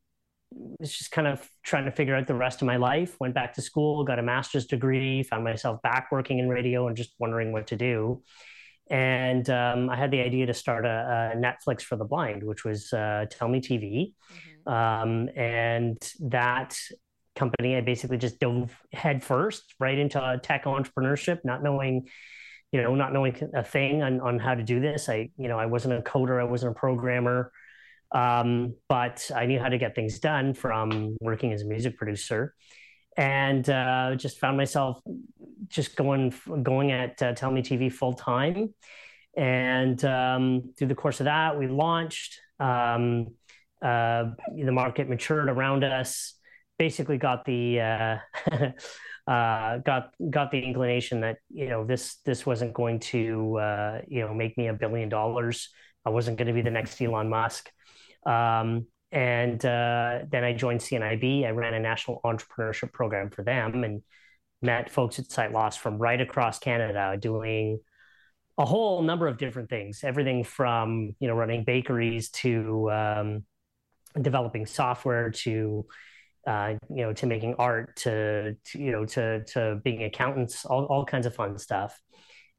was 0.50 0.96
just 0.96 1.10
kind 1.10 1.28
of 1.28 1.46
trying 1.62 1.84
to 1.84 1.90
figure 1.90 2.16
out 2.16 2.26
the 2.26 2.34
rest 2.34 2.62
of 2.62 2.66
my 2.66 2.76
life. 2.76 3.20
Went 3.20 3.34
back 3.34 3.52
to 3.54 3.60
school, 3.60 4.02
got 4.02 4.18
a 4.18 4.22
master's 4.22 4.64
degree, 4.64 5.22
found 5.22 5.44
myself 5.44 5.82
back 5.82 6.08
working 6.10 6.38
in 6.38 6.48
radio 6.48 6.88
and 6.88 6.96
just 6.96 7.12
wondering 7.18 7.52
what 7.52 7.66
to 7.66 7.76
do. 7.76 8.22
And 8.88 9.50
um, 9.50 9.90
I 9.90 9.96
had 9.96 10.10
the 10.10 10.20
idea 10.20 10.46
to 10.46 10.54
start 10.54 10.86
a, 10.86 11.34
a, 11.34 11.36
Netflix 11.36 11.82
for 11.82 11.96
the 11.96 12.06
blind, 12.06 12.42
which 12.42 12.64
was 12.64 12.94
uh, 12.94 13.26
Tell 13.30 13.46
Me 13.46 13.60
TV. 13.60 14.14
Mm-hmm. 14.66 14.72
Um, 14.72 15.28
and 15.36 15.98
that 16.20 16.78
company. 17.40 17.76
I 17.76 17.80
basically 17.80 18.18
just 18.18 18.38
dove 18.38 18.70
headfirst 18.92 19.74
right 19.80 19.98
into 19.98 20.38
tech 20.42 20.64
entrepreneurship, 20.64 21.38
not 21.42 21.62
knowing, 21.62 22.06
you 22.70 22.82
know, 22.82 22.94
not 22.94 23.14
knowing 23.14 23.34
a 23.54 23.64
thing 23.64 24.02
on, 24.02 24.20
on 24.20 24.38
how 24.38 24.54
to 24.54 24.62
do 24.62 24.78
this. 24.78 25.08
I, 25.08 25.30
you 25.38 25.48
know, 25.48 25.58
I 25.58 25.66
wasn't 25.66 25.94
a 25.94 26.02
coder, 26.02 26.38
I 26.38 26.44
wasn't 26.44 26.76
a 26.76 26.78
programmer, 26.78 27.50
um, 28.12 28.74
but 28.88 29.30
I 29.34 29.46
knew 29.46 29.58
how 29.58 29.70
to 29.70 29.78
get 29.78 29.94
things 29.94 30.18
done 30.18 30.52
from 30.52 31.16
working 31.20 31.52
as 31.54 31.62
a 31.62 31.64
music 31.64 31.96
producer, 31.96 32.54
and 33.16 33.68
uh, 33.68 34.14
just 34.16 34.38
found 34.38 34.56
myself 34.58 35.00
just 35.68 35.96
going 35.96 36.34
going 36.62 36.92
at 36.92 37.22
uh, 37.22 37.32
Tell 37.32 37.50
Me 37.50 37.62
TV 37.62 37.90
full 37.90 38.12
time. 38.12 38.74
And 39.36 40.04
um, 40.04 40.74
through 40.76 40.88
the 40.88 40.94
course 40.94 41.20
of 41.20 41.24
that, 41.24 41.58
we 41.58 41.68
launched. 41.68 42.38
Um, 42.58 43.28
uh, 43.80 44.32
the 44.54 44.72
market 44.72 45.08
matured 45.08 45.48
around 45.48 45.84
us 45.84 46.34
basically 46.80 47.18
got 47.18 47.44
the 47.44 47.78
uh, 47.78 48.16
uh, 49.30 49.78
got 49.78 50.14
got 50.30 50.50
the 50.50 50.58
inclination 50.58 51.20
that 51.20 51.36
you 51.50 51.68
know 51.68 51.84
this 51.84 52.16
this 52.24 52.46
wasn't 52.46 52.72
going 52.72 52.98
to 52.98 53.58
uh, 53.58 54.00
you 54.08 54.22
know 54.22 54.32
make 54.32 54.56
me 54.56 54.68
a 54.68 54.72
billion 54.72 55.10
dollars. 55.10 55.68
I 56.06 56.10
wasn't 56.10 56.38
going 56.38 56.48
to 56.48 56.54
be 56.54 56.62
the 56.62 56.70
next 56.70 56.98
Elon 57.02 57.28
Musk. 57.28 57.70
Um, 58.24 58.86
and 59.12 59.62
uh, 59.62 60.20
then 60.30 60.42
I 60.42 60.54
joined 60.54 60.80
CNIB. 60.80 61.44
I 61.44 61.50
ran 61.50 61.74
a 61.74 61.80
national 61.80 62.20
entrepreneurship 62.24 62.92
program 62.92 63.28
for 63.28 63.44
them 63.44 63.84
and 63.84 64.02
met 64.62 64.88
folks 64.88 65.18
at 65.18 65.30
Sight 65.30 65.52
Loss 65.52 65.76
from 65.76 65.98
right 65.98 66.20
across 66.20 66.58
Canada 66.58 67.18
doing 67.20 67.80
a 68.56 68.64
whole 68.64 69.02
number 69.02 69.28
of 69.28 69.36
different 69.36 69.68
things. 69.68 70.00
Everything 70.02 70.44
from 70.44 71.14
you 71.20 71.28
know 71.28 71.34
running 71.34 71.64
bakeries 71.64 72.30
to 72.30 72.90
um, 72.90 73.44
developing 74.18 74.64
software 74.64 75.30
to 75.44 75.84
uh, 76.46 76.74
you 76.88 77.02
know, 77.02 77.12
to 77.12 77.26
making 77.26 77.54
art, 77.58 77.96
to, 77.96 78.54
to, 78.54 78.78
you 78.78 78.92
know, 78.92 79.04
to 79.04 79.44
to 79.44 79.80
being 79.84 80.04
accountants, 80.04 80.64
all 80.64 80.84
all 80.86 81.04
kinds 81.04 81.26
of 81.26 81.34
fun 81.34 81.58
stuff. 81.58 82.00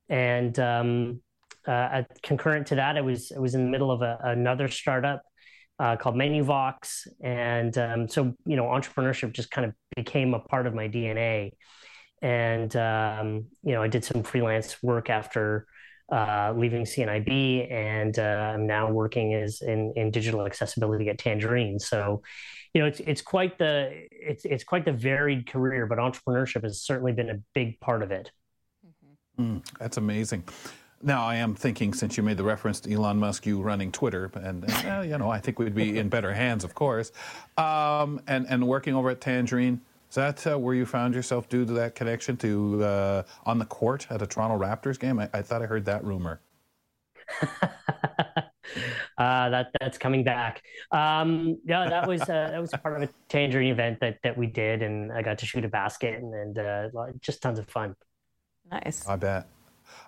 And 0.10 0.58
um, 0.60 1.22
uh, 1.68 2.04
concurrent 2.22 2.68
to 2.68 2.76
that, 2.76 2.98
I 2.98 3.02
was 3.02 3.32
I 3.36 3.40
was 3.40 3.56
in 3.56 3.66
the 3.66 3.70
middle 3.70 3.92
of 3.92 4.02
a, 4.02 4.20
another 4.24 4.68
startup 4.68 5.24
uh, 5.80 5.96
called 5.96 6.16
MenuVox, 6.16 7.08
and 7.22 7.78
um, 7.78 8.08
so 8.08 8.34
you 8.46 8.56
know, 8.56 8.66
entrepreneurship 8.66 9.34
just 9.34 9.52
kind 9.52 9.66
of 9.66 9.74
became 9.96 10.34
a 10.34 10.40
part 10.40 10.68
of 10.68 10.74
my 10.74 10.88
DNA. 10.88 11.52
And 12.22 12.76
um, 12.76 13.46
you 13.64 13.74
know, 13.74 13.82
I 13.82 13.88
did 13.88 14.06
some 14.06 14.22
freelance 14.22 14.82
work 14.84 15.10
after 15.10 15.66
uh, 16.12 16.54
leaving 16.56 16.84
CNIB, 16.84 17.72
and 17.72 18.20
uh, 18.20 18.54
I'm 18.54 18.68
now 18.68 18.92
working 18.92 19.34
as 19.34 19.62
in, 19.62 19.94
in 19.96 20.12
digital 20.12 20.46
accessibility 20.46 21.10
at 21.10 21.18
Tangerine. 21.18 21.80
So, 21.80 22.22
you 22.74 22.82
know, 22.82 22.88
it's 22.88 23.00
it's 23.02 23.22
quite 23.22 23.58
the 23.58 24.08
it's 24.12 24.46
it's 24.46 24.64
quite 24.64 24.86
the 24.86 24.92
varied 24.92 25.48
career, 25.48 25.86
but 25.86 25.98
entrepreneurship 25.98 26.64
has 26.64 26.82
certainly 26.82 27.14
been 27.14 27.30
a 27.30 27.40
big 27.54 27.80
part 27.80 28.04
of 28.04 28.12
it. 28.12 28.32
Mm, 29.40 29.64
that's 29.80 29.98
amazing. 29.98 30.44
Now 31.04 31.26
I 31.26 31.36
am 31.36 31.56
thinking, 31.56 31.94
since 31.94 32.16
you 32.16 32.24
made 32.24 32.38
the 32.38 32.44
reference 32.44 32.80
to 32.82 32.94
Elon 32.94 33.18
Musk, 33.18 33.46
you 33.46 33.62
running 33.62 33.92
Twitter, 33.92 34.32
and 34.36 34.66
uh, 34.86 35.02
you 35.02 35.18
know, 35.18 35.30
I 35.30 35.40
think 35.40 35.60
we'd 35.60 35.76
be 35.76 35.98
in 35.98 36.10
better 36.10 36.34
hands, 36.34 36.64
of 36.64 36.76
course. 36.76 37.12
Um, 37.58 38.22
and 38.28 38.46
and 38.50 38.68
working 38.68 38.96
over 38.96 39.10
at 39.10 39.22
Tangerine, 39.22 39.82
is 40.12 40.16
that 40.16 40.46
uh, 40.46 40.60
where 40.60 40.76
you 40.76 40.86
found 40.86 41.16
yourself 41.16 41.48
due 41.48 41.66
to 41.66 41.72
that 41.72 41.96
connection 41.96 42.36
to 42.38 42.84
uh, 42.84 43.24
on 43.46 43.60
the 43.60 43.66
court 43.66 44.08
at 44.10 44.22
a 44.22 44.28
Toronto 44.28 44.58
Raptors 44.62 45.00
game? 45.00 45.20
I, 45.20 45.30
I 45.34 45.42
thought 45.42 45.62
I 45.62 45.66
heard 45.68 45.86
that 45.86 46.04
rumor. 46.04 46.42
uh, 47.42 47.70
that 49.18 49.68
that's 49.80 49.98
coming 49.98 50.26
back. 50.26 50.64
Um, 50.92 51.60
yeah, 51.64 51.88
that 51.88 52.10
was 52.10 52.24
uh, 52.24 52.50
that 52.52 52.60
was 52.60 52.72
part 52.84 53.02
of 53.02 53.10
a 53.10 53.14
tangerine 53.30 53.72
event 53.72 54.02
that 54.02 54.18
that 54.24 54.38
we 54.38 54.48
did, 54.48 54.82
and 54.82 55.14
I 55.14 55.22
got 55.22 55.38
to 55.38 55.46
shoot 55.46 55.64
a 55.64 55.70
basket 55.70 56.22
and, 56.22 56.34
and 56.34 56.58
uh, 56.58 56.90
just 57.22 57.42
tons 57.42 57.58
of 57.58 57.70
fun. 57.70 57.96
Nice. 58.70 59.08
I 59.08 59.16
bet. 59.16 59.48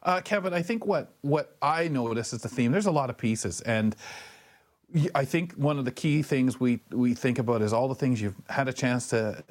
Uh, 0.04 0.20
Kevin, 0.20 0.54
I 0.54 0.64
think 0.64 0.86
what 0.86 1.14
what 1.22 1.56
I 1.62 1.88
notice 1.88 2.34
is 2.34 2.42
the 2.42 2.50
theme. 2.50 2.74
There's 2.74 2.88
a 2.88 2.92
lot 2.92 3.10
of 3.10 3.18
pieces, 3.18 3.62
and 3.62 3.96
I 5.16 5.24
think 5.24 5.54
one 5.54 5.80
of 5.80 5.86
the 5.86 5.92
key 5.92 6.24
things 6.24 6.60
we 6.60 6.82
we 6.92 7.14
think 7.14 7.40
about 7.40 7.62
is 7.62 7.72
all 7.72 7.88
the 7.88 7.96
things 7.96 8.22
you've 8.22 8.36
had 8.50 8.68
a 8.68 8.74
chance 8.74 9.08
to 9.08 9.42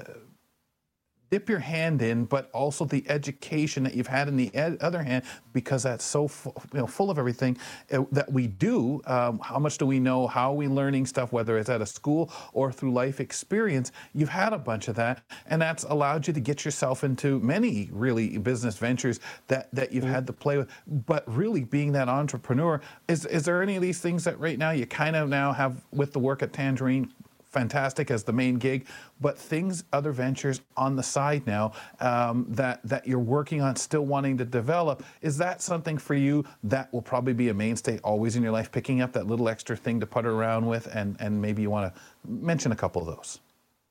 dip 1.33 1.49
your 1.49 1.59
hand 1.59 2.03
in, 2.03 2.27
but 2.27 2.51
also 2.53 2.85
the 2.85 3.03
education 3.09 3.83
that 3.83 3.95
you've 3.95 4.07
had 4.07 4.29
in 4.29 4.37
the 4.37 4.55
ed- 4.55 4.77
other 4.83 5.03
hand, 5.03 5.25
because 5.55 5.83
that's 5.83 6.05
so 6.05 6.29
fu- 6.29 6.53
you 6.75 6.81
know, 6.81 6.87
full 6.87 7.11
of 7.11 7.19
everything 7.19 7.57
uh, 7.91 8.05
that 8.13 8.31
we 8.31 8.47
do. 8.47 9.01
Um, 9.07 9.39
how 9.39 9.59
much 9.59 9.79
do 9.79 9.87
we 9.87 9.99
know? 9.99 10.27
How 10.27 10.53
are 10.53 10.55
we 10.55 10.69
learning 10.69 11.07
stuff, 11.07 11.33
whether 11.33 11.57
it's 11.57 11.71
at 11.71 11.81
a 11.81 11.87
school 11.87 12.31
or 12.53 12.71
through 12.71 12.93
life 12.93 13.19
experience? 13.19 13.93
You've 14.13 14.29
had 14.29 14.53
a 14.53 14.59
bunch 14.59 14.89
of 14.89 14.95
that, 14.97 15.23
and 15.47 15.63
that's 15.63 15.85
allowed 15.85 16.27
you 16.27 16.35
to 16.35 16.41
get 16.41 16.67
yourself 16.67 17.03
into 17.03 17.41
many 17.41 17.89
really 17.93 18.37
business 18.37 18.77
ventures 18.77 19.19
that, 19.49 19.75
that 19.75 19.91
you've 19.91 20.05
mm-hmm. 20.05 20.13
had 20.13 20.27
to 20.27 20.35
play 20.35 20.59
with. 20.59 20.69
But 20.87 21.25
really, 21.27 21.65
being 21.65 21.93
that 21.93 22.11
entrepreneur, 22.11 22.83
is, 23.09 23.25
is 23.25 23.47
there 23.47 23.63
any 23.63 23.77
of 23.77 23.81
these 23.81 24.01
things 24.01 24.23
that 24.25 24.39
right 24.39 24.59
now 24.59 24.73
you 24.73 24.85
kind 24.85 25.17
of 25.17 25.31
now 25.31 25.55
have 25.55 25.83
with 25.93 26.13
the 26.13 26.19
work 26.19 26.43
at 26.43 26.53
Tangerine 26.53 27.11
fantastic 27.53 28.11
as 28.11 28.25
the 28.25 28.33
main 28.33 28.57
gig, 28.57 28.87
but 29.21 29.39
things, 29.39 29.85
other 29.93 30.11
ventures 30.11 30.61
on 30.77 30.97
the 30.97 31.03
side 31.03 31.47
now 31.47 31.73
um, 32.01 32.47
that 32.49 32.81
that 32.85 33.07
you're 33.07 33.19
working 33.19 33.61
on, 33.61 33.77
still 33.77 34.07
wanting 34.07 34.37
to 34.39 34.45
develop. 34.45 35.05
Is 35.21 35.37
that 35.39 35.63
something 35.63 35.99
for 35.99 36.15
you 36.15 36.45
that 36.65 36.93
will 36.93 37.03
probably 37.03 37.35
be 37.35 37.51
a 37.51 37.55
mainstay 37.55 37.99
always 37.99 38.37
in 38.37 38.43
your 38.43 38.53
life? 38.53 38.73
Picking 38.73 39.01
up 39.01 39.13
that 39.13 39.27
little 39.27 39.49
extra 39.49 39.77
thing 39.77 40.01
to 40.01 40.07
putter 40.07 40.33
around 40.33 40.67
with, 40.67 40.87
and 40.95 41.17
and 41.21 41.41
maybe 41.41 41.63
you 41.63 41.71
want 41.71 41.95
to 41.95 42.01
mention 42.29 42.73
a 42.73 42.77
couple 42.77 43.03
of 43.03 43.15
those. 43.17 43.41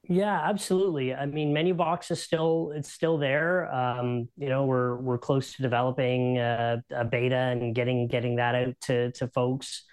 Yeah, 0.09 0.41
absolutely. 0.49 1.13
I 1.13 1.25
mean, 1.25 1.53
MenuVox 1.53 2.11
is 2.11 2.21
still 2.21 2.73
it's 2.75 2.91
still 2.91 3.17
there. 3.17 3.73
Um, 3.73 4.27
you 4.35 4.49
know, 4.49 4.65
we're 4.65 4.95
we're 4.97 5.19
close 5.19 5.53
to 5.53 5.61
developing 5.61 6.37
a, 6.39 6.83
a, 6.89 7.05
beta 7.05 7.35
and 7.35 7.73
getting 7.75 8.07
getting 8.07 8.35
that 8.37 8.55
out 8.55 8.75
to 8.81 9.11
to 9.13 9.27
folks 9.27 9.83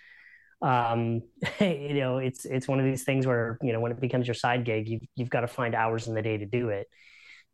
um, 0.62 1.22
you 1.60 1.94
know, 1.94 2.18
it's 2.18 2.44
it's 2.44 2.68
one 2.68 2.78
of 2.80 2.84
these 2.84 3.04
things 3.04 3.26
where 3.26 3.58
you 3.62 3.72
know 3.72 3.80
when 3.80 3.92
it 3.92 4.00
becomes 4.00 4.26
your 4.26 4.34
side 4.34 4.64
gig, 4.64 4.88
you've 4.88 5.02
you've 5.14 5.30
got 5.30 5.40
to 5.42 5.48
find 5.48 5.74
hours 5.74 6.08
in 6.08 6.14
the 6.14 6.22
day 6.22 6.36
to 6.38 6.46
do 6.46 6.70
it. 6.70 6.86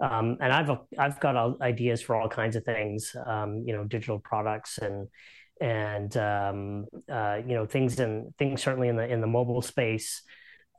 Um, 0.01 0.39
and 0.41 0.53
I've 0.53 0.71
I've 0.99 1.21
got 1.21 1.61
ideas 1.61 2.03
for 2.03 2.17
all 2.17 2.29
kinds 2.29 2.57
of 2.57 2.65
things, 2.65 3.15
um, 3.27 3.63
you 3.67 3.75
know, 3.75 3.85
digital 3.85 4.19
products 4.19 4.79
and 4.79 5.09
and 5.61 6.17
um, 6.17 6.87
uh, 7.11 7.41
you 7.47 7.55
know 7.55 7.67
things 7.67 7.99
and 8.01 8.37
things 8.37 8.63
certainly 8.63 8.89
in 8.89 8.97
the 8.97 9.07
in 9.07 9.21
the 9.21 9.27
mobile 9.27 9.63
space, 9.63 10.23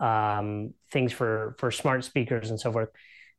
um, 0.02 0.74
things 0.92 1.14
for 1.14 1.56
for 1.60 1.72
smart 1.72 2.04
speakers 2.04 2.50
and 2.50 2.60
so 2.60 2.72
forth. 2.72 2.90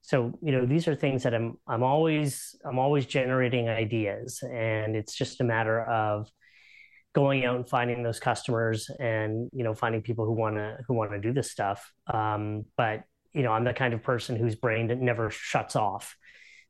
So 0.02 0.38
you 0.42 0.52
know 0.52 0.66
these 0.66 0.88
are 0.88 0.94
things 0.94 1.24
that 1.24 1.34
I'm 1.34 1.56
I'm 1.66 1.82
always 1.82 2.54
I'm 2.64 2.78
always 2.78 3.06
generating 3.06 3.68
ideas, 3.68 4.42
and 4.42 4.96
it's 4.96 5.14
just 5.14 5.40
a 5.40 5.44
matter 5.44 5.82
of 5.82 6.28
going 7.16 7.46
out 7.46 7.56
and 7.56 7.66
finding 7.66 8.02
those 8.02 8.20
customers 8.20 8.90
and 9.00 9.48
you 9.54 9.64
know 9.64 9.72
finding 9.72 10.02
people 10.02 10.26
who 10.26 10.32
want 10.32 10.54
to 10.54 10.76
who 10.86 10.92
want 10.92 11.10
to 11.10 11.18
do 11.18 11.32
this 11.32 11.50
stuff 11.50 11.90
um, 12.12 12.66
but 12.76 13.04
you 13.32 13.42
know 13.42 13.52
i'm 13.52 13.64
the 13.64 13.72
kind 13.72 13.94
of 13.94 14.02
person 14.02 14.36
whose 14.36 14.54
brain 14.54 14.86
never 15.00 15.30
shuts 15.30 15.76
off 15.76 16.14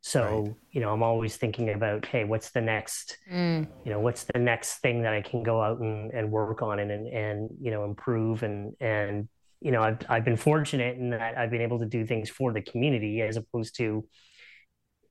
so 0.02 0.22
right. 0.22 0.54
you 0.70 0.80
know 0.80 0.92
i'm 0.92 1.02
always 1.02 1.36
thinking 1.36 1.70
about 1.70 2.06
hey 2.06 2.22
what's 2.22 2.50
the 2.50 2.60
next 2.60 3.18
mm. 3.30 3.66
you 3.84 3.90
know 3.90 3.98
what's 3.98 4.22
the 4.32 4.38
next 4.38 4.78
thing 4.78 5.02
that 5.02 5.12
i 5.12 5.20
can 5.20 5.42
go 5.42 5.60
out 5.60 5.80
and, 5.80 6.12
and 6.12 6.30
work 6.30 6.62
on 6.62 6.78
and, 6.78 6.92
and 6.92 7.08
and 7.08 7.50
you 7.60 7.72
know 7.72 7.84
improve 7.84 8.44
and 8.44 8.72
and 8.80 9.28
you 9.60 9.72
know 9.72 9.82
I've, 9.82 9.98
I've 10.08 10.24
been 10.24 10.36
fortunate 10.36 10.96
in 10.96 11.10
that 11.10 11.36
i've 11.36 11.50
been 11.50 11.62
able 11.62 11.80
to 11.80 11.86
do 11.86 12.06
things 12.06 12.30
for 12.30 12.52
the 12.52 12.62
community 12.62 13.20
as 13.20 13.36
opposed 13.36 13.76
to 13.78 14.06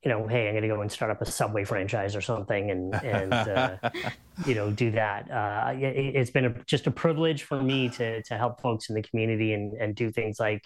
you 0.05 0.11
know, 0.11 0.27
hey, 0.27 0.47
I'm 0.47 0.53
going 0.53 0.61
to 0.61 0.67
go 0.67 0.81
and 0.81 0.91
start 0.91 1.09
up 1.09 1.19
a 1.23 1.25
Subway 1.25 1.63
franchise 1.63 2.15
or 2.15 2.21
something, 2.21 2.69
and 2.69 2.93
and 2.93 3.33
uh, 3.33 3.77
you 4.45 4.53
know, 4.53 4.69
do 4.69 4.91
that. 4.91 5.31
Uh, 5.31 5.73
it, 5.75 6.15
has 6.15 6.29
been 6.29 6.45
a, 6.45 6.63
just 6.65 6.85
a 6.85 6.91
privilege 6.91 7.41
for 7.41 7.59
me 7.59 7.89
to 7.89 8.21
to 8.21 8.37
help 8.37 8.61
folks 8.61 8.89
in 8.89 8.95
the 8.95 9.01
community 9.01 9.53
and 9.53 9.73
and 9.73 9.95
do 9.95 10.11
things 10.11 10.39
like 10.39 10.63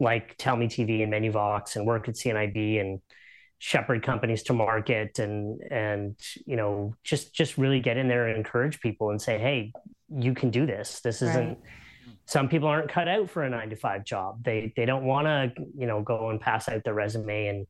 like 0.00 0.34
Tell 0.38 0.56
Me 0.56 0.68
TV 0.68 1.02
and 1.02 1.12
MenuVox 1.12 1.76
and 1.76 1.86
work 1.86 2.08
at 2.08 2.14
CNIB 2.14 2.80
and 2.80 3.00
shepherd 3.58 4.02
companies 4.02 4.42
to 4.44 4.54
market 4.54 5.18
and 5.18 5.60
and 5.70 6.16
you 6.46 6.56
know 6.56 6.96
just 7.04 7.34
just 7.34 7.58
really 7.58 7.78
get 7.78 7.98
in 7.98 8.08
there 8.08 8.26
and 8.26 8.38
encourage 8.38 8.80
people 8.80 9.10
and 9.10 9.20
say, 9.20 9.38
hey, 9.38 9.70
you 10.08 10.32
can 10.32 10.50
do 10.50 10.64
this. 10.64 11.00
This 11.00 11.20
isn't. 11.20 11.48
Right. 11.48 11.58
Some 12.24 12.48
people 12.48 12.68
aren't 12.68 12.88
cut 12.88 13.06
out 13.06 13.28
for 13.28 13.42
a 13.42 13.50
nine 13.50 13.68
to 13.68 13.76
five 13.76 14.02
job. 14.06 14.42
They 14.42 14.72
they 14.76 14.86
don't 14.86 15.04
want 15.04 15.26
to 15.26 15.52
you 15.76 15.86
know 15.86 16.00
go 16.00 16.30
and 16.30 16.40
pass 16.40 16.70
out 16.70 16.84
their 16.84 16.94
resume 16.94 17.48
and 17.48 17.66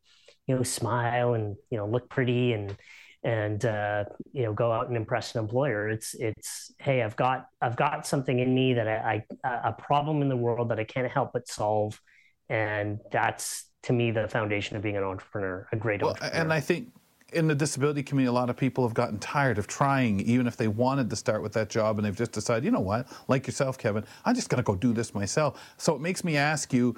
you 0.46 0.56
know 0.56 0.62
smile 0.62 1.34
and 1.34 1.56
you 1.70 1.78
know 1.78 1.86
look 1.86 2.08
pretty 2.08 2.52
and 2.52 2.76
and 3.24 3.64
uh, 3.64 4.04
you 4.32 4.42
know 4.42 4.52
go 4.52 4.72
out 4.72 4.88
and 4.88 4.96
impress 4.96 5.34
an 5.34 5.40
employer. 5.40 5.88
It's 5.88 6.14
it's 6.14 6.72
hey 6.78 7.02
i've 7.02 7.16
got 7.16 7.46
i've 7.60 7.76
got 7.76 8.06
something 8.06 8.38
in 8.38 8.54
me 8.54 8.74
that 8.74 8.88
I, 8.88 9.24
I 9.44 9.68
a 9.68 9.72
problem 9.72 10.22
in 10.22 10.28
the 10.28 10.36
world 10.36 10.70
that 10.70 10.78
i 10.78 10.84
can't 10.84 11.10
help 11.10 11.32
but 11.32 11.48
solve. 11.48 12.00
And 12.48 12.98
that's 13.10 13.66
to 13.84 13.92
me 13.92 14.10
the 14.10 14.28
foundation 14.28 14.76
of 14.76 14.82
being 14.82 14.96
an 14.96 15.04
entrepreneur 15.04 15.68
a 15.72 15.76
great 15.76 16.02
well, 16.02 16.10
entrepreneur 16.10 16.40
and 16.40 16.52
i 16.52 16.60
think 16.60 16.88
in 17.32 17.48
the 17.48 17.54
disability 17.54 18.02
community, 18.02 18.28
a 18.28 18.32
lot 18.32 18.50
of 18.50 18.56
people 18.56 18.86
have 18.86 18.94
gotten 18.94 19.18
tired 19.18 19.58
of 19.58 19.66
trying, 19.66 20.20
even 20.20 20.46
if 20.46 20.56
they 20.56 20.68
wanted 20.68 21.08
to 21.10 21.16
start 21.16 21.42
with 21.42 21.52
that 21.54 21.70
job, 21.70 21.98
and 21.98 22.04
they've 22.04 22.16
just 22.16 22.32
decided, 22.32 22.64
you 22.64 22.70
know 22.70 22.80
what, 22.80 23.06
like 23.28 23.46
yourself, 23.46 23.78
Kevin, 23.78 24.04
I'm 24.24 24.34
just 24.34 24.48
going 24.48 24.62
to 24.62 24.62
go 24.62 24.76
do 24.76 24.92
this 24.92 25.14
myself. 25.14 25.74
So 25.76 25.94
it 25.94 26.00
makes 26.00 26.24
me 26.24 26.36
ask 26.36 26.72
you, 26.72 26.94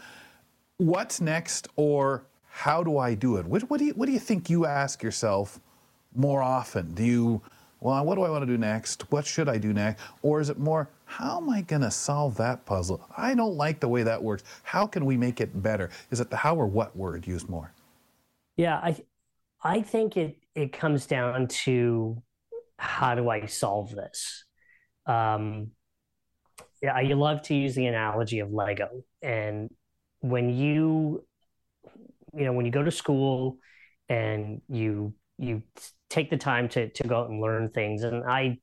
what's 0.78 1.20
next, 1.20 1.68
or 1.76 2.26
how 2.56 2.84
do 2.84 2.98
I 2.98 3.14
do 3.14 3.36
it? 3.36 3.46
What, 3.46 3.68
what, 3.68 3.80
do 3.80 3.86
you, 3.86 3.94
what 3.94 4.06
do 4.06 4.12
you 4.12 4.20
think 4.20 4.48
you 4.48 4.64
ask 4.64 5.02
yourself 5.02 5.58
more 6.14 6.40
often? 6.40 6.94
Do 6.94 7.02
you, 7.02 7.42
well, 7.80 8.04
what 8.04 8.14
do 8.14 8.22
I 8.22 8.30
want 8.30 8.42
to 8.42 8.46
do 8.46 8.56
next? 8.56 9.10
What 9.10 9.26
should 9.26 9.48
I 9.48 9.58
do 9.58 9.72
next? 9.72 10.00
Or 10.22 10.40
is 10.40 10.50
it 10.50 10.58
more, 10.60 10.88
how 11.04 11.38
am 11.38 11.50
I 11.50 11.62
going 11.62 11.82
to 11.82 11.90
solve 11.90 12.36
that 12.36 12.64
puzzle? 12.64 13.04
I 13.18 13.34
don't 13.34 13.56
like 13.56 13.80
the 13.80 13.88
way 13.88 14.04
that 14.04 14.22
works. 14.22 14.44
How 14.62 14.86
can 14.86 15.04
we 15.04 15.16
make 15.16 15.40
it 15.40 15.64
better? 15.64 15.90
Is 16.12 16.20
it 16.20 16.30
the 16.30 16.36
how 16.36 16.54
or 16.54 16.68
what 16.68 16.96
word 16.96 17.26
used 17.26 17.48
more? 17.48 17.72
Yeah, 18.56 18.76
I, 18.76 19.02
I 19.64 19.82
think 19.82 20.16
it, 20.16 20.36
it 20.54 20.72
comes 20.72 21.06
down 21.06 21.48
to 21.64 22.22
how 22.78 23.16
do 23.16 23.30
I 23.30 23.46
solve 23.46 23.96
this? 23.96 24.44
Um, 25.06 25.72
yeah, 26.80 26.94
I 26.94 27.02
love 27.02 27.42
to 27.42 27.54
use 27.56 27.74
the 27.74 27.86
analogy 27.86 28.38
of 28.38 28.52
Lego. 28.52 29.02
And 29.22 29.70
when 30.20 30.50
you 30.50 31.24
you 32.36 32.44
know 32.44 32.52
when 32.52 32.66
you 32.66 32.72
go 32.72 32.82
to 32.82 32.90
school 32.90 33.58
and 34.08 34.60
you 34.68 35.14
you 35.38 35.62
take 36.10 36.30
the 36.30 36.36
time 36.36 36.68
to 36.68 36.88
to 36.90 37.04
go 37.04 37.20
out 37.20 37.30
and 37.30 37.40
learn 37.40 37.70
things. 37.70 38.02
And 38.02 38.24
i 38.24 38.58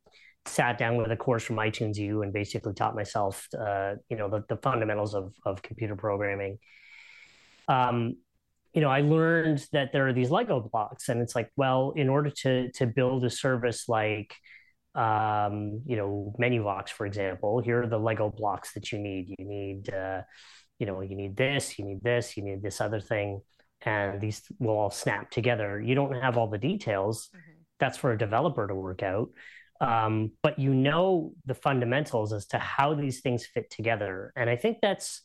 sat 0.46 0.80
down 0.80 0.98
with 0.98 1.12
a 1.12 1.16
course 1.16 1.44
from 1.44 1.58
itunes 1.58 1.98
u 1.98 2.24
and 2.24 2.34
basically 2.34 2.74
taught 2.74 2.96
myself 2.96 3.48
uh, 3.60 3.94
you 4.10 4.18
know 4.18 4.28
the, 4.28 4.44
the 4.50 4.58
fundamentals 4.58 5.14
of 5.14 5.34
of 5.46 5.62
computer 5.62 5.96
programming. 5.96 6.58
Um 7.68 8.18
you 8.74 8.82
know 8.82 8.90
i 8.90 9.02
learned 9.02 9.66
that 9.74 9.92
there 9.92 10.08
are 10.08 10.14
these 10.14 10.32
lego 10.32 10.62
blocks 10.62 11.10
and 11.10 11.22
it's 11.22 11.36
like 11.36 11.50
well 11.58 11.92
in 11.96 12.08
order 12.08 12.30
to 12.30 12.72
to 12.72 12.86
build 12.88 13.26
a 13.26 13.30
service 13.30 13.90
like 13.90 14.34
um 14.96 15.82
you 15.86 15.98
know 15.98 16.34
MenuVox 16.40 16.90
for 16.90 17.06
example 17.06 17.62
here 17.62 17.84
are 17.84 17.88
the 17.88 18.00
lego 18.00 18.30
blocks 18.30 18.74
that 18.74 18.92
you 18.92 19.00
need. 19.00 19.34
You 19.38 19.46
need 19.46 19.94
uh 19.94 20.22
you 20.80 20.86
know 20.88 21.02
you 21.02 21.16
need 21.16 21.38
this 21.38 21.78
you 21.78 21.86
need 21.86 22.02
this 22.02 22.36
you 22.36 22.44
need 22.44 22.62
this 22.62 22.82
other 22.82 23.00
thing 23.00 23.42
and 23.84 24.22
these 24.22 24.44
will 24.60 24.78
all 24.78 24.92
snap 24.92 25.32
together. 25.32 25.80
You 25.80 25.96
don't 25.96 26.14
have 26.14 26.38
all 26.38 26.48
the 26.48 26.58
details. 26.58 27.30
Mm-hmm. 27.36 27.52
That's 27.80 27.98
for 27.98 28.12
a 28.12 28.18
developer 28.18 28.68
to 28.68 28.76
work 28.76 29.04
out. 29.04 29.30
Um, 29.80 30.32
but 30.44 30.60
you 30.60 30.76
know 30.76 31.34
the 31.46 31.56
fundamentals 31.56 32.34
as 32.34 32.46
to 32.48 32.60
how 32.60 32.94
these 32.94 33.22
things 33.22 33.46
fit 33.46 33.72
together. 33.72 34.32
And 34.36 34.50
I 34.50 34.56
think 34.56 34.78
that's 34.82 35.24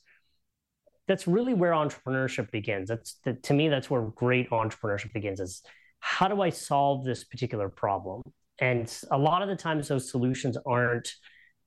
that's 1.06 1.28
really 1.28 1.54
where 1.54 1.72
entrepreneurship 1.72 2.50
begins. 2.50 2.88
That's 2.88 3.18
the, 3.24 3.34
to 3.34 3.54
me, 3.54 3.68
that's 3.68 3.88
where 3.90 4.02
great 4.02 4.50
entrepreneurship 4.50 5.12
begins 5.12 5.40
is 5.40 5.62
how 6.00 6.26
do 6.28 6.40
I 6.40 6.50
solve 6.50 7.04
this 7.04 7.24
particular 7.24 7.68
problem? 7.68 8.22
And 8.58 8.92
a 9.10 9.18
lot 9.18 9.42
of 9.42 9.48
the 9.48 9.56
times 9.56 9.88
those 9.88 10.10
solutions 10.10 10.56
aren't 10.66 11.12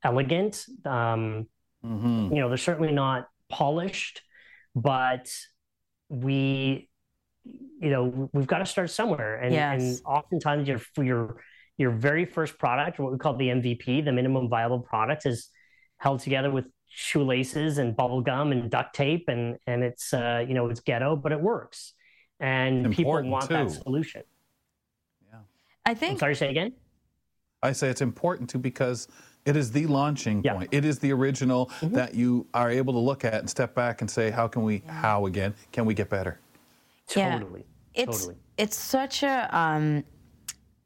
elegant. 0.04 0.66
Um, 0.86 1.48
mm-hmm. 1.86 2.34
You 2.34 2.42
know, 2.42 2.50
they're 2.50 2.58
certainly 2.58 2.92
not 2.92 3.28
polished, 3.50 4.22
but 4.76 5.30
we 6.10 6.90
you 7.44 7.90
know 7.90 8.30
we've 8.34 8.48
got 8.48 8.60
to 8.60 8.66
start 8.66 8.90
somewhere. 8.90 9.36
And, 9.36 9.54
yes. 9.54 9.82
and 9.82 10.02
oftentimes 10.06 10.68
your 10.68 10.82
your 10.98 11.42
your 11.78 11.92
very 11.92 12.26
first 12.26 12.58
product 12.60 13.00
what 13.00 13.12
we 13.12 13.18
call 13.18 13.38
the 13.38 13.48
mvp 13.48 14.04
the 14.04 14.12
minimum 14.12 14.50
viable 14.50 14.82
product 14.82 15.26
is 15.26 15.50
held 15.98 16.20
together 16.20 16.52
with 16.52 16.66
shoelaces 16.88 17.78
and 17.78 17.96
bubble 17.96 18.22
gum 18.22 18.52
and 18.52 18.70
duct 18.70 18.94
tape 18.94 19.26
and 19.28 19.58
and 19.68 19.84
it's 19.84 20.14
uh, 20.14 20.44
you 20.46 20.54
know 20.54 20.68
it's 20.70 20.82
ghetto 20.82 21.16
but 21.16 21.32
it 21.32 21.40
works. 21.40 21.94
And 22.42 22.86
Important 22.86 22.96
people 22.96 23.32
want 23.32 23.48
too. 23.48 23.54
that 23.54 23.72
solution. 23.72 24.24
Yeah. 25.30 25.40
I 25.86 25.94
think 25.94 26.14
I'm 26.14 26.20
sorry 26.20 26.36
say 26.36 26.50
again? 26.50 26.74
I 27.62 27.74
say 27.74 27.90
it's 27.90 28.02
important 28.02 28.50
too 28.50 28.60
because 28.60 29.08
it 29.46 29.56
is 29.56 29.72
the 29.72 29.88
launching 29.88 30.42
yeah. 30.44 30.54
point. 30.54 30.70
It 30.72 30.86
is 30.86 31.00
the 31.00 31.12
original 31.12 31.68
mm-hmm. 31.68 31.96
that 31.96 32.14
you 32.14 32.46
are 32.54 32.70
able 32.70 32.94
to 32.94 33.00
look 33.00 33.26
at 33.26 33.36
and 33.36 33.50
step 33.50 33.74
back 33.74 34.02
and 34.02 34.10
say, 34.10 34.30
how 34.30 34.48
can 34.48 34.64
we, 34.64 34.84
how 34.88 35.26
again, 35.26 35.54
can 35.72 35.86
we 35.86 35.94
get 35.94 36.10
better? 36.10 36.40
Totally. 37.08 37.66
Yeah. 37.94 38.04
It's, 38.04 38.20
totally. 38.20 38.38
it's 38.58 38.78
such 38.78 39.24
a, 39.24 39.58
um, 39.58 40.04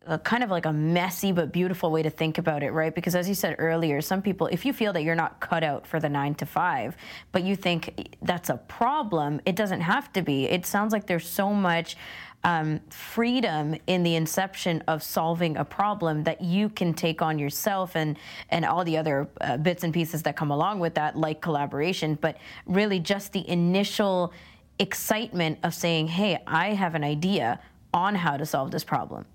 a 0.06 0.20
kind 0.20 0.44
of 0.44 0.50
like 0.50 0.66
a 0.66 0.74
messy 0.74 1.32
but 1.32 1.52
beautiful 1.52 1.92
way 1.92 2.04
to 2.04 2.10
think 2.10 2.38
about 2.38 2.64
it, 2.64 2.72
right? 2.72 2.94
Because 2.94 3.16
as 3.16 3.28
you 3.30 3.36
said 3.36 3.56
earlier, 3.58 4.02
some 4.02 4.22
people, 4.22 4.48
if 4.48 4.66
you 4.66 4.74
feel 4.74 4.94
that 4.94 5.04
you're 5.04 5.16
not 5.16 5.40
cut 5.40 5.64
out 5.64 5.88
for 5.88 6.00
the 6.00 6.10
nine 6.10 6.36
to 6.36 6.46
five, 6.46 6.96
but 7.32 7.44
you 7.44 7.56
think 7.56 8.16
that's 8.22 8.50
a 8.50 8.58
problem, 8.58 9.40
it 9.46 9.56
doesn't 9.56 9.82
have 9.82 10.12
to 10.14 10.22
be. 10.22 10.46
It 10.46 10.66
sounds 10.66 10.92
like 10.92 11.08
there's 11.08 11.28
so 11.28 11.54
much 11.54 11.96
um, 12.44 12.82
freedom 12.90 13.76
in 13.88 14.04
the 14.04 14.16
inception 14.16 14.84
of 14.88 15.02
solving 15.02 15.56
a 15.58 15.66
problem 15.66 16.24
that 16.24 16.42
you 16.42 16.70
can 16.70 16.94
take 16.94 17.22
on 17.22 17.40
yourself 17.40 17.96
and 17.96 18.18
and 18.50 18.66
all 18.66 18.84
the 18.84 18.98
other 18.98 19.30
uh, 19.42 19.58
bits 19.58 19.84
and 19.84 19.94
pieces 19.94 20.24
that 20.24 20.36
come 20.36 20.52
along 20.52 20.80
with 20.80 20.96
that, 20.96 21.18
like 21.18 21.42
collaboration. 21.42 22.16
But 22.16 22.38
really, 22.66 23.00
just 23.00 23.32
the 23.34 23.48
initial 23.50 24.34
excitement 24.80 25.60
of 25.64 25.74
saying, 25.74 26.08
"Hey, 26.08 26.42
I 26.46 26.74
have 26.74 26.96
an 26.96 27.04
idea 27.04 27.60
on 27.94 28.16
how 28.16 28.38
to 28.38 28.46
solve 28.46 28.72
this 28.72 28.84
problem." 28.84 29.26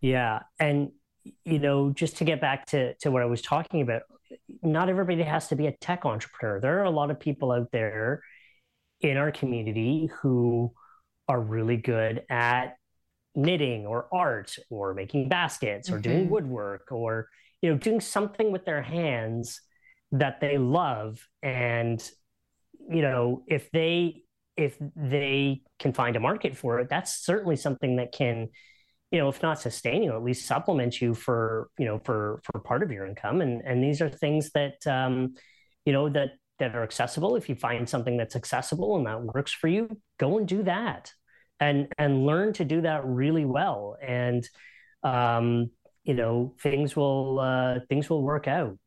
Yeah, 0.00 0.40
and 0.58 0.92
you 1.44 1.58
know, 1.58 1.90
just 1.90 2.16
to 2.18 2.24
get 2.24 2.40
back 2.40 2.66
to 2.66 2.94
to 2.94 3.10
what 3.10 3.22
I 3.22 3.26
was 3.26 3.42
talking 3.42 3.82
about, 3.82 4.02
not 4.62 4.88
everybody 4.88 5.22
has 5.22 5.48
to 5.48 5.56
be 5.56 5.66
a 5.66 5.72
tech 5.72 6.06
entrepreneur. 6.06 6.60
There 6.60 6.80
are 6.80 6.84
a 6.84 6.90
lot 6.90 7.10
of 7.10 7.20
people 7.20 7.52
out 7.52 7.70
there 7.70 8.22
in 9.00 9.18
our 9.18 9.30
community 9.30 10.10
who 10.22 10.72
are 11.28 11.40
really 11.40 11.76
good 11.76 12.22
at 12.30 12.76
knitting 13.34 13.86
or 13.86 14.08
art 14.12 14.56
or 14.70 14.94
making 14.94 15.28
baskets 15.28 15.90
or 15.90 15.94
mm-hmm. 15.94 16.02
doing 16.02 16.30
woodwork 16.30 16.90
or 16.90 17.28
you 17.60 17.70
know 17.70 17.76
doing 17.76 18.00
something 18.00 18.50
with 18.50 18.64
their 18.64 18.82
hands 18.82 19.60
that 20.12 20.40
they 20.40 20.56
love 20.56 21.18
and 21.42 22.10
you 22.88 23.02
know 23.02 23.42
if 23.46 23.70
they 23.72 24.22
if 24.56 24.76
they 24.94 25.60
can 25.78 25.92
find 25.92 26.16
a 26.16 26.20
market 26.20 26.56
for 26.56 26.80
it 26.80 26.88
that's 26.88 27.24
certainly 27.24 27.56
something 27.56 27.96
that 27.96 28.12
can 28.12 28.48
you 29.10 29.18
know 29.18 29.28
if 29.28 29.42
not 29.42 29.60
sustain 29.60 30.02
you 30.02 30.12
at 30.12 30.22
least 30.22 30.46
supplement 30.46 31.00
you 31.00 31.12
for 31.12 31.68
you 31.78 31.84
know 31.84 31.98
for 31.98 32.40
for 32.44 32.60
part 32.60 32.82
of 32.82 32.90
your 32.90 33.04
income 33.06 33.40
and 33.40 33.60
and 33.62 33.82
these 33.82 34.00
are 34.00 34.08
things 34.08 34.50
that 34.52 34.86
um 34.86 35.34
you 35.84 35.92
know 35.92 36.08
that 36.08 36.30
that 36.58 36.74
are 36.74 36.82
accessible. 36.82 37.36
If 37.36 37.48
you 37.48 37.54
find 37.54 37.88
something 37.88 38.16
that's 38.16 38.36
accessible 38.36 38.96
and 38.96 39.06
that 39.06 39.22
works 39.22 39.52
for 39.52 39.68
you 39.68 40.00
go 40.18 40.38
and 40.38 40.48
do 40.48 40.62
that 40.62 41.12
and 41.60 41.88
and 41.98 42.26
learn 42.26 42.52
to 42.54 42.64
do 42.64 42.82
that 42.82 43.04
really 43.04 43.44
well. 43.44 43.96
And 44.02 44.48
um 45.02 45.70
you 46.04 46.14
know 46.14 46.54
things 46.60 46.96
will 46.96 47.38
uh 47.38 47.80
things 47.88 48.08
will 48.08 48.22
work 48.22 48.48
out. 48.48 48.78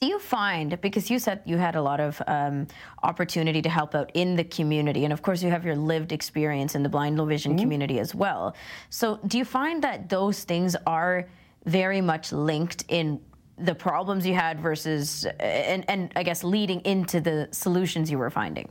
Do 0.00 0.06
you 0.06 0.18
find 0.18 0.80
because 0.80 1.10
you 1.10 1.18
said 1.18 1.42
you 1.44 1.58
had 1.58 1.76
a 1.76 1.82
lot 1.82 2.00
of 2.00 2.22
um, 2.26 2.68
opportunity 3.02 3.60
to 3.60 3.68
help 3.68 3.94
out 3.94 4.10
in 4.14 4.34
the 4.34 4.44
community 4.44 5.04
and 5.04 5.12
of 5.12 5.20
course 5.20 5.42
you 5.42 5.50
have 5.50 5.62
your 5.62 5.76
lived 5.76 6.12
experience 6.12 6.74
in 6.74 6.82
the 6.82 6.88
blind 6.88 7.18
low 7.18 7.26
vision 7.26 7.52
mm-hmm. 7.52 7.60
community 7.60 8.00
as 8.00 8.14
well. 8.14 8.56
So 8.88 9.20
do 9.26 9.36
you 9.36 9.44
find 9.44 9.84
that 9.84 10.08
those 10.08 10.44
things 10.44 10.74
are 10.86 11.28
very 11.66 12.00
much 12.00 12.32
linked 12.32 12.84
in 12.88 13.20
the 13.64 13.74
problems 13.74 14.26
you 14.26 14.34
had 14.34 14.60
versus 14.60 15.26
and, 15.38 15.84
and 15.88 16.12
i 16.16 16.22
guess 16.22 16.42
leading 16.44 16.80
into 16.80 17.20
the 17.20 17.48
solutions 17.52 18.10
you 18.10 18.18
were 18.18 18.30
finding 18.30 18.68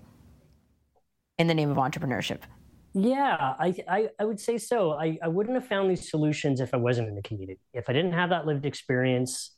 in 1.38 1.48
the 1.48 1.54
name 1.54 1.70
of 1.70 1.78
entrepreneurship 1.78 2.40
yeah 2.94 3.56
i 3.60 3.74
i, 3.88 4.10
I 4.20 4.26
would 4.26 4.40
say 4.40 4.58
so 4.58 4.94
I, 4.94 5.18
I 5.22 5.28
wouldn't 5.28 5.56
have 5.56 5.68
found 5.68 5.90
these 5.90 6.10
solutions 6.10 6.60
if 6.60 6.74
i 6.74 6.78
wasn't 6.78 7.08
in 7.08 7.16
the 7.16 7.22
community 7.22 7.60
if 7.74 7.90
i 7.90 7.94
didn't 7.94 8.14
have 8.14 8.30
that 8.32 8.46
lived 8.46 8.66
experience 8.66 9.52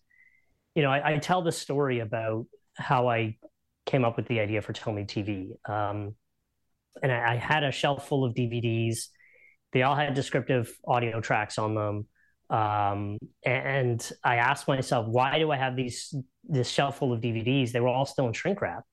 you 0.75 0.83
know, 0.83 0.89
I, 0.89 1.13
I, 1.13 1.17
tell 1.17 1.41
the 1.41 1.51
story 1.51 1.99
about 1.99 2.45
how 2.75 3.09
I 3.09 3.37
came 3.85 4.05
up 4.05 4.15
with 4.15 4.27
the 4.27 4.39
idea 4.39 4.61
for 4.61 4.73
Tell 4.73 4.93
Me 4.93 5.03
TV. 5.03 5.51
Um, 5.69 6.15
and 7.03 7.11
I, 7.11 7.33
I, 7.33 7.35
had 7.35 7.63
a 7.63 7.71
shelf 7.71 8.07
full 8.07 8.23
of 8.23 8.33
DVDs. 8.33 9.07
They 9.73 9.83
all 9.83 9.95
had 9.95 10.13
descriptive 10.13 10.71
audio 10.85 11.19
tracks 11.19 11.57
on 11.57 11.75
them. 11.75 12.07
Um, 12.51 13.17
and 13.43 14.11
I 14.23 14.35
asked 14.35 14.67
myself, 14.67 15.07
why 15.07 15.39
do 15.39 15.51
I 15.51 15.57
have 15.57 15.75
these 15.75 16.13
this 16.43 16.69
shelf 16.69 16.97
full 16.97 17.13
of 17.13 17.21
DVDs? 17.21 17.71
They 17.71 17.79
were 17.79 17.87
all 17.87 18.05
still 18.05 18.27
in 18.27 18.33
shrink 18.33 18.61
wrap. 18.61 18.83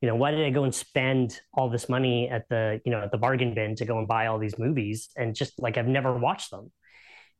You 0.00 0.08
know, 0.08 0.14
why 0.14 0.30
did 0.30 0.46
I 0.46 0.50
go 0.50 0.64
and 0.64 0.74
spend 0.74 1.40
all 1.52 1.68
this 1.68 1.88
money 1.88 2.28
at 2.28 2.48
the 2.48 2.80
you 2.84 2.92
know 2.92 3.00
at 3.00 3.10
the 3.10 3.18
bargain 3.18 3.54
bin 3.54 3.76
to 3.76 3.84
go 3.84 3.98
and 3.98 4.06
buy 4.06 4.26
all 4.26 4.38
these 4.38 4.58
movies 4.58 5.08
and 5.16 5.34
just 5.34 5.60
like 5.60 5.76
I've 5.76 5.88
never 5.88 6.16
watched 6.16 6.50
them? 6.50 6.70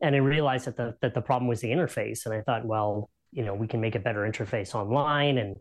And 0.02 0.14
I 0.14 0.18
realized 0.18 0.66
that 0.66 0.76
the 0.76 0.96
that 1.00 1.14
the 1.14 1.22
problem 1.22 1.48
was 1.48 1.60
the 1.60 1.68
interface. 1.68 2.26
And 2.26 2.34
I 2.34 2.42
thought, 2.42 2.66
well, 2.66 3.08
you 3.36 3.44
know 3.44 3.54
we 3.54 3.68
can 3.68 3.80
make 3.80 3.94
a 3.94 4.00
better 4.00 4.20
interface 4.20 4.74
online 4.74 5.38
and 5.38 5.56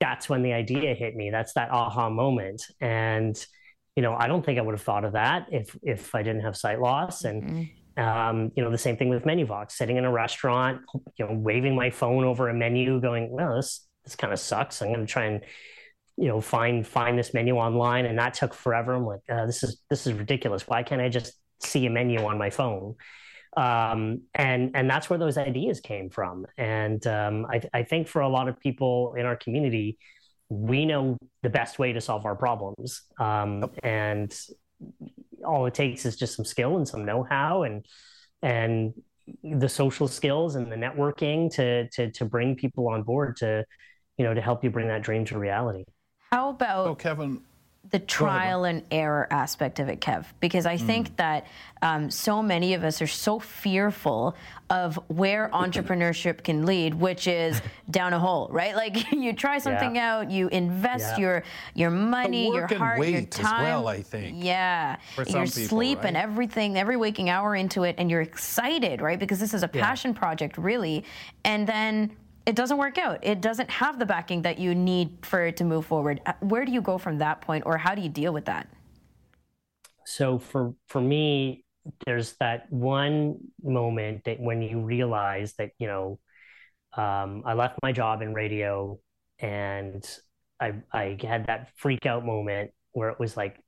that's 0.00 0.28
when 0.28 0.42
the 0.42 0.52
idea 0.52 0.94
hit 0.94 1.14
me 1.14 1.30
that's 1.30 1.52
that 1.54 1.70
aha 1.70 2.08
moment 2.08 2.62
and 2.80 3.44
you 3.96 4.02
know 4.02 4.14
i 4.14 4.26
don't 4.26 4.46
think 4.46 4.58
i 4.58 4.62
would 4.62 4.74
have 4.74 4.82
thought 4.82 5.04
of 5.04 5.12
that 5.12 5.46
if 5.50 5.76
if 5.82 6.14
i 6.14 6.22
didn't 6.22 6.42
have 6.42 6.56
sight 6.56 6.80
loss 6.80 7.24
and 7.24 7.42
mm-hmm. 7.42 7.62
Um, 7.96 8.50
you 8.56 8.62
know 8.62 8.70
the 8.70 8.78
same 8.78 8.96
thing 8.96 9.08
with 9.08 9.24
menuvox 9.24 9.72
sitting 9.72 9.96
in 9.96 10.04
a 10.04 10.12
restaurant 10.12 10.80
you 11.16 11.26
know 11.26 11.32
waving 11.32 11.74
my 11.74 11.90
phone 11.90 12.24
over 12.24 12.48
a 12.48 12.54
menu 12.54 13.00
going 13.00 13.30
well 13.30 13.56
this 13.56 13.86
this 14.04 14.16
kind 14.16 14.32
of 14.32 14.38
sucks. 14.38 14.82
I'm 14.82 14.88
going 14.88 15.06
to 15.06 15.10
try 15.10 15.26
and 15.26 15.40
you 16.16 16.28
know 16.28 16.40
find 16.40 16.86
find 16.86 17.18
this 17.18 17.34
menu 17.34 17.56
online. 17.56 18.06
And 18.06 18.18
that 18.18 18.34
took 18.34 18.54
forever. 18.54 18.94
I'm 18.94 19.06
like 19.06 19.20
uh, 19.30 19.46
this 19.46 19.62
is 19.62 19.80
this 19.88 20.06
is 20.06 20.12
ridiculous. 20.14 20.66
Why 20.66 20.82
can't 20.82 21.00
i 21.00 21.08
just 21.08 21.34
see 21.62 21.86
a 21.86 21.90
menu 21.90 22.24
on 22.24 22.38
my 22.38 22.50
phone? 22.50 22.96
Um, 23.56 24.22
and 24.34 24.70
and 24.74 24.88
that's 24.88 25.10
where 25.10 25.18
those 25.18 25.38
ideas 25.38 25.80
came 25.80 26.10
from. 26.10 26.46
And 26.56 27.06
um, 27.06 27.46
I, 27.46 27.62
I 27.72 27.82
think 27.82 28.08
for 28.08 28.22
a 28.22 28.28
lot 28.28 28.48
of 28.48 28.58
people 28.58 29.14
in 29.16 29.26
our 29.26 29.36
community, 29.36 29.98
we 30.48 30.86
know 30.86 31.16
the 31.42 31.50
best 31.50 31.78
way 31.78 31.92
to 31.92 32.00
solve 32.00 32.24
our 32.24 32.36
problems, 32.36 33.02
um, 33.18 33.70
and 33.82 34.34
all 35.44 35.66
it 35.66 35.74
takes 35.74 36.04
is 36.06 36.16
just 36.16 36.36
some 36.36 36.44
skill 36.44 36.76
and 36.76 36.86
some 36.86 37.04
know-how 37.04 37.62
and 37.62 37.84
and 38.42 38.94
the 39.44 39.68
social 39.68 40.08
skills 40.08 40.56
and 40.56 40.70
the 40.70 40.76
networking 40.76 41.52
to 41.54 41.88
to 41.90 42.10
to 42.10 42.24
bring 42.24 42.56
people 42.56 42.88
on 42.88 43.02
board 43.02 43.36
to 43.36 43.64
you 44.18 44.24
know 44.24 44.34
to 44.34 44.40
help 44.40 44.64
you 44.64 44.70
bring 44.70 44.88
that 44.88 45.02
dream 45.02 45.24
to 45.26 45.38
reality. 45.38 45.84
How 46.30 46.50
about 46.50 46.86
oh, 46.86 46.94
Kevin? 46.94 47.42
The 47.90 47.98
trial 47.98 48.64
and 48.64 48.84
error 48.90 49.26
aspect 49.30 49.78
of 49.78 49.88
it, 49.88 50.00
Kev, 50.00 50.24
because 50.40 50.66
I 50.66 50.76
think 50.76 51.10
mm. 51.10 51.16
that 51.16 51.46
um, 51.82 52.10
so 52.10 52.40
many 52.40 52.74
of 52.74 52.84
us 52.84 53.02
are 53.02 53.08
so 53.08 53.40
fearful 53.40 54.36
of 54.70 54.98
where 55.08 55.48
entrepreneurship 55.52 56.44
can 56.44 56.64
lead, 56.64 56.94
which 56.94 57.26
is 57.26 57.60
down 57.90 58.12
a 58.12 58.20
hole, 58.20 58.48
right? 58.50 58.76
Like 58.76 59.12
you 59.12 59.32
try 59.32 59.58
something 59.58 59.96
yeah. 59.96 60.14
out, 60.14 60.30
you 60.30 60.48
invest 60.48 61.18
yeah. 61.18 61.18
your 61.18 61.42
your 61.74 61.90
money, 61.90 62.46
your 62.46 62.68
heart, 62.68 63.06
your 63.06 63.22
time. 63.22 63.64
well, 63.64 63.88
I 63.88 64.00
think. 64.00 64.36
Yeah, 64.42 64.96
your 65.26 65.46
sleep 65.46 65.98
right? 65.98 66.08
and 66.08 66.16
everything, 66.16 66.78
every 66.78 66.96
waking 66.96 67.30
hour 67.30 67.56
into 67.56 67.82
it, 67.82 67.96
and 67.98 68.10
you're 68.10 68.22
excited, 68.22 69.02
right? 69.02 69.18
Because 69.18 69.40
this 69.40 69.52
is 69.52 69.64
a 69.64 69.68
passion 69.68 70.12
yeah. 70.12 70.18
project, 70.18 70.56
really, 70.56 71.04
and 71.44 71.66
then 71.66 72.16
it 72.44 72.56
doesn't 72.56 72.78
work 72.78 72.98
out. 72.98 73.20
It 73.22 73.40
doesn't 73.40 73.70
have 73.70 73.98
the 73.98 74.06
backing 74.06 74.42
that 74.42 74.58
you 74.58 74.74
need 74.74 75.18
for 75.22 75.46
it 75.46 75.56
to 75.58 75.64
move 75.64 75.86
forward. 75.86 76.20
Uh, 76.26 76.32
where 76.40 76.64
do 76.64 76.72
you 76.72 76.80
go 76.80 76.98
from 76.98 77.18
that 77.18 77.40
point, 77.40 77.64
or 77.66 77.78
how 77.78 77.94
do 77.94 78.02
you 78.02 78.08
deal 78.08 78.32
with 78.32 78.46
that? 78.46 78.68
So 80.04 80.38
for 80.38 80.74
for 80.88 81.00
me, 81.00 81.64
there's 82.06 82.34
that 82.34 82.70
one 82.72 83.36
moment 83.62 84.24
that 84.24 84.40
when 84.40 84.62
you 84.62 84.80
realize 84.80 85.54
that 85.54 85.70
you 85.78 85.86
know, 85.86 86.18
um, 86.96 87.42
I 87.46 87.54
left 87.54 87.78
my 87.82 87.92
job 87.92 88.22
in 88.22 88.34
radio, 88.34 88.98
and 89.38 90.04
I 90.60 90.74
I 90.92 91.18
had 91.22 91.46
that 91.46 91.70
freak 91.76 92.06
out 92.06 92.26
moment 92.26 92.72
where 92.92 93.08
it 93.08 93.18
was 93.18 93.36
like, 93.36 93.58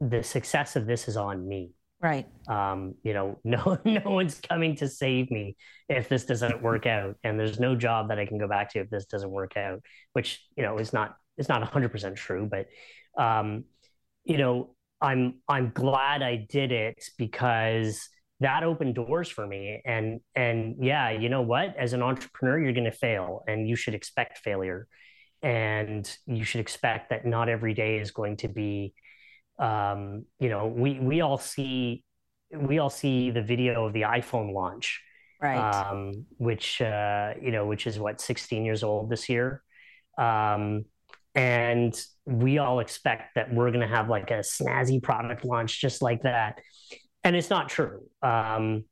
the 0.00 0.22
success 0.22 0.76
of 0.76 0.86
this 0.86 1.08
is 1.08 1.16
on 1.16 1.46
me. 1.46 1.72
Right. 2.04 2.26
Um, 2.48 2.96
you 3.02 3.14
know, 3.14 3.38
no 3.44 3.78
no 3.82 4.02
one's 4.04 4.38
coming 4.38 4.76
to 4.76 4.88
save 4.88 5.30
me 5.30 5.56
if 5.88 6.10
this 6.10 6.26
doesn't 6.26 6.62
work 6.62 6.84
out, 6.84 7.16
and 7.24 7.40
there's 7.40 7.58
no 7.58 7.74
job 7.74 8.10
that 8.10 8.18
I 8.18 8.26
can 8.26 8.36
go 8.36 8.46
back 8.46 8.70
to 8.72 8.80
if 8.80 8.90
this 8.90 9.06
doesn't 9.06 9.30
work 9.30 9.56
out. 9.56 9.80
Which 10.12 10.44
you 10.54 10.62
know 10.62 10.76
is 10.76 10.92
not 10.92 11.16
is 11.38 11.48
not 11.48 11.62
100 11.62 11.90
percent 11.90 12.16
true, 12.16 12.46
but 12.46 12.66
um, 13.20 13.64
you 14.22 14.36
know, 14.36 14.76
I'm 15.00 15.40
I'm 15.48 15.70
glad 15.70 16.20
I 16.20 16.46
did 16.46 16.72
it 16.72 17.02
because 17.16 18.06
that 18.40 18.64
opened 18.64 18.96
doors 18.96 19.30
for 19.30 19.46
me 19.46 19.80
and 19.86 20.20
and 20.34 20.84
yeah 20.84 21.10
you 21.10 21.28
know 21.28 21.40
what 21.40 21.74
as 21.78 21.92
an 21.92 22.02
entrepreneur 22.02 22.58
you're 22.58 22.72
going 22.72 22.84
to 22.84 22.90
fail 22.90 23.44
and 23.46 23.68
you 23.68 23.76
should 23.76 23.94
expect 23.94 24.38
failure 24.38 24.88
and 25.40 26.18
you 26.26 26.42
should 26.42 26.60
expect 26.60 27.10
that 27.10 27.24
not 27.24 27.48
every 27.48 27.74
day 27.74 27.98
is 27.98 28.10
going 28.10 28.36
to 28.36 28.48
be 28.48 28.92
um, 29.58 30.24
you 30.38 30.48
know, 30.48 30.66
we 30.66 30.98
we 31.00 31.20
all 31.20 31.38
see 31.38 32.04
we 32.52 32.78
all 32.78 32.90
see 32.90 33.30
the 33.30 33.42
video 33.42 33.86
of 33.86 33.92
the 33.92 34.02
iPhone 34.02 34.52
launch, 34.52 35.02
right? 35.40 35.90
Um, 35.90 36.26
which 36.38 36.80
uh, 36.80 37.34
you 37.40 37.52
know, 37.52 37.66
which 37.66 37.86
is 37.86 37.98
what 37.98 38.20
16 38.20 38.64
years 38.64 38.82
old 38.82 39.10
this 39.10 39.28
year, 39.28 39.62
um, 40.18 40.84
and 41.34 41.98
we 42.26 42.58
all 42.58 42.80
expect 42.80 43.34
that 43.34 43.52
we're 43.52 43.70
going 43.70 43.88
to 43.88 43.94
have 43.94 44.08
like 44.08 44.30
a 44.30 44.40
snazzy 44.40 45.02
product 45.02 45.44
launch 45.44 45.80
just 45.80 46.02
like 46.02 46.22
that, 46.22 46.60
and 47.22 47.36
it's 47.36 47.50
not 47.50 47.68
true. 47.68 48.02
Um, 48.22 48.84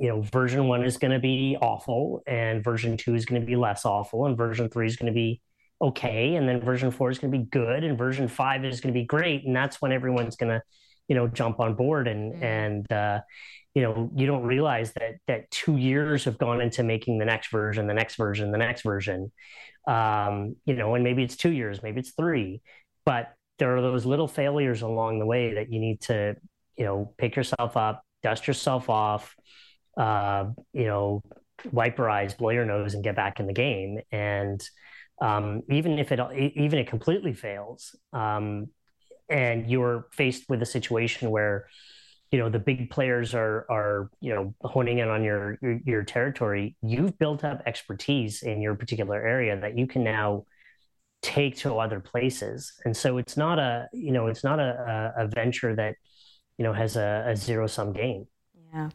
you 0.00 0.08
know, 0.08 0.20
version 0.20 0.66
one 0.66 0.84
is 0.84 0.96
going 0.96 1.12
to 1.12 1.20
be 1.20 1.56
awful, 1.60 2.22
and 2.26 2.62
version 2.64 2.96
two 2.96 3.14
is 3.14 3.24
going 3.24 3.40
to 3.40 3.46
be 3.46 3.56
less 3.56 3.84
awful, 3.84 4.26
and 4.26 4.36
version 4.36 4.68
three 4.68 4.86
is 4.86 4.96
going 4.96 5.12
to 5.12 5.14
be 5.14 5.40
okay 5.80 6.36
and 6.36 6.48
then 6.48 6.60
version 6.60 6.90
4 6.90 7.10
is 7.10 7.18
going 7.18 7.30
to 7.30 7.38
be 7.38 7.44
good 7.44 7.84
and 7.84 7.98
version 7.98 8.28
5 8.28 8.64
is 8.64 8.80
going 8.80 8.94
to 8.94 8.98
be 8.98 9.04
great 9.04 9.44
and 9.44 9.54
that's 9.54 9.80
when 9.82 9.92
everyone's 9.92 10.36
going 10.36 10.50
to 10.50 10.62
you 11.08 11.14
know 11.14 11.28
jump 11.28 11.60
on 11.60 11.74
board 11.74 12.08
and 12.08 12.32
mm-hmm. 12.32 12.42
and 12.42 12.92
uh, 12.92 13.20
you 13.74 13.82
know 13.82 14.10
you 14.14 14.26
don't 14.26 14.44
realize 14.44 14.92
that 14.94 15.16
that 15.26 15.50
2 15.50 15.76
years 15.76 16.24
have 16.24 16.38
gone 16.38 16.60
into 16.60 16.82
making 16.82 17.18
the 17.18 17.24
next 17.24 17.50
version 17.50 17.86
the 17.86 17.94
next 17.94 18.16
version 18.16 18.52
the 18.52 18.58
next 18.58 18.82
version 18.82 19.30
um, 19.86 20.56
you 20.64 20.74
know 20.74 20.94
and 20.94 21.04
maybe 21.04 21.22
it's 21.22 21.36
2 21.36 21.52
years 21.52 21.82
maybe 21.82 22.00
it's 22.00 22.12
3 22.12 22.60
but 23.04 23.32
there 23.58 23.76
are 23.76 23.82
those 23.82 24.04
little 24.04 24.28
failures 24.28 24.82
along 24.82 25.18
the 25.18 25.26
way 25.26 25.54
that 25.54 25.72
you 25.72 25.78
need 25.78 26.00
to 26.02 26.36
you 26.76 26.84
know 26.84 27.12
pick 27.18 27.36
yourself 27.36 27.76
up 27.76 28.02
dust 28.22 28.46
yourself 28.46 28.88
off 28.88 29.34
uh, 29.98 30.46
you 30.72 30.84
know 30.84 31.22
wipe 31.72 31.98
your 31.98 32.10
eyes 32.10 32.34
blow 32.34 32.50
your 32.50 32.64
nose 32.64 32.94
and 32.94 33.04
get 33.04 33.16
back 33.16 33.40
in 33.40 33.46
the 33.46 33.52
game 33.52 33.98
and 34.10 34.62
um, 35.20 35.62
even 35.70 35.98
if 35.98 36.12
it 36.12 36.20
even 36.56 36.78
it 36.78 36.86
completely 36.86 37.32
fails, 37.32 37.96
um, 38.12 38.68
and 39.28 39.70
you're 39.70 40.06
faced 40.12 40.48
with 40.48 40.62
a 40.62 40.66
situation 40.66 41.30
where 41.30 41.68
you 42.30 42.38
know 42.38 42.48
the 42.48 42.58
big 42.58 42.90
players 42.90 43.34
are 43.34 43.66
are 43.70 44.10
you 44.20 44.34
know 44.34 44.54
honing 44.60 44.98
in 44.98 45.08
on 45.08 45.24
your, 45.24 45.58
your 45.62 45.80
your, 45.84 46.02
territory 46.04 46.76
you've 46.82 47.18
built 47.18 47.44
up 47.44 47.62
expertise 47.66 48.42
in 48.42 48.60
your 48.60 48.74
particular 48.74 49.16
area 49.16 49.58
that 49.58 49.78
you 49.78 49.86
can 49.86 50.04
now 50.04 50.44
take 51.22 51.56
to 51.56 51.78
other 51.78 51.98
places. 51.98 52.72
And 52.84 52.96
so 52.96 53.18
it's 53.18 53.36
not 53.36 53.58
a 53.58 53.88
you 53.92 54.12
know 54.12 54.26
it's 54.26 54.44
not 54.44 54.60
a, 54.60 55.14
a 55.16 55.28
venture 55.28 55.74
that 55.76 55.94
you 56.58 56.64
know 56.64 56.72
has 56.72 56.96
a, 56.96 57.24
a 57.28 57.36
zero 57.36 57.66
sum 57.66 57.92
game. 57.92 58.26
Yeah 58.72 58.90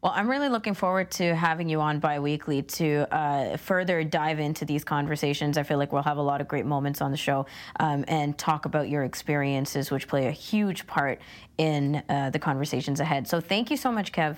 well, 0.00 0.12
I'm 0.14 0.30
really 0.30 0.48
looking 0.48 0.74
forward 0.74 1.10
to 1.12 1.34
having 1.34 1.68
you 1.68 1.80
on 1.80 1.98
biweekly 1.98 2.62
to 2.62 3.12
uh, 3.12 3.56
further 3.56 4.04
dive 4.04 4.38
into 4.38 4.64
these 4.64 4.84
conversations. 4.84 5.58
I 5.58 5.64
feel 5.64 5.76
like 5.76 5.92
we'll 5.92 6.02
have 6.02 6.18
a 6.18 6.22
lot 6.22 6.40
of 6.40 6.46
great 6.46 6.66
moments 6.66 7.02
on 7.02 7.10
the 7.10 7.16
show 7.16 7.46
um, 7.80 8.04
and 8.06 8.38
talk 8.38 8.64
about 8.64 8.88
your 8.88 9.02
experiences, 9.02 9.90
which 9.90 10.06
play 10.06 10.28
a 10.28 10.32
huge 10.32 10.86
part 10.86 11.20
in 11.56 12.02
uh, 12.08 12.30
the 12.30 12.38
conversations 12.38 13.00
ahead. 13.00 13.26
So 13.26 13.40
thank 13.40 13.72
you 13.72 13.76
so 13.76 13.90
much, 13.90 14.12
Kev. 14.12 14.36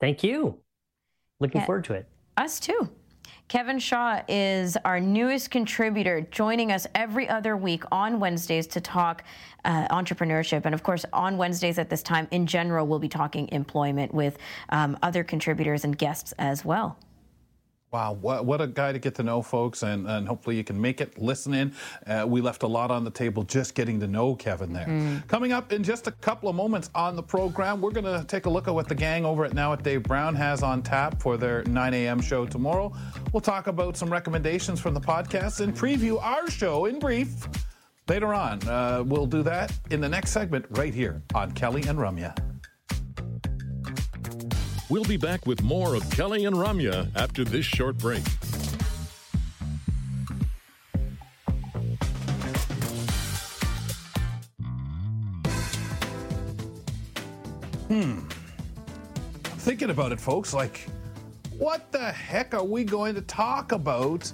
Thank 0.00 0.22
you. 0.22 0.58
Looking 1.40 1.60
yeah. 1.60 1.66
forward 1.66 1.84
to 1.84 1.94
it. 1.94 2.06
Us 2.36 2.60
too. 2.60 2.88
Kevin 3.50 3.80
Shaw 3.80 4.22
is 4.28 4.76
our 4.84 5.00
newest 5.00 5.50
contributor, 5.50 6.20
joining 6.30 6.70
us 6.70 6.86
every 6.94 7.28
other 7.28 7.56
week 7.56 7.82
on 7.90 8.20
Wednesdays 8.20 8.68
to 8.68 8.80
talk 8.80 9.24
uh, 9.64 9.88
entrepreneurship. 9.88 10.66
And 10.66 10.72
of 10.72 10.84
course, 10.84 11.04
on 11.12 11.36
Wednesdays 11.36 11.76
at 11.76 11.90
this 11.90 12.00
time, 12.00 12.28
in 12.30 12.46
general, 12.46 12.86
we'll 12.86 13.00
be 13.00 13.08
talking 13.08 13.48
employment 13.48 14.14
with 14.14 14.38
um, 14.68 14.96
other 15.02 15.24
contributors 15.24 15.82
and 15.82 15.98
guests 15.98 16.32
as 16.38 16.64
well. 16.64 16.96
Wow, 17.92 18.12
what, 18.12 18.44
what 18.44 18.60
a 18.60 18.68
guy 18.68 18.92
to 18.92 19.00
get 19.00 19.16
to 19.16 19.24
know, 19.24 19.42
folks, 19.42 19.82
and, 19.82 20.06
and 20.06 20.28
hopefully 20.28 20.56
you 20.56 20.62
can 20.62 20.80
make 20.80 21.00
it. 21.00 21.20
Listen 21.20 21.52
in. 21.54 21.74
Uh, 22.06 22.24
we 22.26 22.40
left 22.40 22.62
a 22.62 22.66
lot 22.66 22.92
on 22.92 23.02
the 23.02 23.10
table 23.10 23.42
just 23.42 23.74
getting 23.74 23.98
to 23.98 24.06
know 24.06 24.36
Kevin 24.36 24.72
there. 24.72 24.86
Mm. 24.86 25.26
Coming 25.26 25.52
up 25.52 25.72
in 25.72 25.82
just 25.82 26.06
a 26.06 26.12
couple 26.12 26.48
of 26.48 26.54
moments 26.54 26.88
on 26.94 27.16
the 27.16 27.22
program, 27.22 27.80
we're 27.80 27.90
going 27.90 28.04
to 28.04 28.24
take 28.28 28.46
a 28.46 28.50
look 28.50 28.68
at 28.68 28.74
what 28.74 28.88
the 28.88 28.94
gang 28.94 29.24
over 29.24 29.44
at 29.44 29.54
Now 29.54 29.72
at 29.72 29.82
Dave 29.82 30.04
Brown 30.04 30.36
has 30.36 30.62
on 30.62 30.82
tap 30.82 31.20
for 31.20 31.36
their 31.36 31.64
9 31.64 31.94
a.m. 31.94 32.20
show 32.20 32.46
tomorrow. 32.46 32.92
We'll 33.32 33.40
talk 33.40 33.66
about 33.66 33.96
some 33.96 34.10
recommendations 34.10 34.78
from 34.78 34.94
the 34.94 35.00
podcast 35.00 35.60
and 35.60 35.74
preview 35.74 36.22
our 36.22 36.48
show 36.48 36.84
in 36.84 37.00
brief 37.00 37.48
later 38.08 38.32
on. 38.32 38.62
Uh, 38.68 39.02
we'll 39.04 39.26
do 39.26 39.42
that 39.42 39.72
in 39.90 40.00
the 40.00 40.08
next 40.08 40.30
segment 40.30 40.64
right 40.70 40.94
here 40.94 41.22
on 41.34 41.50
Kelly 41.52 41.82
and 41.88 41.98
Ramya. 41.98 42.49
We'll 44.90 45.04
be 45.04 45.16
back 45.16 45.46
with 45.46 45.62
more 45.62 45.94
of 45.94 46.10
Kelly 46.10 46.46
and 46.46 46.56
Ramya 46.56 47.14
after 47.14 47.44
this 47.44 47.64
short 47.64 47.96
break. 47.96 48.26
Hmm. 57.86 58.18
Thinking 59.60 59.90
about 59.90 60.10
it, 60.10 60.20
folks, 60.20 60.52
like, 60.52 60.88
what 61.56 61.92
the 61.92 62.10
heck 62.10 62.52
are 62.52 62.64
we 62.64 62.82
going 62.82 63.14
to 63.14 63.22
talk 63.22 63.70
about 63.70 64.32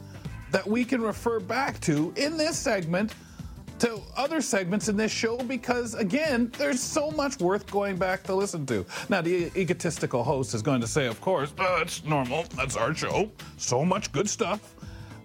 that 0.52 0.66
we 0.66 0.86
can 0.86 1.02
refer 1.02 1.38
back 1.38 1.78
to 1.80 2.14
in 2.16 2.38
this 2.38 2.56
segment 2.56 3.12
to 3.80 4.00
other 4.16 4.40
segments 4.40 4.88
in 4.88 4.96
this 4.96 5.12
show 5.12 5.36
because, 5.38 5.94
again, 5.94 6.50
there's 6.58 6.80
so 6.80 7.10
much 7.10 7.38
worth 7.38 7.70
going 7.70 7.96
back 7.96 8.22
to 8.24 8.34
listen 8.34 8.66
to. 8.66 8.84
Now, 9.08 9.20
the 9.20 9.50
egotistical 9.56 10.24
host 10.24 10.54
is 10.54 10.62
going 10.62 10.80
to 10.80 10.86
say, 10.86 11.06
of 11.06 11.20
course, 11.20 11.52
uh, 11.58 11.78
it's 11.82 12.04
normal. 12.04 12.44
That's 12.56 12.76
our 12.76 12.94
show. 12.94 13.30
So 13.56 13.84
much 13.84 14.12
good 14.12 14.28
stuff. 14.28 14.74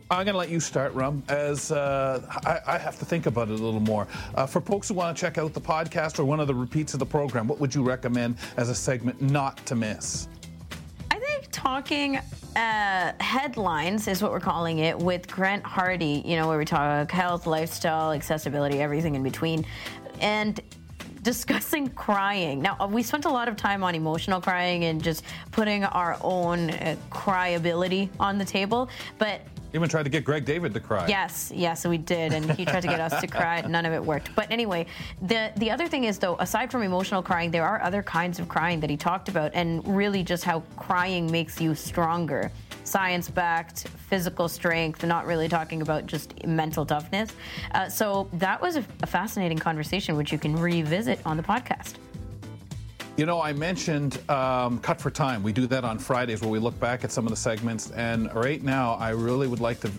I'm 0.09 0.25
going 0.25 0.33
to 0.33 0.39
let 0.39 0.49
you 0.49 0.59
start, 0.59 0.93
Rum, 0.93 1.23
as 1.29 1.71
uh, 1.71 2.21
I, 2.45 2.75
I, 2.75 2.77
have 2.77 2.99
to 2.99 3.05
think 3.05 3.27
about 3.27 3.47
it 3.47 3.57
a 3.57 3.63
little 3.63 3.79
more. 3.79 4.09
Uh, 4.35 4.45
for 4.45 4.59
folks 4.59 4.89
who 4.89 4.95
want 4.95 5.15
to 5.15 5.21
check 5.21 5.37
out 5.37 5.53
the 5.53 5.61
podcast 5.61 6.19
or 6.19 6.25
one 6.25 6.41
of 6.41 6.47
the 6.47 6.53
repeats 6.53 6.93
of 6.93 6.99
the 6.99 7.05
program, 7.05 7.47
what 7.47 7.61
would 7.61 7.73
you 7.73 7.81
recommend 7.81 8.35
as 8.57 8.67
a 8.67 8.75
segment 8.75 9.21
not 9.21 9.65
to 9.65 9.73
miss? 9.73 10.27
Talking 11.61 12.17
uh, 12.55 13.13
headlines 13.19 14.07
is 14.07 14.23
what 14.23 14.31
we're 14.31 14.39
calling 14.39 14.79
it 14.79 14.97
with 14.97 15.27
Grant 15.27 15.63
Hardy, 15.63 16.23
you 16.25 16.35
know, 16.35 16.47
where 16.47 16.57
we 16.57 16.65
talk 16.65 17.11
health, 17.11 17.45
lifestyle, 17.45 18.13
accessibility, 18.13 18.81
everything 18.81 19.13
in 19.13 19.21
between. 19.21 19.63
And 20.21 20.59
discussing 21.21 21.87
crying. 22.05 22.63
Now, 22.63 22.87
we 22.87 23.03
spent 23.03 23.25
a 23.25 23.29
lot 23.29 23.47
of 23.47 23.57
time 23.57 23.83
on 23.83 23.93
emotional 23.93 24.41
crying 24.41 24.85
and 24.85 25.03
just 25.03 25.23
putting 25.51 25.83
our 25.83 26.17
own 26.21 26.71
uh, 26.71 26.95
cryability 27.11 28.09
on 28.19 28.39
the 28.39 28.45
table, 28.45 28.89
but 29.19 29.41
even 29.73 29.89
tried 29.89 30.03
to 30.03 30.09
get 30.09 30.23
Greg 30.23 30.45
David 30.45 30.73
to 30.73 30.79
cry. 30.79 31.07
Yes, 31.07 31.51
yes, 31.53 31.85
we 31.85 31.97
did, 31.97 32.33
and 32.33 32.51
he 32.51 32.65
tried 32.65 32.81
to 32.81 32.87
get 32.87 32.99
us 32.99 33.19
to 33.21 33.27
cry. 33.27 33.61
None 33.61 33.85
of 33.85 33.93
it 33.93 34.03
worked. 34.03 34.35
But 34.35 34.51
anyway, 34.51 34.85
the 35.21 35.51
the 35.57 35.71
other 35.71 35.87
thing 35.87 36.03
is 36.03 36.19
though, 36.19 36.35
aside 36.39 36.71
from 36.71 36.83
emotional 36.83 37.23
crying, 37.23 37.51
there 37.51 37.65
are 37.65 37.81
other 37.81 38.03
kinds 38.03 38.39
of 38.39 38.47
crying 38.47 38.79
that 38.81 38.89
he 38.89 38.97
talked 38.97 39.29
about, 39.29 39.51
and 39.53 39.85
really 39.87 40.23
just 40.23 40.43
how 40.43 40.61
crying 40.75 41.31
makes 41.31 41.61
you 41.61 41.75
stronger, 41.75 42.51
science-backed, 42.83 43.87
physical 44.09 44.47
strength. 44.47 45.05
Not 45.05 45.25
really 45.25 45.47
talking 45.47 45.81
about 45.81 46.05
just 46.05 46.45
mental 46.45 46.85
toughness. 46.85 47.31
Uh, 47.73 47.89
so 47.89 48.29
that 48.33 48.61
was 48.61 48.75
a, 48.75 48.83
a 49.03 49.07
fascinating 49.07 49.57
conversation, 49.57 50.15
which 50.17 50.31
you 50.31 50.37
can 50.37 50.55
revisit 50.55 51.19
on 51.25 51.37
the 51.37 51.43
podcast. 51.43 51.95
You 53.17 53.25
know, 53.25 53.41
I 53.41 53.51
mentioned 53.51 54.17
um, 54.29 54.79
Cut 54.79 55.01
for 55.01 55.11
Time. 55.11 55.43
We 55.43 55.51
do 55.51 55.67
that 55.67 55.83
on 55.83 55.99
Fridays 55.99 56.41
where 56.41 56.49
we 56.49 56.59
look 56.59 56.79
back 56.79 57.03
at 57.03 57.11
some 57.11 57.25
of 57.25 57.29
the 57.29 57.35
segments. 57.35 57.91
And 57.91 58.33
right 58.33 58.63
now, 58.63 58.93
I 58.93 59.09
really 59.09 59.47
would 59.47 59.59
like 59.59 59.81
to 59.81 59.91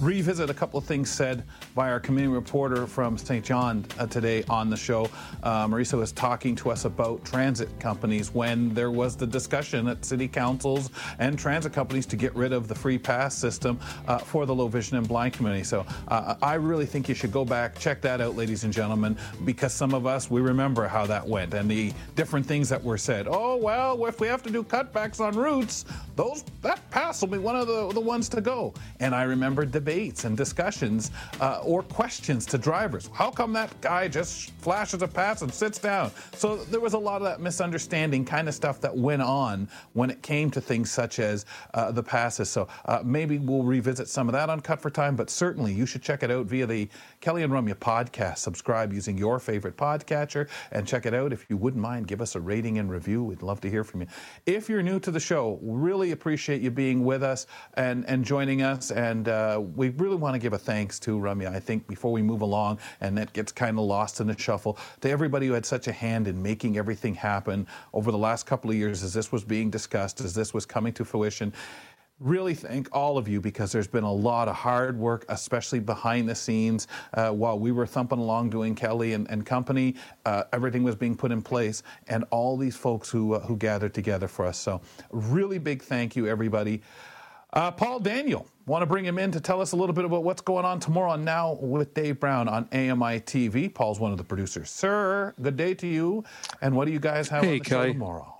revisit 0.00 0.48
a 0.48 0.54
couple 0.54 0.78
of 0.78 0.84
things 0.84 1.10
said 1.10 1.44
by 1.74 1.90
our 1.90 1.98
community 1.98 2.32
reporter 2.32 2.86
from 2.86 3.18
St. 3.18 3.44
John 3.44 3.84
uh, 3.98 4.06
today 4.06 4.44
on 4.48 4.70
the 4.70 4.76
show. 4.76 5.10
Uh, 5.42 5.66
Marisa 5.66 5.98
was 5.98 6.12
talking 6.12 6.54
to 6.56 6.70
us 6.70 6.84
about 6.84 7.24
transit 7.24 7.68
companies 7.80 8.32
when 8.32 8.72
there 8.74 8.90
was 8.90 9.16
the 9.16 9.26
discussion 9.26 9.88
at 9.88 10.04
city 10.04 10.28
councils 10.28 10.90
and 11.18 11.38
transit 11.38 11.72
companies 11.72 12.06
to 12.06 12.16
get 12.16 12.34
rid 12.34 12.52
of 12.52 12.68
the 12.68 12.74
free 12.74 12.98
pass 12.98 13.34
system 13.34 13.78
uh, 14.06 14.18
for 14.18 14.46
the 14.46 14.54
low 14.54 14.68
vision 14.68 14.96
and 14.96 15.08
blind 15.08 15.32
community. 15.32 15.64
So 15.64 15.84
uh, 16.08 16.36
I 16.42 16.54
really 16.54 16.86
think 16.86 17.08
you 17.08 17.14
should 17.14 17.32
go 17.32 17.44
back, 17.44 17.78
check 17.78 18.00
that 18.02 18.20
out, 18.20 18.36
ladies 18.36 18.64
and 18.64 18.72
gentlemen, 18.72 19.16
because 19.44 19.72
some 19.72 19.94
of 19.94 20.06
us, 20.06 20.30
we 20.30 20.40
remember 20.40 20.86
how 20.86 21.06
that 21.06 21.26
went 21.26 21.54
and 21.54 21.70
the 21.70 21.92
different 22.14 22.46
things 22.46 22.68
that 22.68 22.82
were 22.82 22.98
said. 22.98 23.26
Oh, 23.28 23.56
well, 23.56 24.06
if 24.06 24.20
we 24.20 24.28
have 24.28 24.42
to 24.44 24.50
do 24.50 24.62
cutbacks 24.62 25.20
on 25.20 25.36
routes, 25.36 25.84
those 26.14 26.44
that 26.62 26.88
pass 26.90 27.20
will 27.20 27.28
be 27.28 27.38
one 27.38 27.56
of 27.56 27.66
the, 27.66 27.88
the 27.92 28.00
ones 28.00 28.28
to 28.28 28.40
go. 28.40 28.74
And 29.00 29.14
I 29.14 29.24
remember 29.24 29.64
debating 29.64 29.87
debates 29.88 30.24
and 30.24 30.36
discussions 30.36 31.10
uh, 31.40 31.62
or 31.64 31.82
questions 31.82 32.44
to 32.44 32.58
drivers. 32.58 33.08
How 33.14 33.30
come 33.30 33.54
that 33.54 33.80
guy 33.80 34.06
just 34.06 34.50
flashes 34.58 35.00
a 35.00 35.08
pass 35.08 35.40
and 35.40 35.52
sits 35.52 35.78
down? 35.78 36.10
So 36.34 36.56
there 36.56 36.80
was 36.80 36.92
a 36.92 36.98
lot 36.98 37.22
of 37.22 37.26
that 37.26 37.40
misunderstanding 37.40 38.26
kind 38.26 38.48
of 38.48 38.54
stuff 38.54 38.82
that 38.82 38.94
went 38.94 39.22
on 39.22 39.66
when 39.94 40.10
it 40.10 40.20
came 40.20 40.50
to 40.50 40.60
things 40.60 40.90
such 40.90 41.20
as 41.20 41.46
uh, 41.72 41.90
the 41.90 42.02
passes. 42.02 42.50
So 42.50 42.68
uh, 42.84 43.00
maybe 43.02 43.38
we'll 43.38 43.62
revisit 43.62 44.08
some 44.08 44.28
of 44.28 44.34
that 44.34 44.50
on 44.50 44.60
Cut 44.60 44.78
for 44.78 44.90
Time, 44.90 45.16
but 45.16 45.30
certainly 45.30 45.72
you 45.72 45.86
should 45.86 46.02
check 46.02 46.22
it 46.22 46.30
out 46.30 46.44
via 46.44 46.66
the 46.66 46.86
Kelly 47.22 47.42
and 47.42 47.50
Ramya 47.50 47.76
podcast. 47.76 48.38
Subscribe 48.38 48.92
using 48.92 49.16
your 49.16 49.38
favorite 49.38 49.78
podcatcher 49.78 50.50
and 50.70 50.86
check 50.86 51.06
it 51.06 51.14
out. 51.14 51.32
If 51.32 51.46
you 51.48 51.56
wouldn't 51.56 51.82
mind, 51.82 52.08
give 52.08 52.20
us 52.20 52.34
a 52.34 52.40
rating 52.40 52.76
and 52.76 52.90
review. 52.90 53.24
We'd 53.24 53.42
love 53.42 53.62
to 53.62 53.70
hear 53.70 53.84
from 53.84 54.02
you. 54.02 54.06
If 54.44 54.68
you're 54.68 54.82
new 54.82 55.00
to 55.00 55.10
the 55.10 55.20
show, 55.20 55.58
really 55.62 56.12
appreciate 56.12 56.60
you 56.60 56.70
being 56.70 57.06
with 57.06 57.22
us 57.22 57.46
and, 57.74 58.04
and 58.04 58.22
joining 58.22 58.60
us. 58.60 58.90
And 58.90 59.28
uh, 59.28 59.62
we 59.78 59.90
really 59.90 60.16
want 60.16 60.34
to 60.34 60.38
give 60.38 60.52
a 60.52 60.58
thanks 60.58 60.98
to 61.00 61.18
Ramya. 61.18 61.54
I 61.54 61.60
think 61.60 61.86
before 61.86 62.12
we 62.12 62.20
move 62.20 62.42
along, 62.42 62.80
and 63.00 63.16
that 63.16 63.32
gets 63.32 63.52
kind 63.52 63.78
of 63.78 63.84
lost 63.84 64.20
in 64.20 64.26
the 64.26 64.38
shuffle, 64.38 64.76
to 65.00 65.08
everybody 65.08 65.46
who 65.46 65.52
had 65.54 65.64
such 65.64 65.88
a 65.88 65.92
hand 65.92 66.28
in 66.28 66.42
making 66.42 66.76
everything 66.76 67.14
happen 67.14 67.66
over 67.94 68.10
the 68.10 68.18
last 68.18 68.44
couple 68.44 68.70
of 68.70 68.76
years 68.76 69.02
as 69.02 69.14
this 69.14 69.32
was 69.32 69.44
being 69.44 69.70
discussed, 69.70 70.20
as 70.20 70.34
this 70.34 70.52
was 70.52 70.66
coming 70.66 70.92
to 70.92 71.04
fruition 71.04 71.52
really 72.20 72.54
thank 72.54 72.88
all 72.92 73.16
of 73.16 73.28
you 73.28 73.40
because 73.40 73.70
there's 73.70 73.86
been 73.86 74.04
a 74.04 74.12
lot 74.12 74.48
of 74.48 74.56
hard 74.56 74.98
work, 74.98 75.24
especially 75.28 75.78
behind 75.78 76.28
the 76.28 76.34
scenes. 76.34 76.88
Uh, 77.14 77.30
while 77.30 77.58
we 77.58 77.72
were 77.72 77.86
thumping 77.86 78.18
along 78.18 78.50
doing 78.50 78.74
Kelly 78.74 79.12
and, 79.12 79.28
and 79.30 79.46
company, 79.46 79.94
uh, 80.24 80.44
everything 80.52 80.82
was 80.82 80.96
being 80.96 81.16
put 81.16 81.30
in 81.30 81.42
place, 81.42 81.82
and 82.08 82.24
all 82.30 82.56
these 82.56 82.76
folks 82.76 83.08
who 83.08 83.34
uh, 83.34 83.40
who 83.40 83.56
gathered 83.56 83.94
together 83.94 84.28
for 84.28 84.46
us. 84.46 84.58
So, 84.58 84.80
really 85.10 85.58
big 85.58 85.82
thank 85.82 86.16
you, 86.16 86.26
everybody. 86.26 86.82
Uh, 87.52 87.70
Paul 87.70 88.00
Daniel, 88.00 88.46
want 88.68 88.82
to 88.82 88.86
bring 88.86 89.04
him 89.04 89.18
in 89.18 89.32
to 89.32 89.40
tell 89.40 89.60
us 89.60 89.72
a 89.72 89.76
little 89.76 89.94
bit 89.94 90.04
about 90.04 90.22
what's 90.22 90.42
going 90.42 90.64
on 90.64 90.78
tomorrow 90.78 91.12
on 91.12 91.24
Now 91.24 91.54
with 91.54 91.94
Dave 91.94 92.20
Brown 92.20 92.48
on 92.48 92.68
AMI 92.70 93.20
TV. 93.20 93.72
Paul's 93.72 93.98
one 93.98 94.12
of 94.12 94.18
the 94.18 94.24
producers. 94.24 94.70
Sir, 94.70 95.34
good 95.40 95.56
day 95.56 95.74
to 95.74 95.86
you. 95.86 96.22
And 96.60 96.76
what 96.76 96.84
do 96.84 96.92
you 96.92 97.00
guys 97.00 97.28
have 97.28 97.42
hey, 97.42 97.52
on 97.52 97.58
the 97.58 97.64
Kelly. 97.64 97.88
show 97.88 97.92
tomorrow? 97.94 98.34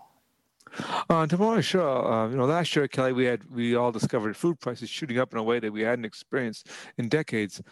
On 1.08 1.22
uh, 1.22 1.26
tomorrow's 1.26 1.64
show, 1.64 2.04
uh, 2.04 2.28
you 2.28 2.36
know, 2.36 2.44
last 2.44 2.76
year, 2.76 2.86
Kelly, 2.86 3.14
we 3.14 3.24
had 3.24 3.50
we 3.50 3.74
all 3.74 3.90
discovered 3.90 4.36
food 4.36 4.60
prices 4.60 4.90
shooting 4.90 5.18
up 5.18 5.32
in 5.32 5.38
a 5.38 5.42
way 5.42 5.58
that 5.58 5.72
we 5.72 5.80
hadn't 5.80 6.04
experienced 6.04 6.68
in 6.98 7.08
decades. 7.08 7.62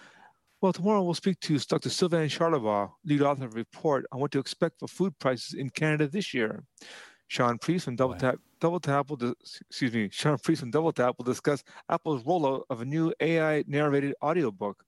Well, 0.63 0.73
tomorrow 0.73 1.03
we'll 1.03 1.15
speak 1.15 1.39
to 1.41 1.59
Dr. 1.59 1.91
Sylvain 1.91 2.31
Charlebois, 2.31 2.91
lead 3.05 3.21
author 3.21 3.45
of 3.45 3.53
a 3.53 3.57
report 3.57 4.07
on 4.11 4.21
what 4.21 4.33
to 4.33 4.39
expect 4.39 4.81
for 4.81 4.89
food 4.89 5.17
prices 5.19 5.53
in 5.53 5.69
Canada 5.69 6.09
this 6.09 6.33
year. 6.33 6.65
Shaun 7.29 7.59
Preece 7.59 7.85
from 7.85 7.97
Double 7.97 8.15
Tap, 8.15 8.37
Double 8.61 8.81
Tap 8.81 9.11
will, 9.11 9.35
excuse 9.69 9.93
me, 9.93 10.09
Shaun 10.11 10.39
Preece 10.39 10.61
from 10.61 10.71
Double 10.71 10.93
Tap 10.93 11.17
will 11.19 11.25
discuss 11.25 11.65
Apple's 11.91 12.23
rollout 12.23 12.63
of 12.71 12.81
a 12.81 12.85
new 12.85 13.13
AI 13.21 13.65
narrated 13.67 14.15
audiobook. 14.23 14.85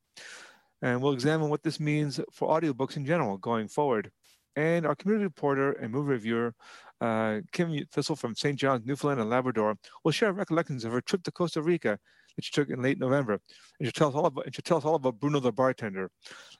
And 0.80 1.02
we'll 1.02 1.12
examine 1.12 1.50
what 1.50 1.62
this 1.62 1.80
means 1.80 2.20
for 2.32 2.48
audiobooks 2.48 2.96
in 2.96 3.04
general 3.04 3.36
going 3.38 3.66
forward. 3.68 4.12
And 4.54 4.86
our 4.86 4.94
community 4.94 5.24
reporter 5.24 5.72
and 5.72 5.92
movie 5.92 6.10
reviewer, 6.10 6.54
uh, 7.00 7.40
Kim 7.52 7.84
Thistle 7.92 8.16
from 8.16 8.34
St. 8.34 8.58
John's, 8.58 8.86
Newfoundland 8.86 9.20
and 9.20 9.30
Labrador, 9.30 9.76
will 10.04 10.12
share 10.12 10.32
recollections 10.32 10.84
of 10.84 10.92
her 10.92 11.00
trip 11.00 11.22
to 11.24 11.30
Costa 11.30 11.62
Rica 11.62 11.98
that 12.38 12.44
she 12.44 12.52
took 12.52 12.70
in 12.70 12.80
late 12.80 13.00
November. 13.00 13.40
And 13.78 13.86
she'll 13.86 13.92
tell 13.92 14.08
us 14.08 14.14
all 14.14 14.26
about, 14.26 14.46
and 14.46 14.54
she'll 14.54 14.62
tell 14.62 14.78
us 14.78 14.84
all 14.84 14.94
about 14.94 15.18
Bruno 15.18 15.40
the 15.40 15.50
bartender. 15.50 16.08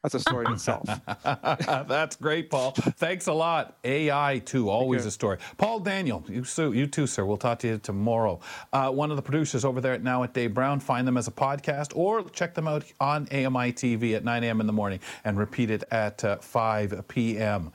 That's 0.03 0.15
a 0.15 0.21
story 0.21 0.47
in 0.47 0.53
itself. 0.53 0.85
That's 1.25 2.17
great, 2.17 2.51
Paul. 2.51 2.73
Thanks 2.73 3.29
a 3.29 3.33
lot. 3.33 3.79
AI 3.85 4.43
too, 4.45 4.71
always 4.71 5.07
a 5.07 5.11
story. 5.11 5.39
Paul 5.57 5.79
Daniel, 5.79 6.25
you, 6.29 6.45
you 6.73 6.87
too, 6.89 7.07
sir. 7.07 7.25
We'll 7.25 7.37
talk 7.37 7.61
to 7.61 7.69
you 7.69 7.79
tomorrow. 7.79 8.41
Uh, 8.73 8.91
one 8.91 9.11
of 9.11 9.17
the 9.17 9.23
producers 9.23 9.65
over 9.65 9.81
there 9.81 9.93
at 9.93 10.03
Now 10.03 10.25
at 10.25 10.35
Dave 10.35 10.53
Brown. 10.53 10.81
Find 10.81 11.07
them 11.07 11.17
as 11.17 11.29
a 11.29 11.33
podcast 11.33 11.93
or 11.95 12.29
check 12.31 12.55
them 12.55 12.67
out 12.67 12.85
on 13.01 13.29
AMI 13.31 13.73
TV 13.73 14.17
at 14.17 14.25
9 14.25 14.45
a.m. 14.45 14.61
in 14.61 14.67
the 14.67 14.73
morning 14.73 14.99
and 15.25 15.39
repeat 15.39 15.71
it 15.71 15.85
at 15.93 16.25
uh, 16.25 16.39
5 16.39 17.05
p.m. 17.07 17.71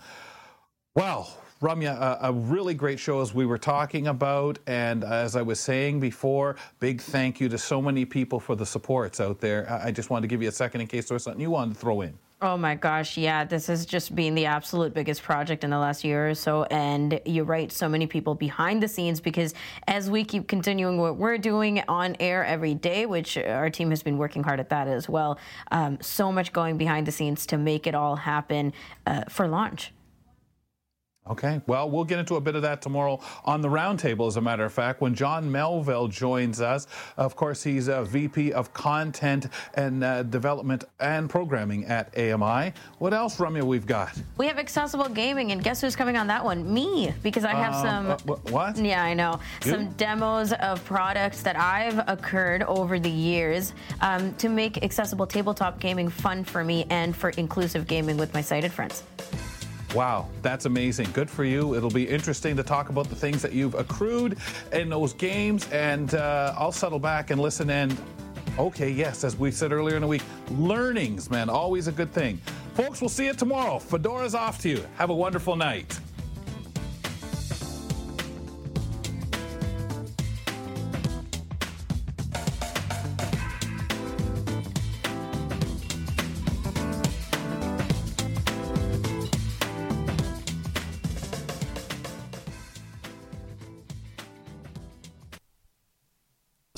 Well, 0.95 1.42
Ramya, 1.63 1.97
a, 1.97 2.27
a, 2.27 2.33
really 2.33 2.73
great 2.73 2.99
show 2.99 3.21
as 3.21 3.33
we 3.33 3.45
were 3.45 3.57
talking 3.57 4.07
about. 4.07 4.59
And 4.67 5.05
as 5.05 5.37
I 5.37 5.41
was 5.41 5.61
saying 5.61 6.01
before, 6.01 6.57
big 6.81 6.99
thank 6.99 7.39
you 7.39 7.47
to 7.47 7.57
so 7.57 7.81
many 7.81 8.03
people 8.03 8.37
for 8.37 8.53
the 8.53 8.65
supports 8.65 9.21
out 9.21 9.39
there. 9.39 9.71
I, 9.71 9.87
I 9.87 9.91
just 9.91 10.09
wanted 10.09 10.23
to 10.23 10.27
give 10.27 10.41
you 10.41 10.49
a 10.49 10.51
second 10.51 10.81
in 10.81 10.87
case 10.87 11.07
there 11.07 11.15
was 11.15 11.23
something 11.23 11.39
you 11.39 11.51
wanted 11.51 11.75
to 11.75 11.79
throw 11.79 12.01
in. 12.01 12.17
Oh 12.41 12.57
my 12.57 12.75
gosh, 12.75 13.15
yeah, 13.15 13.45
this 13.45 13.67
has 13.67 13.85
just 13.85 14.13
been 14.13 14.35
the 14.35 14.45
absolute 14.45 14.93
biggest 14.93 15.23
project 15.23 15.63
in 15.63 15.69
the 15.69 15.77
last 15.77 16.03
year 16.03 16.29
or 16.29 16.35
so. 16.35 16.63
And 16.63 17.21
you're 17.25 17.45
right, 17.45 17.71
so 17.71 17.87
many 17.87 18.07
people 18.07 18.35
behind 18.35 18.83
the 18.83 18.89
scenes 18.89 19.21
because 19.21 19.53
as 19.87 20.09
we 20.09 20.25
keep 20.25 20.49
continuing 20.49 20.97
what 20.97 21.15
we're 21.15 21.37
doing 21.37 21.81
on 21.87 22.17
air 22.19 22.43
every 22.43 22.73
day, 22.73 23.05
which 23.05 23.37
our 23.37 23.69
team 23.69 23.89
has 23.91 24.03
been 24.03 24.17
working 24.17 24.43
hard 24.43 24.59
at 24.59 24.67
that 24.67 24.89
as 24.89 25.07
well, 25.07 25.39
um, 25.71 25.97
so 26.01 26.29
much 26.29 26.51
going 26.51 26.77
behind 26.77 27.07
the 27.07 27.13
scenes 27.13 27.45
to 27.45 27.57
make 27.57 27.87
it 27.87 27.95
all 27.95 28.17
happen 28.17 28.73
uh, 29.07 29.23
for 29.29 29.47
launch. 29.47 29.93
Okay, 31.25 31.61
well, 31.67 31.89
we'll 31.89 32.03
get 32.03 32.19
into 32.19 32.35
a 32.35 32.41
bit 32.41 32.55
of 32.55 32.63
that 32.63 32.81
tomorrow 32.81 33.17
on 33.45 33.61
the 33.61 33.69
roundtable, 33.69 34.27
as 34.27 34.35
a 34.35 34.41
matter 34.41 34.65
of 34.65 34.73
fact, 34.73 34.99
when 34.99 35.15
John 35.15 35.49
Melville 35.49 36.09
joins 36.09 36.59
us. 36.59 36.85
Of 37.15 37.37
course, 37.37 37.63
he's 37.63 37.87
a 37.87 38.03
VP 38.03 38.51
of 38.51 38.73
Content 38.73 39.47
and 39.75 40.03
uh, 40.03 40.23
Development 40.23 40.83
and 40.99 41.29
Programming 41.29 41.85
at 41.85 42.09
AMI. 42.17 42.73
What 42.99 43.13
else, 43.13 43.37
Ramya, 43.37 43.63
we've 43.63 43.85
got? 43.85 44.21
We 44.37 44.47
have 44.47 44.59
accessible 44.59 45.07
gaming, 45.07 45.53
and 45.53 45.63
guess 45.63 45.79
who's 45.79 45.95
coming 45.95 46.17
on 46.17 46.27
that 46.27 46.43
one? 46.43 46.71
Me, 46.73 47.13
because 47.23 47.45
I 47.45 47.53
have 47.53 47.73
um, 47.73 48.17
some. 48.17 48.29
Uh, 48.29 48.35
what? 48.51 48.77
Yeah, 48.77 49.01
I 49.01 49.13
know. 49.13 49.39
You? 49.63 49.71
Some 49.71 49.91
demos 49.93 50.51
of 50.51 50.83
products 50.83 51.41
that 51.43 51.55
I've 51.55 51.99
occurred 52.09 52.63
over 52.63 52.99
the 52.99 53.09
years 53.09 53.73
um, 54.01 54.33
to 54.35 54.49
make 54.49 54.83
accessible 54.83 55.25
tabletop 55.25 55.79
gaming 55.79 56.09
fun 56.09 56.43
for 56.43 56.65
me 56.65 56.85
and 56.89 57.15
for 57.15 57.29
inclusive 57.31 57.87
gaming 57.87 58.17
with 58.17 58.33
my 58.33 58.41
sighted 58.41 58.73
friends. 58.73 59.03
Wow, 59.93 60.27
that's 60.41 60.65
amazing. 60.65 61.09
Good 61.13 61.29
for 61.29 61.43
you. 61.43 61.75
It'll 61.75 61.89
be 61.91 62.07
interesting 62.07 62.55
to 62.57 62.63
talk 62.63 62.89
about 62.89 63.09
the 63.09 63.15
things 63.15 63.43
that 63.43 63.53
you've 63.53 63.75
accrued 63.75 64.39
in 64.71 64.89
those 64.89 65.13
games, 65.13 65.69
and 65.71 66.15
uh, 66.15 66.55
I'll 66.57 66.71
settle 66.71 66.97
back 66.97 67.29
and 67.29 67.39
listen. 67.39 67.69
And 67.69 67.95
okay, 68.57 68.89
yes, 68.89 69.23
as 69.23 69.37
we 69.37 69.51
said 69.51 69.71
earlier 69.71 69.95
in 69.95 70.01
the 70.01 70.07
week, 70.07 70.23
learnings, 70.49 71.29
man, 71.29 71.47
always 71.47 71.87
a 71.87 71.91
good 71.91 72.11
thing. 72.11 72.37
Folks, 72.73 73.01
we'll 73.01 73.09
see 73.09 73.25
you 73.25 73.33
tomorrow. 73.33 73.77
Fedora's 73.77 74.33
off 74.33 74.59
to 74.63 74.69
you. 74.69 74.83
Have 74.97 75.11
a 75.11 75.15
wonderful 75.15 75.55
night. 75.55 75.99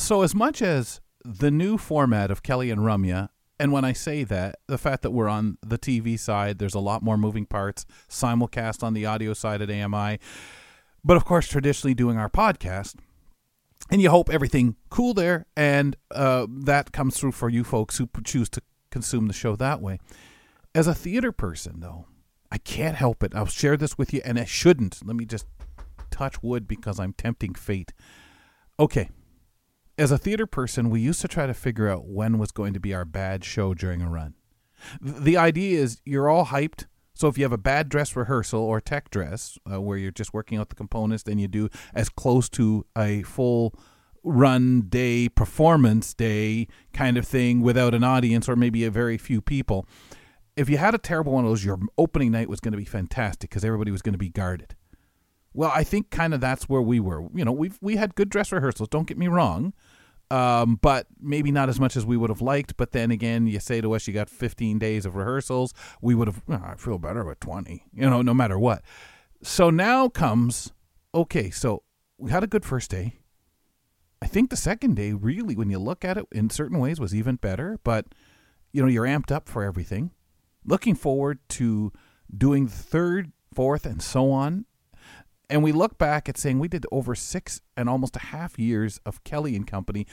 So, 0.06 0.22
as 0.22 0.36
much 0.36 0.62
as 0.62 1.02
the 1.24 1.50
new 1.50 1.80
format 1.80 2.30
of 2.30 2.44
Kelly 2.44 2.70
and 2.70 2.82
Ramya, 2.82 3.30
and 3.60 3.72
when 3.72 3.84
I 3.84 3.94
say 3.94 4.24
that, 4.24 4.58
the 4.68 4.78
fact 4.78 5.02
that 5.02 5.10
we're 5.10 5.28
on 5.28 5.58
the 5.66 5.80
TV 5.80 6.20
side, 6.20 6.60
there's 6.60 6.76
a 6.76 6.80
lot 6.80 7.02
more 7.02 7.18
moving 7.18 7.48
parts, 7.48 7.88
simulcast 8.08 8.84
on 8.84 8.94
the 8.94 9.08
audio 9.08 9.34
side 9.34 9.64
at 9.64 9.72
AMI, 9.72 10.20
but 11.04 11.18
of 11.18 11.26
course, 11.26 11.48
traditionally 11.48 11.96
doing 11.96 12.20
our 12.20 12.30
podcast. 12.30 12.98
And 13.90 14.00
you 14.00 14.12
hope 14.12 14.30
everything 14.30 14.76
cool 14.92 15.16
there, 15.16 15.48
and 15.58 15.96
uh, 16.12 16.46
that 16.52 16.92
comes 16.92 17.18
through 17.18 17.32
for 17.32 17.50
you 17.50 17.64
folks 17.64 17.98
who 17.98 18.08
choose 18.24 18.50
to 18.50 18.62
consume 18.92 19.26
the 19.26 19.34
show 19.34 19.56
that 19.56 19.82
way. 19.82 19.98
As 20.76 20.86
a 20.86 20.94
theater 20.94 21.32
person, 21.32 21.80
though, 21.80 22.06
I 22.52 22.60
can't 22.60 22.96
help 22.96 23.24
it. 23.24 23.34
I'll 23.34 23.48
share 23.48 23.76
this 23.76 23.98
with 23.98 24.14
you, 24.14 24.22
and 24.24 24.38
I 24.38 24.46
shouldn't. 24.46 25.00
Let 25.04 25.16
me 25.16 25.26
just 25.26 25.48
touch 26.12 26.44
wood 26.44 26.68
because 26.68 27.00
I'm 27.00 27.14
tempting 27.14 27.56
fate. 27.56 27.92
Okay, 28.80 29.10
as 29.98 30.12
a 30.12 30.18
theater 30.18 30.46
person, 30.46 30.90
we 30.90 31.00
used 31.00 31.22
to 31.22 31.28
try 31.28 31.48
to 31.48 31.54
figure 31.54 31.90
out 31.90 32.06
when 32.06 32.38
was 32.38 32.52
going 32.52 32.74
to 32.74 32.80
be 32.80 32.94
our 32.94 33.06
bad 33.06 33.44
show 33.44 33.74
during 33.74 34.02
a 34.02 34.10
run. 34.10 34.36
The 35.02 35.38
idea 35.38 35.80
is 35.80 36.02
you're 36.06 36.30
all 36.30 36.48
hyped. 36.48 36.86
So 37.14 37.30
if 37.30 37.38
you 37.38 37.46
have 37.46 37.54
a 37.54 37.58
bad 37.58 37.88
dress 37.88 38.16
rehearsal 38.16 38.62
or 38.62 38.82
tech 38.82 39.10
dress 39.10 39.58
uh, 39.72 39.82
where 39.82 39.98
you're 39.98 40.12
just 40.12 40.34
working 40.34 40.58
out 40.58 40.68
the 40.68 40.76
components, 40.76 41.24
then 41.24 41.40
you 41.40 41.48
do 41.48 41.70
as 41.94 42.10
close 42.10 42.50
to 42.50 42.86
a 42.98 43.24
full 43.24 43.74
run 44.22 44.82
day, 44.90 45.30
performance 45.30 46.14
day 46.14 46.68
kind 46.92 47.16
of 47.16 47.26
thing 47.26 47.62
without 47.62 47.94
an 47.94 48.04
audience 48.04 48.50
or 48.50 48.56
maybe 48.58 48.84
a 48.84 48.92
very 48.92 49.18
few 49.18 49.40
people. 49.40 49.88
If 50.58 50.70
you 50.70 50.78
had 50.78 50.94
a 50.94 50.98
terrible 50.98 51.34
one 51.34 51.46
of 51.46 51.52
those, 51.52 51.64
your 51.64 51.80
opening 51.98 52.32
night 52.32 52.50
was 52.50 52.60
going 52.60 52.74
to 52.74 52.78
be 52.78 52.86
fantastic 52.86 53.50
because 53.50 53.64
everybody 53.64 53.92
was 53.92 54.02
going 54.02 54.14
to 54.14 54.20
be 54.20 54.30
guarded. 54.30 54.76
Well, 55.56 55.72
I 55.74 55.86
think 55.86 56.10
kind 56.12 56.34
of 56.34 56.42
that's 56.42 56.68
where 56.68 56.82
we 56.82 57.00
were. 57.00 57.28
You 57.34 57.46
know, 57.46 57.54
we've 57.54 57.78
we 57.82 57.96
had 57.96 58.14
good 58.16 58.30
dress 58.30 58.52
rehearsals. 58.52 58.90
Don't 58.90 59.08
get 59.08 59.18
me 59.18 59.30
wrong, 59.30 59.72
um, 60.30 60.78
but 60.82 61.08
maybe 61.18 61.50
not 61.50 61.70
as 61.70 61.80
much 61.80 61.96
as 61.96 62.06
we 62.06 62.18
would 62.18 62.30
have 62.30 62.42
liked. 62.42 62.76
But 62.76 62.92
then 62.92 63.10
again, 63.10 63.48
you 63.48 63.62
say 63.62 63.80
to 63.80 63.94
us, 63.94 64.06
you 64.06 64.14
got 64.14 64.30
15 64.30 64.78
days 64.80 65.06
of 65.06 65.16
rehearsals. 65.16 65.74
We 66.02 66.14
would 66.14 66.28
have. 66.28 66.44
Oh, 66.50 66.62
I 66.62 66.76
feel 66.76 67.00
better 67.00 67.24
with 67.24 67.40
20. 67.40 67.86
You 67.94 68.10
know, 68.10 68.22
no 68.22 68.34
matter 68.34 68.60
what. 68.60 68.84
So 69.44 69.70
now 69.70 70.10
comes 70.10 70.74
okay. 71.14 71.50
So 71.52 71.84
we 72.18 72.32
had 72.32 72.44
a 72.44 72.48
good 72.48 72.66
first 72.66 72.92
day. 72.92 73.20
I 74.22 74.28
think 74.28 74.50
the 74.50 74.58
second 74.58 74.96
day, 74.96 75.14
really, 75.14 75.56
when 75.56 75.70
you 75.70 75.80
look 75.80 76.04
at 76.04 76.18
it 76.18 76.26
in 76.34 76.50
certain 76.50 76.80
ways, 76.80 77.00
was 77.00 77.16
even 77.16 77.38
better. 77.38 77.80
But 77.86 78.08
you 78.74 78.82
know, 78.82 78.90
you're 78.90 79.06
amped 79.06 79.32
up 79.32 79.48
for 79.48 79.64
everything. 79.64 80.12
Looking 80.66 80.96
forward 80.96 81.40
to 81.50 81.94
doing 82.38 82.66
the 82.66 82.72
third, 82.72 83.32
fourth, 83.54 83.86
and 83.86 84.02
so 84.02 84.32
on 84.32 84.66
and 85.50 85.64
we 85.64 85.72
look 85.72 85.98
back 85.98 86.28
at 86.30 86.38
saying 86.38 86.60
we 86.60 86.68
did 86.68 86.86
over 86.92 87.16
six 87.16 87.62
and 87.78 87.90
almost 87.90 88.16
a 88.16 88.20
half 88.20 88.58
years 88.58 89.00
of 89.06 89.24
Kelly 89.24 89.56
and 89.56 89.66
Company, 89.68 90.08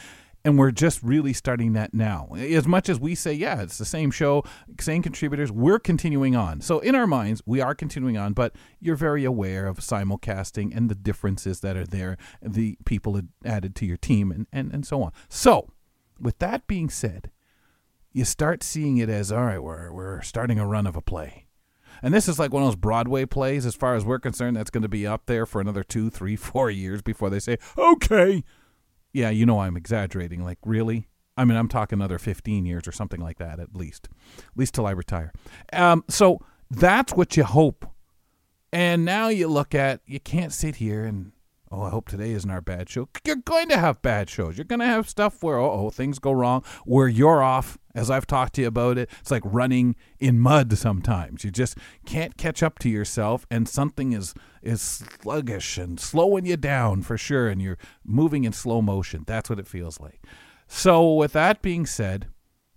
and 0.45 0.59
we're 0.59 0.73
just 0.73 1.03
really 1.03 1.33
starting 1.33 1.73
that 1.75 1.95
now. 1.95 2.29
As 2.37 2.67
much 2.67 2.89
as 2.89 2.99
we 2.99 3.15
say, 3.15 3.33
yeah, 3.33 3.63
it's 3.63 3.79
the 3.79 3.85
same 3.85 4.11
show, 4.11 4.45
same 4.81 5.03
contributors, 5.03 5.53
we're 5.53 5.79
continuing 5.79 6.35
on. 6.35 6.61
So 6.61 6.81
in 6.81 6.95
our 6.95 7.07
minds, 7.07 7.43
we 7.47 7.61
are 7.61 7.75
continuing 7.75 8.17
on, 8.17 8.33
but 8.33 8.55
you're 8.81 8.97
very 8.97 9.25
aware 9.25 9.67
of 9.67 9.79
simulcasting 9.79 10.77
and 10.77 10.91
the 10.91 10.95
differences 10.95 11.61
that 11.61 11.77
are 11.77 11.87
there, 11.87 12.17
the 12.41 12.77
people 12.85 13.21
added 13.45 13.77
to 13.77 13.87
your 13.87 13.97
team, 13.97 14.33
and, 14.33 14.47
and, 14.53 14.73
and 14.73 14.87
so 14.87 15.03
on. 15.03 15.13
So, 15.29 15.71
with 16.21 16.39
that 16.39 16.67
being 16.67 16.89
said, 16.89 17.31
you 18.13 18.25
start 18.25 18.63
seeing 18.63 18.99
it 18.99 19.09
as 19.09 19.33
all 19.33 19.45
right, 19.45 19.63
we're, 19.63 19.93
we're 19.93 20.23
starting 20.23 20.59
a 20.59 20.67
run 20.67 20.87
of 20.87 20.97
a 20.97 21.01
play. 21.01 21.47
And 22.03 22.13
this 22.13 22.29
is 22.29 22.39
like 22.39 22.53
one 22.53 22.63
of 22.63 22.69
those 22.69 22.77
Broadway 22.77 23.25
plays, 23.27 23.65
as 23.65 23.75
far 23.75 23.95
as 23.95 24.05
we're 24.05 24.19
concerned, 24.19 24.57
that's 24.57 24.71
going 24.71 24.83
to 24.83 24.89
be 24.89 25.07
up 25.07 25.27
there 25.27 25.47
for 25.47 25.61
another 25.61 25.83
two, 25.83 26.11
three, 26.11 26.37
four 26.37 26.71
years 26.71 27.03
before 27.03 27.31
they 27.31 27.39
say, 27.39 27.59
okay. 27.79 28.45
Yeah, 29.13 29.31
you 29.31 29.45
know 29.45 29.61
I'm 29.61 29.77
exaggerating. 29.77 30.43
Like, 30.43 30.59
really? 30.65 31.09
I 31.37 31.45
mean, 31.45 31.57
I'm 31.57 31.69
talking 31.69 31.99
another 31.99 32.19
15 32.19 32.67
years 32.67 32.87
or 32.87 32.93
something 32.93 33.21
like 33.21 33.39
that, 33.39 33.61
at 33.61 33.75
least, 33.75 34.09
at 34.39 34.57
least 34.57 34.75
till 34.75 34.87
I 34.87 34.91
retire. 34.91 35.33
Um, 35.73 36.05
so 36.09 36.41
that's 36.71 37.15
what 37.15 37.37
you 37.37 37.45
hope. 37.45 37.87
And 38.73 39.05
now 39.05 39.29
you 39.29 39.49
look 39.49 39.75
at, 39.75 40.01
you 40.07 40.21
can't 40.21 40.53
sit 40.53 40.77
here 40.77 41.05
and 41.05 41.33
oh, 41.73 41.83
I 41.83 41.91
hope 41.91 42.09
today 42.09 42.33
isn't 42.33 42.51
our 42.51 42.61
bad 42.61 42.91
show. 42.91 43.09
You're 43.25 43.37
going 43.37 43.69
to 43.71 43.79
have 43.79 44.03
bad 44.03 44.29
shows. 44.29 44.59
You're 44.59 44.67
going 44.67 44.81
to 44.81 44.87
have 44.87 45.09
stuff 45.09 45.43
where, 45.43 45.57
oh, 45.57 45.89
things 45.91 46.19
go 46.19 46.31
wrong, 46.31 46.63
where 46.85 47.09
you're 47.09 47.43
off, 47.43 47.79
as 47.95 48.11
I've 48.11 48.27
talked 48.27 48.55
to 48.55 48.61
you 48.61 48.67
about 48.67 48.99
it. 48.99 49.11
It's 49.21 49.31
like 49.31 49.43
running 49.45 49.97
in 50.21 50.39
mud 50.39 50.77
sometimes. 50.77 51.45
You 51.45 51.51
just 51.51 51.79
can't 52.05 52.37
catch 52.37 52.63
up 52.63 52.79
to 52.81 52.91
yourself, 52.91 53.47
and 53.51 53.67
something 53.67 54.13
is, 54.13 54.35
is 54.63 54.83
sluggish 54.83 55.79
and 55.79 55.99
slowing 55.99 56.45
you 56.45 56.59
down 56.59 57.03
for 57.03 57.17
sure, 57.17 57.49
and 57.49 57.63
you're 57.63 57.79
moving 58.05 58.45
in 58.45 58.53
slow 58.53 58.83
motion. 58.83 59.25
That's 59.27 59.49
what 59.49 59.59
it 59.59 59.67
feels 59.67 59.99
like. 59.99 60.23
So, 60.69 61.15
with 61.15 61.33
that 61.33 61.63
being 61.63 61.87
said, 61.87 62.29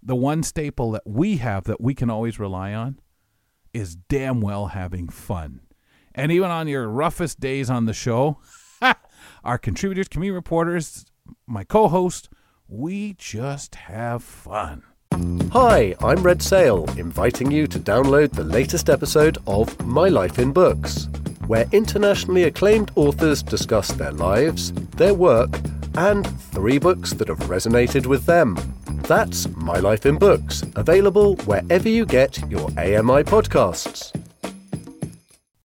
the 0.01 0.15
one 0.15 0.43
staple 0.43 0.91
that 0.91 1.03
we 1.05 1.37
have 1.37 1.65
that 1.65 1.81
we 1.81 1.93
can 1.93 2.09
always 2.09 2.39
rely 2.39 2.73
on 2.73 2.99
is 3.73 3.95
damn 3.95 4.39
well 4.39 4.67
having 4.67 5.09
fun. 5.09 5.61
And 6.13 6.31
even 6.31 6.49
on 6.49 6.69
your 6.69 6.87
roughest 6.87 7.41
days 7.41 7.69
on 7.69 7.85
the 7.85 7.93
show, 7.93 8.39
our 9.45 9.57
contributors, 9.57 10.07
community 10.07 10.35
reporters, 10.35 11.05
my 11.45 11.63
co 11.63 11.87
host, 11.87 12.29
we 12.67 13.13
just 13.13 13.75
have 13.75 14.23
fun. 14.23 14.83
Hi, 15.51 15.95
I'm 16.01 16.23
Red 16.23 16.41
Sale, 16.41 16.85
inviting 16.97 17.51
you 17.51 17.67
to 17.67 17.79
download 17.79 18.31
the 18.31 18.43
latest 18.43 18.89
episode 18.89 19.37
of 19.47 19.79
My 19.85 20.09
Life 20.09 20.39
in 20.39 20.51
Books, 20.51 21.07
where 21.47 21.67
internationally 21.71 22.43
acclaimed 22.43 22.91
authors 22.95 23.43
discuss 23.43 23.89
their 23.89 24.11
lives, 24.11 24.73
their 24.97 25.13
work, 25.13 25.61
and 25.95 26.27
three 26.51 26.79
books 26.79 27.13
that 27.13 27.29
have 27.29 27.39
resonated 27.39 28.07
with 28.07 28.25
them. 28.25 28.57
That's 29.03 29.47
My 29.55 29.77
Life 29.77 30.05
in 30.05 30.17
Books, 30.17 30.63
available 30.75 31.35
wherever 31.45 31.87
you 31.87 32.05
get 32.05 32.37
your 32.49 32.69
AMI 32.71 33.23
podcasts. 33.23 34.11